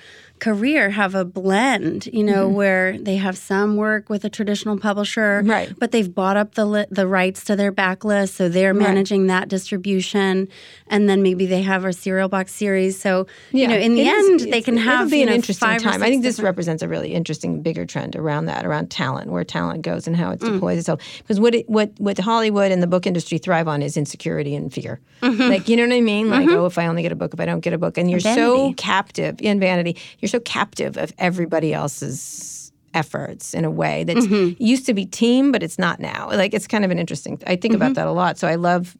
career 0.44 0.90
have 0.90 1.14
a 1.14 1.24
blend, 1.24 2.06
you 2.12 2.22
know, 2.30 2.44
mm-hmm. 2.46 2.54
where 2.60 2.98
they 2.98 3.16
have 3.16 3.36
some 3.36 3.76
work 3.76 4.10
with 4.12 4.22
a 4.24 4.30
traditional 4.38 4.76
publisher, 4.78 5.42
Right. 5.44 5.72
But 5.78 5.90
they've 5.92 6.12
bought 6.20 6.36
up 6.36 6.54
the 6.54 6.66
li- 6.66 6.90
the 6.90 7.06
rights 7.06 7.44
to 7.48 7.56
their 7.56 7.72
backlist, 7.72 8.30
so 8.38 8.48
they're 8.48 8.74
managing 8.74 9.26
that 9.28 9.48
distribution, 9.48 10.48
and 10.88 11.08
then 11.08 11.22
maybe 11.22 11.46
they 11.46 11.62
have 11.62 11.84
a 11.84 11.92
serial 11.92 12.28
box 12.28 12.52
series. 12.54 13.00
So 13.00 13.26
you 13.52 13.66
know, 13.68 13.76
in 13.86 13.94
the 13.94 14.02
It 14.02 14.06
is- 14.08 14.42
end, 14.42 14.52
they 14.52 14.60
can 14.62 14.76
have 14.76 15.10
be 15.10 15.18
you 15.18 15.22
an 15.26 15.28
interesting 15.32 15.68
five 15.68 15.82
time. 15.82 16.02
I 16.02 16.08
think 16.10 16.22
this 16.22 16.36
different- 16.36 16.52
represents 16.54 16.82
a 16.82 16.88
really 16.88 17.12
interesting, 17.14 17.62
bigger 17.62 17.86
trend 17.86 18.14
around 18.16 18.46
that, 18.46 18.66
around 18.66 18.90
talent, 18.90 19.30
where 19.30 19.44
talent 19.44 19.82
goes 19.82 20.06
and 20.06 20.14
how 20.16 20.30
it 20.32 20.40
Mm. 20.40 20.52
deploys 20.54 20.78
itself. 20.78 21.00
Because 21.18 21.40
what 21.40 21.54
it, 21.54 21.68
what 21.68 21.90
what 21.98 22.18
Hollywood 22.18 22.70
and 22.70 22.82
the 22.82 22.86
book 22.94 23.06
industry 23.06 23.38
thrive 23.38 23.68
on 23.68 23.80
is 23.82 23.96
insecurity 23.96 24.54
and 24.54 24.72
fear. 24.72 25.00
Mm-hmm. 25.22 25.48
Like 25.52 25.68
you 25.68 25.76
know 25.76 25.86
what 25.88 25.94
I 25.94 26.00
mean? 26.00 26.28
Like 26.30 26.46
mm-hmm. 26.48 26.56
oh, 26.58 26.66
if 26.66 26.76
I 26.78 26.86
only 26.86 27.02
get 27.02 27.12
a 27.12 27.16
book, 27.16 27.32
if 27.34 27.40
I 27.40 27.46
don't 27.46 27.60
get 27.60 27.72
a 27.72 27.78
book, 27.78 27.96
and 27.98 28.10
you're 28.10 28.20
so 28.20 28.72
captive 28.74 29.36
in 29.40 29.58
vanity, 29.60 29.96
you're 30.20 30.28
so 30.34 30.40
captive 30.40 30.96
of 30.96 31.12
everybody 31.16 31.72
else's 31.72 32.72
efforts 32.92 33.54
in 33.54 33.64
a 33.64 33.70
way 33.70 34.02
that 34.02 34.16
mm-hmm. 34.16 34.60
used 34.62 34.84
to 34.86 34.94
be 34.94 35.06
team, 35.06 35.52
but 35.52 35.62
it's 35.62 35.78
not 35.78 36.00
now. 36.00 36.28
Like 36.28 36.54
it's 36.54 36.66
kind 36.66 36.84
of 36.84 36.90
an 36.90 36.98
interesting. 36.98 37.40
I 37.46 37.54
think 37.54 37.74
about 37.74 37.86
mm-hmm. 37.86 37.94
that 37.94 38.06
a 38.08 38.12
lot. 38.12 38.36
So 38.36 38.48
I 38.48 38.56
love 38.56 38.96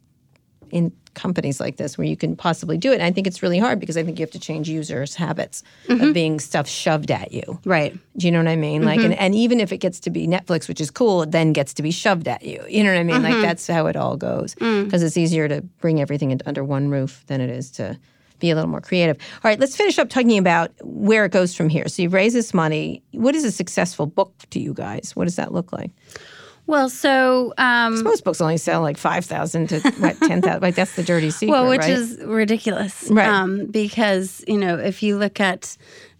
in 0.70 0.92
companies 1.14 1.58
like 1.58 1.76
this 1.76 1.98
where 1.98 2.06
you 2.06 2.16
can 2.16 2.36
possibly 2.36 2.78
do 2.78 2.92
it. 2.92 2.94
And 2.94 3.02
I 3.02 3.10
think 3.10 3.26
it's 3.26 3.42
really 3.42 3.58
hard 3.58 3.80
because 3.80 3.96
I 3.96 4.04
think 4.04 4.18
you 4.18 4.22
have 4.22 4.32
to 4.32 4.38
change 4.38 4.68
users' 4.68 5.14
habits 5.16 5.64
of 5.88 5.98
mm-hmm. 5.98 6.12
being 6.12 6.38
stuff 6.40 6.68
shoved 6.68 7.10
at 7.10 7.32
you. 7.32 7.60
right. 7.64 7.96
Do 8.16 8.26
you 8.26 8.32
know 8.32 8.38
what 8.38 8.48
I 8.48 8.56
mean? 8.56 8.84
Like, 8.84 9.00
and, 9.00 9.14
and 9.14 9.34
even 9.34 9.58
if 9.58 9.72
it 9.72 9.78
gets 9.78 9.98
to 10.00 10.10
be 10.10 10.26
Netflix, 10.28 10.68
which 10.68 10.80
is 10.80 10.90
cool, 10.90 11.22
it 11.22 11.32
then 11.32 11.52
gets 11.52 11.74
to 11.74 11.82
be 11.82 11.90
shoved 11.90 12.28
at 12.28 12.44
you. 12.44 12.64
You 12.68 12.84
know 12.84 12.92
what 12.92 12.98
I 12.98 13.04
mean? 13.04 13.22
Like 13.22 13.40
that's 13.42 13.66
how 13.66 13.86
it 13.86 13.96
all 13.96 14.16
goes 14.16 14.54
mm. 14.56 14.84
because 14.84 15.02
it's 15.02 15.16
easier 15.16 15.48
to 15.48 15.62
bring 15.62 16.00
everything 16.00 16.30
in, 16.30 16.40
under 16.46 16.62
one 16.62 16.90
roof 16.90 17.24
than 17.26 17.40
it 17.40 17.50
is 17.50 17.70
to 17.72 17.98
be 18.44 18.50
a 18.50 18.54
little 18.54 18.70
more 18.70 18.80
creative. 18.80 19.16
All 19.42 19.48
right, 19.50 19.58
let's 19.58 19.76
finish 19.76 19.98
up 19.98 20.08
talking 20.10 20.38
about 20.38 20.70
where 20.82 21.24
it 21.24 21.32
goes 21.32 21.54
from 21.54 21.68
here. 21.68 21.88
So 21.88 22.02
you've 22.02 22.12
raised 22.12 22.34
this 22.36 22.52
money. 22.52 23.02
What 23.12 23.34
is 23.34 23.44
a 23.44 23.50
successful 23.52 24.06
book 24.06 24.32
to 24.50 24.60
you 24.60 24.74
guys? 24.74 25.12
What 25.16 25.24
does 25.24 25.36
that 25.36 25.52
look 25.52 25.72
like? 25.72 25.90
Well, 26.66 26.88
so 26.88 27.52
um, 27.58 28.02
Most 28.02 28.24
books 28.24 28.40
only 28.40 28.56
sell 28.56 28.80
like 28.80 28.96
five 28.96 29.24
thousand 29.26 29.68
to 29.68 29.80
what 29.98 30.16
ten 30.20 30.40
thousand. 30.40 30.62
Like 30.62 30.74
that's 30.74 30.96
the 30.96 31.02
dirty 31.02 31.30
secret, 31.30 31.52
well, 31.52 31.68
which 31.68 31.80
right? 31.80 31.90
is 31.90 32.18
ridiculous, 32.24 33.08
Right. 33.10 33.28
Um, 33.28 33.66
because 33.66 34.42
you 34.48 34.56
know, 34.58 34.78
if 34.78 35.02
you 35.02 35.18
look 35.18 35.40
at 35.40 35.76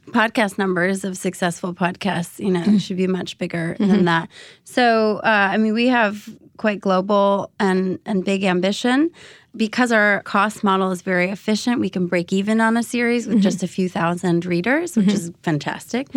podcast 0.09 0.59
numbers 0.59 1.03
of 1.03 1.17
successful 1.17 1.73
podcasts, 1.73 2.39
you 2.39 2.51
know, 2.51 2.61
Mm-hmm. 2.61 2.77
it 2.77 2.81
should 2.81 2.99
be 2.99 3.07
much 3.07 3.39
bigger 3.39 3.75
than 3.81 4.05
that. 4.05 4.29
So, 4.65 5.17
uh, 5.25 5.49
I 5.53 5.57
mean, 5.57 5.73
we 5.73 5.87
have 5.89 6.29
quite 6.59 6.79
global 6.81 7.51
and 7.59 7.99
and 8.05 8.23
big 8.23 8.45
ambition. 8.45 9.11
Because 9.57 9.93
our 9.93 10.21
cost 10.23 10.65
model 10.65 10.91
is 10.91 11.03
very 11.03 11.31
efficient, 11.31 11.79
we 11.81 11.89
can 11.89 12.07
break 12.07 12.33
even 12.33 12.61
on 12.61 12.77
a 12.77 12.83
series 12.83 13.25
Mm-hmm. 13.25 13.35
with 13.35 13.43
just 13.43 13.63
a 13.63 13.69
few 13.69 13.89
thousand 13.89 14.45
readers, 14.45 14.97
which 14.97 15.09
is 15.13 15.31
fantastic. 15.43 16.09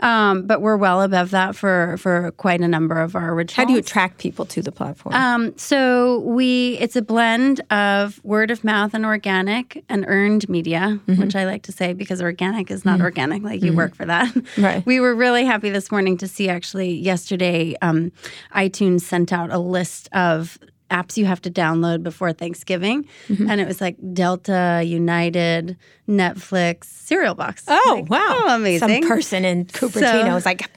Um, 0.00 0.46
but 0.46 0.62
we're 0.62 0.76
well 0.76 1.02
above 1.02 1.30
that 1.32 1.54
for 1.54 1.96
for 1.98 2.30
quite 2.32 2.60
a 2.60 2.68
number 2.68 2.98
of 3.00 3.14
our 3.14 3.32
originals. 3.34 3.56
How 3.56 3.64
do 3.66 3.72
you 3.74 3.78
attract 3.78 4.18
people 4.18 4.46
to 4.46 4.62
the 4.62 4.72
platform? 4.72 5.14
Um, 5.14 5.56
so 5.58 6.20
we 6.20 6.78
it's 6.80 6.96
a 6.96 7.02
blend 7.02 7.60
of 7.70 8.22
word 8.24 8.50
of 8.50 8.64
mouth 8.64 8.94
and 8.94 9.04
organic 9.04 9.84
and 9.88 10.04
earned 10.08 10.48
media, 10.48 10.98
Mm-hmm. 11.06 11.20
which 11.20 11.36
I 11.36 11.44
like 11.44 11.62
to 11.64 11.72
say 11.72 11.92
because 11.92 12.22
organic 12.22 12.70
is 12.70 12.84
not 12.84 13.00
organic. 13.00 13.42
Like 13.42 13.62
you 13.62 13.72
work 13.74 13.94
for 13.94 14.06
that. 14.06 14.34
Right. 14.58 14.84
We 14.86 15.00
were 15.00 15.14
really 15.14 15.44
happy 15.44 15.70
this 15.70 15.90
morning 15.90 16.16
to 16.18 16.26
see 16.28 16.48
actually 16.48 16.92
yesterday 16.94 17.74
um, 17.82 18.10
iTunes 18.54 19.02
sent 19.02 19.32
out 19.32 19.50
a 19.52 19.58
list 19.58 20.08
of 20.12 20.58
apps 20.90 21.16
you 21.16 21.24
have 21.26 21.40
to 21.42 21.50
download 21.50 22.02
before 22.02 22.32
Thanksgiving, 22.32 23.04
Mm-hmm. 23.28 23.50
and 23.50 23.60
it 23.60 23.66
was 23.66 23.80
like 23.80 23.96
Delta, 24.12 24.82
United, 24.84 25.76
Netflix, 26.08 26.84
Serial 26.84 27.34
Box. 27.34 27.64
oh 27.68 27.98
Like, 28.00 28.10
wow! 28.10 28.26
oh, 28.30 28.54
amazing! 28.54 29.02
Some 29.02 29.08
person 29.08 29.44
in 29.44 29.64
Cupertino 29.66 30.24
So- 30.28 30.34
was 30.34 30.46
like, 30.46 30.70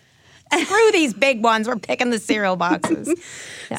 "Screw 0.54 0.92
these 0.92 1.14
big 1.14 1.44
ones. 1.44 1.68
We're 1.68 1.76
picking 1.78 2.10
the 2.10 2.20
cereal 2.20 2.56
boxes." 2.56 3.14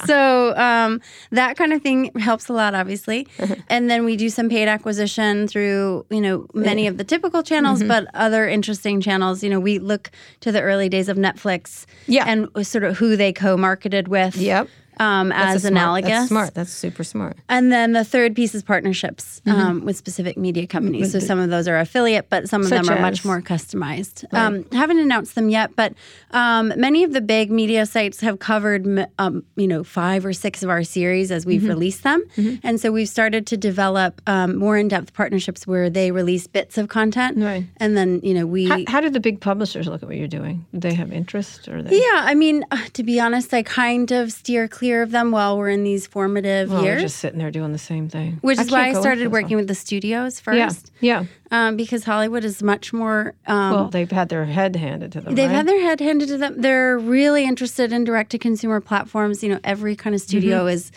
So 0.07 0.57
um, 0.57 1.01
that 1.33 1.57
kind 1.57 1.73
of 1.73 1.83
thing 1.83 2.13
helps 2.17 2.49
a 2.49 2.53
lot, 2.53 2.77
obviously. 2.77 3.27
Uh-huh. 3.41 3.57
and 3.69 3.91
then 3.91 4.05
we 4.05 4.15
do 4.17 4.29
some 4.29 4.49
paid 4.49 4.69
acquisition 4.69 5.49
through, 5.49 6.07
you 6.11 6.21
know, 6.21 6.47
many 6.55 6.87
of 6.87 6.97
the 6.97 7.03
typical 7.03 7.43
channels, 7.43 7.81
Mm-hmm. 7.81 7.89
but 7.89 8.07
other 8.15 8.49
interesting 8.49 9.01
channels. 9.01 9.43
You 9.43 9.51
know, 9.51 9.59
we 9.59 9.81
look 9.81 10.13
to 10.43 10.53
the 10.53 10.63
early 10.63 10.89
days 10.89 11.09
of 11.09 11.17
Netflix, 11.17 11.87
Yeah. 12.07 12.25
and 12.29 12.47
sort 12.65 12.85
of 12.85 12.99
who 12.99 13.17
they 13.17 13.33
co-marketed 13.33 14.07
with. 14.07 14.37
Yep. 14.37 14.69
Um, 15.01 15.33
as 15.33 15.63
smart- 15.63 15.73
analogous. 15.73 16.11
That's 16.11 16.29
smart. 16.29 16.55
That's 16.55 16.71
super 16.71 17.03
smart. 17.03 17.37
And 17.49 17.73
then 17.73 17.93
the 17.93 18.05
third 18.05 18.37
piece 18.37 18.55
is 18.55 18.63
partnerships 18.63 19.41
Mm-hmm. 19.47 19.59
um, 19.61 19.85
with 19.87 19.97
specific 19.97 20.37
media 20.37 20.67
companies. 20.67 21.13
So 21.13 21.19
some 21.19 21.39
of 21.39 21.49
those 21.49 21.67
are 21.67 21.79
affiliate, 21.79 22.29
but 22.29 22.47
some 22.49 22.61
of 22.61 22.69
Such 22.69 22.85
them 22.87 22.91
are 22.95 22.99
as? 22.99 23.03
much 23.03 23.25
more 23.25 23.41
customized. 23.41 24.25
Um, 24.35 24.67
haven't 24.73 24.99
announced 24.99 25.35
them 25.35 25.49
yet, 25.49 25.75
but 25.77 25.95
um, 26.33 26.73
many 26.77 27.05
of 27.05 27.13
the 27.15 27.23
big 27.23 27.51
media 27.51 27.87
sites 27.87 28.21
have 28.21 28.39
covered, 28.39 28.87
um, 29.19 29.43
you 29.57 29.67
know, 29.67 29.83
five 29.83 30.27
or 30.27 30.35
six 30.35 30.63
of 30.63 30.69
our 30.69 30.85
series 30.85 31.31
as 31.33 31.41
Mm-hmm. 31.41 31.49
we've 31.51 31.65
released 31.69 32.03
them, 32.03 32.23
and 32.63 32.79
so 32.79 32.93
we've 32.93 33.09
started 33.09 33.47
to 33.47 33.57
develop 33.57 34.21
um, 34.27 34.57
more 34.57 34.77
in-depth 34.77 35.15
partnerships 35.15 35.67
where 35.67 35.89
they 35.89 36.11
release 36.13 36.47
bits 36.47 36.77
of 36.77 36.89
content, 36.89 37.39
Right. 37.39 37.65
and 37.79 37.97
then 37.97 38.21
you 38.23 38.35
know 38.35 38.47
we. 38.47 38.69
How, 38.69 38.79
how 38.89 39.01
do 39.01 39.09
the 39.09 39.21
big 39.21 39.41
publishers 39.41 39.87
look 39.89 40.03
at 40.03 40.09
what 40.09 40.19
you're 40.19 40.29
doing? 40.41 40.67
Do 40.75 40.81
they 40.81 40.95
have 40.95 41.11
interest 41.13 41.67
or 41.69 41.83
they? 41.83 41.97
yeah, 41.99 42.21
I 42.31 42.35
mean, 42.35 42.65
uh, 42.71 42.77
to 42.93 43.03
be 43.03 43.19
honest, 43.19 43.55
I 43.55 43.63
kind 43.63 44.13
of 44.13 44.31
steer 44.33 44.69
clear 44.69 44.90
of 45.03 45.11
them 45.11 45.31
while 45.31 45.57
we're 45.57 45.69
in 45.71 45.85
these 45.85 46.07
formative 46.07 46.71
Well, 46.71 46.83
years. 46.83 46.97
they're 46.97 47.07
just 47.07 47.19
sitting 47.19 47.39
there 47.39 47.51
doing 47.51 47.73
the 47.73 47.79
same 47.79 48.09
thing. 48.09 48.39
Which 48.43 48.59
I 48.59 48.63
is 48.63 48.71
why 48.71 48.89
I 48.89 48.93
started 48.95 49.31
working 49.33 49.57
with 49.57 49.69
the 49.69 49.75
studios 49.75 50.41
first. 50.41 50.91
Yeah, 51.01 51.23
yeah. 51.51 51.69
Um, 51.69 51.77
because 51.77 52.05
Hollywood 52.05 52.45
is 52.45 52.63
much 52.63 52.93
more. 52.93 53.35
Um, 53.47 53.71
Well, 53.75 53.89
they've 53.89 54.11
had 54.11 54.29
their 54.29 54.45
head 54.45 54.75
handed 54.77 55.13
to 55.13 55.21
them. 55.21 55.35
they've 55.35 55.49
right? 55.49 55.55
had 55.57 55.69
their 55.69 55.81
head 55.81 56.01
handed 56.01 56.29
to 56.29 56.39
them. 56.39 56.61
They're 56.61 56.99
really 56.99 57.45
interested 57.45 57.93
in 57.93 58.05
direct 58.05 58.31
to 58.33 58.39
consumer 58.39 58.81
platforms. 58.81 59.43
You 59.43 59.51
know, 59.51 59.61
every 59.65 59.95
kind 59.97 60.15
of 60.15 60.21
studio 60.21 60.67
is 60.67 60.91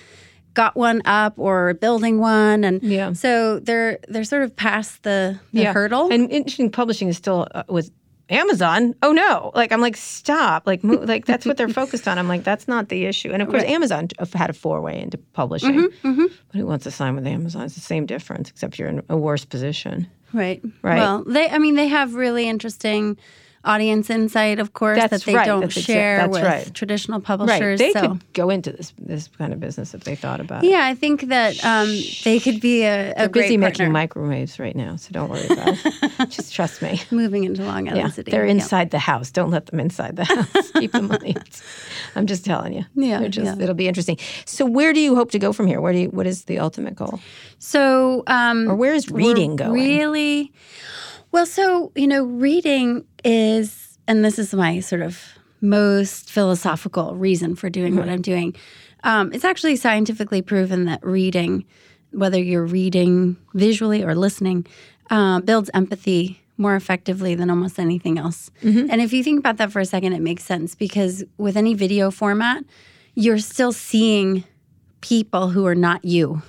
got 0.53 0.75
one 0.75 1.01
up 1.05 1.33
or 1.37 1.73
building 1.75 2.19
one, 2.19 2.63
and 2.63 2.81
Yeah. 2.83 3.13
so 3.13 3.59
they're 3.59 3.97
they're 4.07 4.23
sort 4.23 4.43
of 4.43 4.55
past 4.55 5.01
the, 5.03 5.39
the 5.51 5.63
hurdle. 5.65 6.11
And 6.13 6.29
interesting 6.29 6.69
publishing 6.69 7.07
is 7.07 7.17
still 7.17 7.47
uh, 7.55 7.63
with 7.67 7.89
Amazon. 8.29 8.95
Oh 9.03 9.11
no! 9.11 9.51
Like 9.53 9.71
I'm 9.71 9.81
like 9.81 9.97
stop. 9.97 10.65
Like 10.65 10.83
mo- 10.83 10.95
like 11.01 11.25
that's 11.25 11.45
what 11.45 11.57
they're 11.57 11.67
focused 11.83 12.07
on. 12.07 12.17
I'm 12.17 12.27
like 12.27 12.43
that's 12.43 12.67
not 12.67 12.89
the 12.89 13.05
issue. 13.05 13.31
And 13.31 13.41
of 13.41 13.49
course, 13.49 13.63
Amazon 13.63 14.07
had 14.33 14.49
a 14.49 14.53
foray 14.53 15.01
into 15.01 15.17
publishing. 15.33 15.89
Mm-hmm, 15.89 16.25
But 16.51 16.57
who 16.57 16.65
wants 16.65 16.83
to 16.85 16.91
sign 16.91 17.15
with 17.15 17.27
Amazon? 17.27 17.63
It's 17.63 17.75
the 17.75 17.81
same 17.81 18.05
difference, 18.05 18.49
except 18.49 18.79
you're 18.79 18.87
in 18.89 19.01
a 19.09 19.17
worse 19.17 19.45
position. 19.45 20.07
right. 20.33 20.61
Right. 20.81 20.97
Well, 20.97 21.23
they. 21.25 21.49
I 21.49 21.57
mean, 21.59 21.75
they 21.75 21.87
have 21.87 22.15
really 22.15 22.47
interesting. 22.47 23.17
Audience 23.65 24.09
insight, 24.09 24.59
of 24.59 24.73
course, 24.73 24.97
That's 24.99 25.09
that 25.11 25.21
they 25.23 25.35
right. 25.35 25.45
don't 25.45 25.61
That's 25.61 25.73
share 25.79 26.17
that's 26.17 26.33
with 26.33 26.43
right. 26.43 26.73
traditional 26.73 27.19
Right? 27.19 27.25
publishers. 27.25 27.79
They 27.79 27.93
so. 27.93 28.01
could 28.01 28.33
go 28.33 28.49
into 28.49 28.73
this 28.73 28.91
this 28.97 29.29
kind 29.37 29.53
of 29.53 29.61
business 29.61 29.93
if 29.93 30.03
they 30.03 30.15
thought 30.15 30.41
about 30.41 30.65
it. 30.65 30.69
Yeah, 30.69 30.85
I 30.85 30.95
think 30.95 31.29
that 31.29 31.63
um, 31.63 31.87
they 32.25 32.41
could 32.41 32.59
be 32.59 32.83
a, 32.83 33.13
a 33.15 33.29
busy 33.29 33.55
making 33.55 33.91
microwaves 33.93 34.59
right 34.59 34.75
now, 34.75 34.97
so 34.97 35.11
don't 35.13 35.29
worry 35.29 35.45
about 35.45 35.77
it. 35.85 36.29
Just 36.29 36.53
trust 36.53 36.81
me. 36.81 37.01
moving 37.09 37.45
into 37.45 37.63
Long 37.63 37.87
Island 37.87 37.97
Yeah, 37.97 38.09
City. 38.09 38.31
they're 38.31 38.45
Yeah. 38.45 38.51
inside 38.51 38.91
the 38.91 38.99
house. 38.99 39.31
Don't 39.31 39.49
let 39.51 39.67
them 39.67 39.79
inside 39.79 40.17
the 40.17 40.25
house. 40.25 40.71
Keep 40.79 40.91
them 40.91 41.07
lights. 41.07 41.63
I'm 42.17 42.27
just 42.27 42.43
telling 42.43 42.73
you. 42.73 42.83
Yeah, 42.95 43.27
just, 43.29 43.45
yeah. 43.57 43.63
it'll 43.63 43.75
be 43.75 43.87
interesting. 43.87 44.17
So, 44.45 44.65
where 44.65 44.91
do 44.91 44.99
you 44.99 45.15
hope 45.15 45.31
to 45.31 45.39
go 45.39 45.53
from 45.53 45.67
here? 45.67 45.79
Where 45.79 45.93
do 45.93 45.99
you? 45.99 46.09
What 46.09 46.27
is 46.27 46.43
the 46.45 46.59
ultimate 46.59 46.95
goal? 46.95 47.21
So, 47.59 48.23
um, 48.27 48.69
Or 48.69 48.75
where 48.75 48.93
is 48.93 49.09
reading 49.09 49.55
going? 49.55 49.71
Really, 49.73 50.51
well, 51.31 51.45
so 51.45 51.91
you 51.95 52.07
know, 52.07 52.25
reading 52.25 53.05
is, 53.23 53.97
and 54.07 54.23
this 54.23 54.37
is 54.39 54.53
my 54.53 54.79
sort 54.79 55.01
of 55.01 55.19
most 55.61 56.29
philosophical 56.29 57.15
reason 57.15 57.55
for 57.55 57.69
doing 57.69 57.95
what 57.95 58.09
I'm 58.09 58.21
doing. 58.21 58.55
Um, 59.03 59.31
it's 59.33 59.45
actually 59.45 59.75
scientifically 59.77 60.41
proven 60.41 60.85
that 60.85 61.03
reading, 61.05 61.65
whether 62.11 62.39
you're 62.39 62.65
reading 62.65 63.37
visually 63.53 64.03
or 64.03 64.15
listening, 64.15 64.65
uh, 65.09 65.39
builds 65.41 65.69
empathy 65.73 66.41
more 66.57 66.75
effectively 66.75 67.33
than 67.35 67.49
almost 67.49 67.79
anything 67.79 68.17
else. 68.17 68.51
And 68.91 69.01
if 69.01 69.11
you 69.11 69.23
think 69.23 69.39
about 69.39 69.57
that 69.57 69.71
for 69.71 69.79
a 69.79 69.85
second, 69.85 70.13
it 70.13 70.21
makes 70.21 70.43
sense 70.43 70.75
because 70.75 71.23
with 71.37 71.57
any 71.57 71.73
video 71.73 72.11
format, 72.11 72.63
you're 73.15 73.39
still 73.39 73.71
seeing 73.71 74.43
people 75.01 75.49
who 75.49 75.65
are 75.65 75.75
not 75.75 76.05
you. 76.05 76.41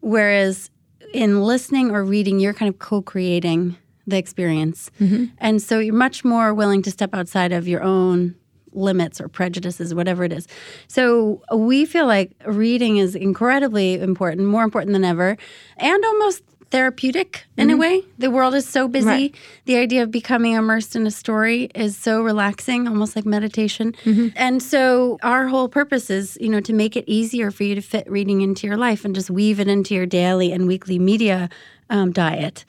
Whereas 0.00 0.70
in 1.12 1.42
listening 1.42 1.90
or 1.90 2.04
reading, 2.04 2.38
you're 2.40 2.54
kind 2.54 2.68
of 2.72 2.78
co 2.78 3.02
creating 3.02 3.76
the 4.08 4.16
experience. 4.16 4.90
Mm-hmm. 5.00 5.26
And 5.38 5.62
so 5.62 5.78
you're 5.78 5.94
much 5.94 6.24
more 6.24 6.54
willing 6.54 6.82
to 6.82 6.90
step 6.90 7.14
outside 7.14 7.52
of 7.52 7.68
your 7.68 7.82
own 7.82 8.34
limits 8.72 9.20
or 9.20 9.28
prejudices, 9.28 9.94
whatever 9.94 10.24
it 10.24 10.32
is. 10.32 10.46
So 10.86 11.42
we 11.54 11.84
feel 11.84 12.06
like 12.06 12.32
reading 12.46 12.98
is 12.98 13.14
incredibly 13.14 13.94
important, 13.94 14.46
more 14.46 14.62
important 14.62 14.92
than 14.92 15.04
ever, 15.04 15.36
and 15.78 16.04
almost 16.04 16.42
therapeutic 16.70 17.46
in 17.56 17.70
a 17.70 17.72
mm-hmm. 17.72 17.80
way. 17.80 18.02
The 18.18 18.30
world 18.30 18.54
is 18.54 18.68
so 18.68 18.88
busy. 18.88 19.06
Right. 19.06 19.34
The 19.64 19.76
idea 19.76 20.02
of 20.02 20.10
becoming 20.10 20.52
immersed 20.52 20.96
in 20.96 21.06
a 21.06 21.10
story 21.10 21.70
is 21.74 21.96
so 21.96 22.20
relaxing, 22.20 22.86
almost 22.86 23.16
like 23.16 23.24
meditation. 23.24 23.94
Mm-hmm. 24.04 24.28
And 24.36 24.62
so 24.62 25.18
our 25.22 25.48
whole 25.48 25.68
purpose 25.68 26.10
is, 26.10 26.36
you 26.40 26.48
know, 26.48 26.60
to 26.60 26.72
make 26.72 26.96
it 26.96 27.04
easier 27.06 27.50
for 27.50 27.64
you 27.64 27.74
to 27.74 27.80
fit 27.80 28.10
reading 28.10 28.42
into 28.42 28.66
your 28.66 28.76
life 28.76 29.04
and 29.04 29.14
just 29.14 29.30
weave 29.30 29.60
it 29.60 29.68
into 29.68 29.94
your 29.94 30.06
daily 30.06 30.52
and 30.52 30.66
weekly 30.66 30.98
media 30.98 31.48
um, 31.90 32.12
diet. 32.12 32.66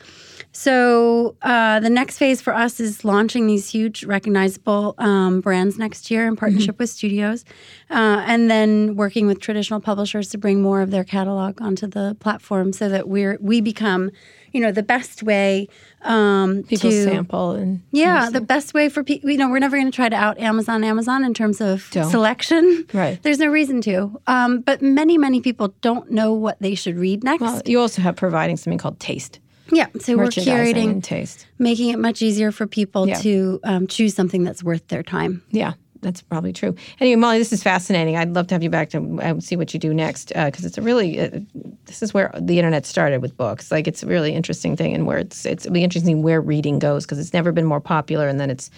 So 0.52 1.36
uh, 1.41 1.80
the 1.80 1.89
next 1.89 2.18
phase 2.18 2.41
for 2.41 2.54
us 2.54 2.80
is 2.80 3.06
launching 3.06 3.47
these 3.47 3.70
huge, 3.70 4.04
recognizable 4.04 4.95
um, 4.97 5.41
brands 5.41 5.78
next 5.78 6.10
year 6.10 6.28
in 6.28 6.36
partnership 6.36 6.80
with 6.80 6.89
studios, 6.89 7.45
uh, 7.91 8.24
and 8.28 8.50
then 8.50 8.95
working 8.95 9.28
with 9.28 9.39
traditional 9.39 9.80
publishers 9.80 10.30
to 10.30 10.38
bring 10.38 10.62
more 10.62 10.82
of 10.82 10.89
their 10.91 11.04
catalog 11.04 11.62
onto 11.62 11.88
the 11.88 12.18
platform, 12.20 12.74
so 12.74 12.89
that 12.89 13.08
we're 13.08 13.38
we 13.39 13.62
become, 13.62 14.10
you 14.52 14.60
know, 14.60 14.72
the 14.72 14.84
best 14.84 15.22
way 15.22 15.68
um, 16.02 16.64
People 16.64 16.89
to 16.89 17.04
sample 17.04 17.52
and 17.52 17.82
yeah, 17.91 18.30
the 18.30 18.41
best 18.41 18.74
way 18.74 18.89
for 18.89 19.04
people, 19.04 19.30
you 19.30 19.38
know, 19.38 19.50
we're 19.50 19.60
never 19.60 19.78
going 19.78 19.91
to 19.91 19.95
try 19.95 20.10
to 20.10 20.16
out 20.16 20.39
Amazon 20.39 20.84
Amazon 20.84 21.24
in 21.24 21.34
terms 21.34 21.62
of 21.62 21.88
Don't. 21.91 22.10
selection. 22.10 22.86
Right. 22.91 23.22
There's 23.22 23.39
no 23.39 23.47
reason 23.47 23.82
to. 23.82 24.20
Um, 24.26 24.62
but 24.62 24.82
many, 24.82 25.18
many 25.18 25.41
people 25.41 25.74
don't 25.82 26.10
know 26.12 26.34
what 26.34 26.60
they 26.60 26.74
should 26.74 26.97
read 26.97 27.24
next. 27.24 27.41
Well, 27.41 27.62
you 27.66 27.80
also 27.80 28.02
have 28.02 28.16
providing 28.16 28.58
something 28.58 28.78
called 28.80 29.00
taste, 29.00 29.39
yeah. 29.72 29.88
So 29.99 30.17
we're 30.17 30.26
curating, 30.28 31.03
taste. 31.03 31.45
making 31.57 31.89
it 31.89 31.99
much 31.99 32.22
easier 32.22 32.51
for 32.51 32.67
people 32.67 33.07
Yeah. 33.07 33.15
to 33.15 33.59
um, 33.63 33.88
choose 33.88 34.13
something 34.13 34.43
that's 34.43 34.63
worth 34.63 34.88
their 34.88 35.03
time. 35.03 35.41
Yeah, 35.51 35.74
that's 36.01 36.22
probably 36.22 36.53
true. 36.53 36.76
Anyway, 36.99 37.15
Molly, 37.15 37.38
this 37.39 37.51
is 37.51 37.61
fascinating. 37.63 38.15
I'd 38.15 38.34
love 38.34 38.47
to 38.47 38.55
have 38.55 38.63
you 38.63 38.70
back 38.70 38.89
to 38.91 39.20
uh, 39.22 39.39
see 39.39 39.55
what 39.55 39.74
you 39.74 39.80
do 39.80 39.93
next 39.93 40.30
because 40.30 40.65
it's 40.65 40.78
a 40.78 40.82
really 40.82 41.20
uh, 41.20 41.39
this 41.86 42.01
is 42.01 42.13
where 42.13 42.32
the 42.39 42.57
internet 42.59 42.86
started 42.86 43.22
with 43.22 43.36
books. 43.36 43.72
Like 43.72 43.88
it's 43.88 44.03
a 44.03 44.07
really 44.07 44.34
interesting 44.34 44.76
thing, 44.76 44.93
and 44.93 45.05
where 45.05 45.17
it's 45.17 45.45
it's 45.45 45.65
interesting 45.65 46.22
where 46.22 46.41
reading 46.41 46.80
goes 46.80 47.05
because 47.05 47.20
it's 47.20 47.34
never 47.34 47.51
been 47.51 47.65
more 47.65 47.82
popular, 47.82 48.28
and 48.28 48.39
then 48.39 48.49
it's 48.49 48.70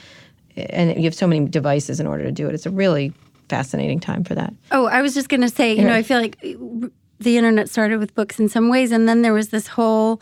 and 0.55 0.95
you 0.97 1.03
have 1.03 1.15
so 1.15 1.27
many 1.27 1.45
devices 1.47 1.99
in 1.99 2.07
order 2.07 2.23
to 2.23 2.31
do 2.31 2.47
it. 2.47 2.53
It's 2.55 2.65
a 2.65 2.71
really 2.71 3.13
fascinating 3.49 3.99
time 3.99 4.23
for 4.23 4.33
that. 4.35 4.53
Oh, 4.71 4.85
I 4.87 5.01
was 5.01 5.13
just 5.13 5.27
going 5.29 5.41
to 5.41 5.49
say, 5.49 5.73
you 5.75 5.83
know, 5.83 5.93
I 5.93 6.03
feel 6.03 6.19
like 6.19 6.39
the 7.19 7.37
internet 7.37 7.69
started 7.69 7.99
with 7.99 8.15
books 8.15 8.39
in 8.39 8.49
some 8.49 8.69
ways, 8.69 8.91
and 8.91 9.07
then 9.07 9.21
there 9.21 9.33
was 9.33 9.49
this 9.49 9.67
whole 9.67 10.21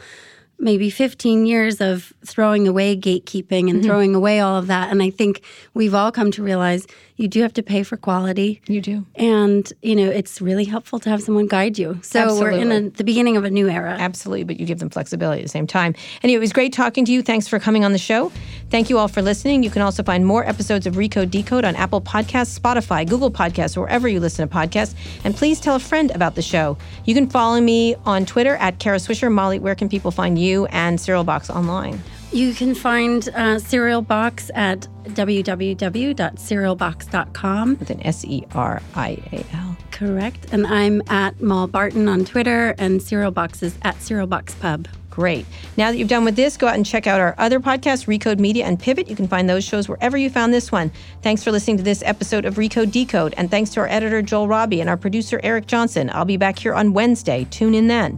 maybe 0.60 0.89
15 0.89 1.45
years 1.45 1.80
of 1.80 2.14
throwing 2.26 2.68
away 2.68 2.95
gatekeeping 2.95 3.70
and 3.70 3.80
mm-hmm. 3.80 3.82
throwing 3.84 4.16
away 4.16 4.39
all 4.41 4.57
of 4.57 4.68
that. 4.68 4.91
And 4.91 5.01
I 5.01 5.10
think 5.10 5.41
we've 5.74 5.95
all 5.95 6.12
come 6.12 6.32
to 6.32 6.43
realize 6.43 6.86
you 7.16 7.28
do 7.28 7.41
have 7.41 7.53
to 7.53 7.64
pay 7.64 7.84
for 7.84 7.97
quality. 7.97 8.62
You 8.68 8.82
do. 8.82 9.05
And, 9.16 9.72
you 9.82 9.95
know, 9.95 10.10
it's 10.10 10.41
really 10.41 10.66
helpful 10.66 10.99
to 10.99 11.10
have 11.10 11.22
someone 11.22 11.47
guide 11.47 11.78
you. 11.78 11.99
So 12.01 12.39
we're 12.39 12.51
in 12.51 12.72
a, 12.72 12.89
the 12.89 13.03
beginning 13.03 13.38
of 13.38 13.43
a 13.43 13.49
new 13.49 13.70
era. 13.70 13.95
Absolutely, 13.99 14.45
but 14.45 14.60
you 14.60 14.66
give 14.66 14.80
them 14.80 14.89
flexibility 14.89 15.41
at 15.41 15.45
the 15.45 15.49
same 15.49 15.68
time. 15.68 15.95
Anyway, 16.24 16.38
it 16.38 16.39
was 16.39 16.53
great 16.53 16.74
talking 16.74 17.05
to 17.05 17.12
you. 17.12 17.22
Thanks 17.22 17.47
for 17.47 17.60
coming 17.60 17.84
on 17.84 17.91
the 17.91 17.97
show. 17.97 18.32
Thank 18.70 18.89
you 18.89 18.97
all 18.97 19.07
for 19.07 19.22
listening. 19.22 19.64
You 19.64 19.70
can 19.70 19.82
also 19.82 20.03
find 20.03 20.26
more 20.26 20.47
episodes 20.47 20.86
of 20.88 20.95
Recode 20.95 21.30
Decode 21.32 21.66
on 21.66 21.76
Apple 21.76 22.01
Podcasts, 22.01 22.57
Spotify, 22.57 23.07
Google 23.07 23.32
Podcasts, 23.32 23.76
or 23.76 23.82
wherever 23.82 24.07
you 24.07 24.20
listen 24.20 24.47
to 24.47 24.55
podcasts. 24.55 24.95
And 25.24 25.36
please 25.36 25.60
tell 25.60 25.76
a 25.76 25.80
friend 25.80 26.12
about 26.12 26.36
the 26.36 26.41
show. 26.41 26.78
You 27.05 27.14
can 27.16 27.30
follow 27.30 27.60
me 27.60 27.95
on 28.05 28.26
Twitter 28.26 28.55
at 28.57 28.80
Kara 28.80 28.97
Swisher. 28.97 29.30
Molly, 29.32 29.60
where 29.60 29.76
can 29.76 29.89
people 29.89 30.12
find 30.12 30.39
you 30.39 30.49
and 30.72 31.00
Serial 31.00 31.24
Box 31.24 31.50
online? 31.50 32.04
You 32.32 32.54
can 32.54 32.76
find 32.76 33.28
uh, 33.30 33.58
Serial 33.58 34.04
Box 34.04 34.52
at 34.54 34.82
www.serialbox.com. 35.06 37.78
With 37.80 37.89
an 37.89 38.06
S 38.06 38.24
E 38.26 38.43
R 38.54 38.84
I 38.93 39.18
A 39.32 39.43
L. 39.56 39.76
Correct. 39.91 40.45
And 40.52 40.68
I'm 40.68 41.02
at 41.10 41.41
Maul 41.41 41.66
Barton 41.68 42.08
on 42.08 42.26
Twitter, 42.26 42.76
and 42.78 43.02
Serial 43.02 43.32
Box 43.32 43.64
is 43.64 43.76
at 43.82 44.00
Serial 44.02 44.28
Box 44.28 44.54
Pub. 44.56 44.88
Great. 45.10 45.45
Now 45.76 45.91
that 45.91 45.97
you've 45.97 46.08
done 46.08 46.24
with 46.24 46.36
this, 46.36 46.56
go 46.56 46.68
out 46.68 46.76
and 46.76 46.86
check 46.86 47.08
out 47.08 47.20
our 47.20 47.34
other 47.39 47.60
podcasts, 47.60 48.06
Recode 48.06 48.38
Media 48.39 48.66
and 48.66 48.80
Pivot. 48.80 49.10
You 49.10 49.16
can 49.16 49.28
find 49.28 49.50
those 49.50 49.64
shows 49.66 49.89
wherever 49.89 50.16
you 50.18 50.30
found 50.30 50.54
this 50.54 50.72
one. 50.72 50.91
Thanks 51.24 51.43
for 51.43 51.52
listening 51.52 51.78
to 51.78 51.84
this 51.84 52.04
episode 52.04 52.45
of 52.45 52.56
Recode 52.56 52.91
Decode. 52.91 53.34
And 53.36 53.52
thanks 53.52 53.72
to 53.72 53.82
our 53.82 53.88
editor, 53.88 54.22
Joel 54.22 54.47
Robbie, 54.47 54.80
and 54.80 54.89
our 54.89 54.95
producer, 54.95 55.41
Eric 55.43 55.68
Johnson. 55.68 56.10
I'll 56.14 56.24
be 56.24 56.38
back 56.38 56.58
here 56.60 56.74
on 56.74 56.93
Wednesday. 56.93 57.45
Tune 57.50 57.74
in 57.74 57.88
then. 57.88 58.18